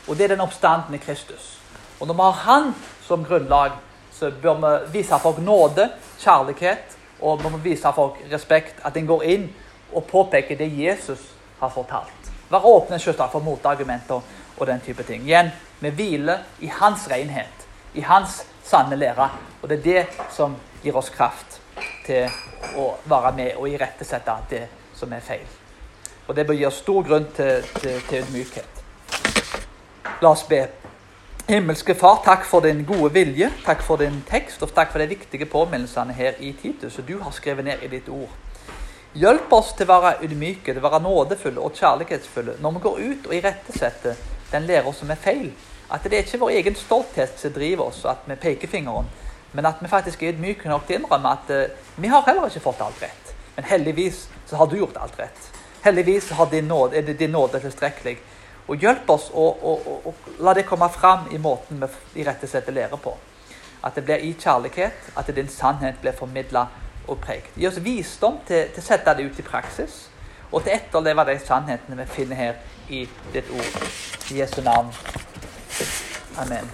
Og 0.08 0.16
det 0.16 0.24
er 0.24 0.34
den 0.34 0.40
oppstandende 0.40 0.98
Kristus. 0.98 1.58
Og 2.00 2.06
når 2.06 2.14
vi 2.14 2.22
har 2.22 2.38
Han 2.44 2.74
som 3.06 3.24
grunnlag, 3.24 3.76
så 4.12 4.30
bør 4.42 4.54
vi 4.54 4.98
vise 4.98 5.18
folk 5.22 5.38
nåde, 5.38 5.90
kjærlighet 6.18 6.96
og 7.20 7.42
vi 7.44 7.50
må 7.50 7.60
vise 7.60 7.92
folk 7.94 8.20
respekt, 8.32 8.80
at 8.84 8.96
en 8.96 9.08
går 9.08 9.24
inn 9.28 9.48
og 9.92 10.06
påpeke 10.06 10.56
det 10.56 10.68
Jesus 10.76 11.20
har 11.60 11.70
fortalt. 11.70 12.30
Vær 12.50 12.66
åpne 12.66 12.98
selvsagt 12.98 13.32
for 13.32 13.44
motargumenter 13.44 14.20
og 14.56 14.66
den 14.66 14.80
type 14.84 15.02
ting. 15.06 15.22
Igjen, 15.22 15.50
vi 15.80 15.90
hviler 15.90 16.42
i 16.60 16.70
hans 16.80 17.06
renhet, 17.10 17.66
i 17.94 18.00
hans 18.00 18.42
sanne 18.64 18.96
lære. 18.96 19.28
Og 19.62 19.68
det 19.68 19.78
er 19.78 19.82
det 19.82 20.26
som 20.34 20.56
gir 20.82 20.96
oss 20.96 21.10
kraft 21.14 21.60
til 22.06 22.28
å 22.76 22.92
være 23.08 23.32
med 23.36 23.56
og 23.56 23.68
irettesette 23.68 24.36
det 24.50 24.66
som 24.96 25.12
er 25.12 25.24
feil. 25.24 25.46
Og 26.26 26.36
det 26.36 26.46
bør 26.46 26.58
gi 26.58 26.66
oss 26.66 26.82
stor 26.82 27.02
grunn 27.06 27.26
til, 27.36 27.64
til, 27.80 28.02
til 28.08 28.22
ydmykhet. 28.22 28.84
La 30.20 30.30
oss 30.30 30.44
be. 30.48 30.66
Himmelske 31.48 31.96
Far, 31.98 32.20
takk 32.22 32.44
for 32.46 32.62
din 32.62 32.84
gode 32.86 33.08
vilje, 33.14 33.48
takk 33.64 33.80
for 33.82 33.98
din 33.98 34.20
tekst, 34.28 34.62
og 34.62 34.70
takk 34.74 34.92
for 34.92 35.02
de 35.02 35.08
viktige 35.10 35.48
påminnelsene 35.50 36.14
her 36.14 36.38
i 36.38 36.52
Titus 36.54 36.94
som 36.94 37.06
du 37.08 37.16
har 37.18 37.34
skrevet 37.34 37.66
ned 37.66 37.82
i 37.82 37.88
ditt 37.90 38.08
ord. 38.12 38.30
Hjelp 39.18 39.50
oss 39.50 39.72
til 39.74 39.88
å 39.90 39.96
være 40.04 40.22
ydmyke, 40.22 40.70
til 40.70 40.78
å 40.78 40.84
være 40.84 41.00
nådefulle 41.02 41.58
og 41.58 41.74
kjærlighetsfulle 41.74 42.52
når 42.62 42.74
vi 42.76 42.82
går 42.84 42.98
ut 43.00 43.24
og 43.26 43.32
irettesetter 43.34 44.18
den 44.52 44.68
lærer 44.68 44.94
som 44.94 45.10
er 45.10 45.18
feil. 45.18 45.48
At 45.90 46.04
det 46.06 46.14
er 46.14 46.22
ikke 46.22 46.38
vår 46.44 46.52
egen 46.60 46.76
stolthet 46.78 47.32
som 47.40 47.50
driver 47.50 47.88
oss, 47.88 48.04
at 48.06 48.22
vi 48.28 48.36
peker 48.38 48.70
fingeren, 48.70 49.08
men 49.50 49.66
at 49.66 49.80
vi 49.82 49.90
faktisk 49.90 50.22
er 50.22 50.30
ydmyke 50.30 50.70
nok 50.70 50.84
til 50.86 51.00
å 51.00 51.00
innrømme 51.00 51.32
at 51.34 51.50
uh, 51.50 51.88
vi 51.98 52.10
har 52.12 52.22
heller 52.28 52.46
ikke 52.46 52.62
fått 52.62 52.84
alt 52.86 53.02
rett. 53.02 53.32
Men 53.56 53.66
heldigvis 53.66 54.28
så 54.46 54.60
har 54.60 54.70
du 54.70 54.76
gjort 54.78 55.00
alt 55.02 55.18
rett. 55.18 55.48
Heldigvis 55.82 56.30
nåde, 56.62 56.96
er 56.96 57.02
din 57.02 57.32
nåde 57.34 57.60
tilstrekkelig. 57.60 58.16
Og 58.68 58.78
hjelp 58.78 59.10
oss 59.10 59.32
å, 59.34 59.48
å, 59.50 59.72
å, 60.06 60.14
la 60.38 60.54
det 60.54 60.68
komme 60.68 60.86
fram 60.88 61.26
i 61.34 61.38
måten 61.38 61.82
vi 62.12 62.20
irettesetter 62.22 62.72
lære 62.72 62.96
på. 63.02 63.16
At 63.82 63.98
det 63.98 64.04
blir 64.06 64.22
i 64.22 64.36
kjærlighet, 64.38 65.10
at 65.16 65.34
din 65.34 65.48
sannhet 65.48 65.98
blir 66.00 66.14
formidla 66.14 66.68
og 67.10 67.18
prekt. 67.22 67.56
Gi 67.58 67.68
oss 67.68 67.80
visdom 67.82 68.38
til, 68.46 68.68
til, 68.74 68.82
å 68.82 68.86
sette 68.86 69.14
det 69.18 69.26
ut 69.26 69.40
i 69.40 69.46
praksis, 69.46 70.04
og 70.50 70.62
til 70.62 70.72
å 70.72 70.76
etterleve 70.76 71.26
de 71.30 71.38
sannhetene 71.42 71.98
vi 72.02 72.06
finner 72.10 72.38
her 72.38 72.60
i 72.90 73.04
ditt 73.34 73.50
ord. 73.54 73.80
I 74.30 74.40
Jesu 74.40 74.60
navn. 74.66 74.94
Amen. 76.40 76.70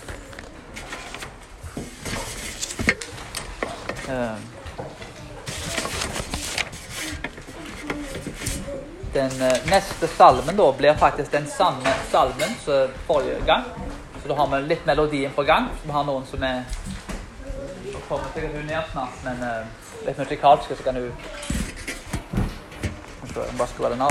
Um. 4.07 4.53
den 9.17 9.33
eh, 9.43 9.63
neste 9.71 10.07
salmen 10.13 10.59
da 10.59 10.67
blir 10.77 10.95
faktisk 11.01 11.33
den 11.33 11.47
samme 11.49 11.93
salmen 12.11 12.53
som 12.65 12.93
forrige 13.07 13.41
gang. 13.49 13.65
Så 14.23 14.29
da 14.29 14.37
har 14.37 14.51
vi 14.53 14.61
litt 14.69 14.85
melodien 14.87 15.33
på 15.33 15.43
gang. 15.49 15.71
Vi 15.85 15.95
har 15.95 16.05
noen 16.05 16.27
som 16.29 16.45
er 16.45 16.67
kommer 18.09 18.29
sikkert 18.35 18.67
ned 18.67 18.83
snart, 18.93 19.17
men 19.25 19.43
vet 20.07 20.19
musikalske 20.19 20.77
så 20.77 20.83
kan 20.83 20.95
du 20.95 21.11
Bare 23.37 23.69
skru 23.69 23.85
den 23.91 24.01
av. 24.01 24.05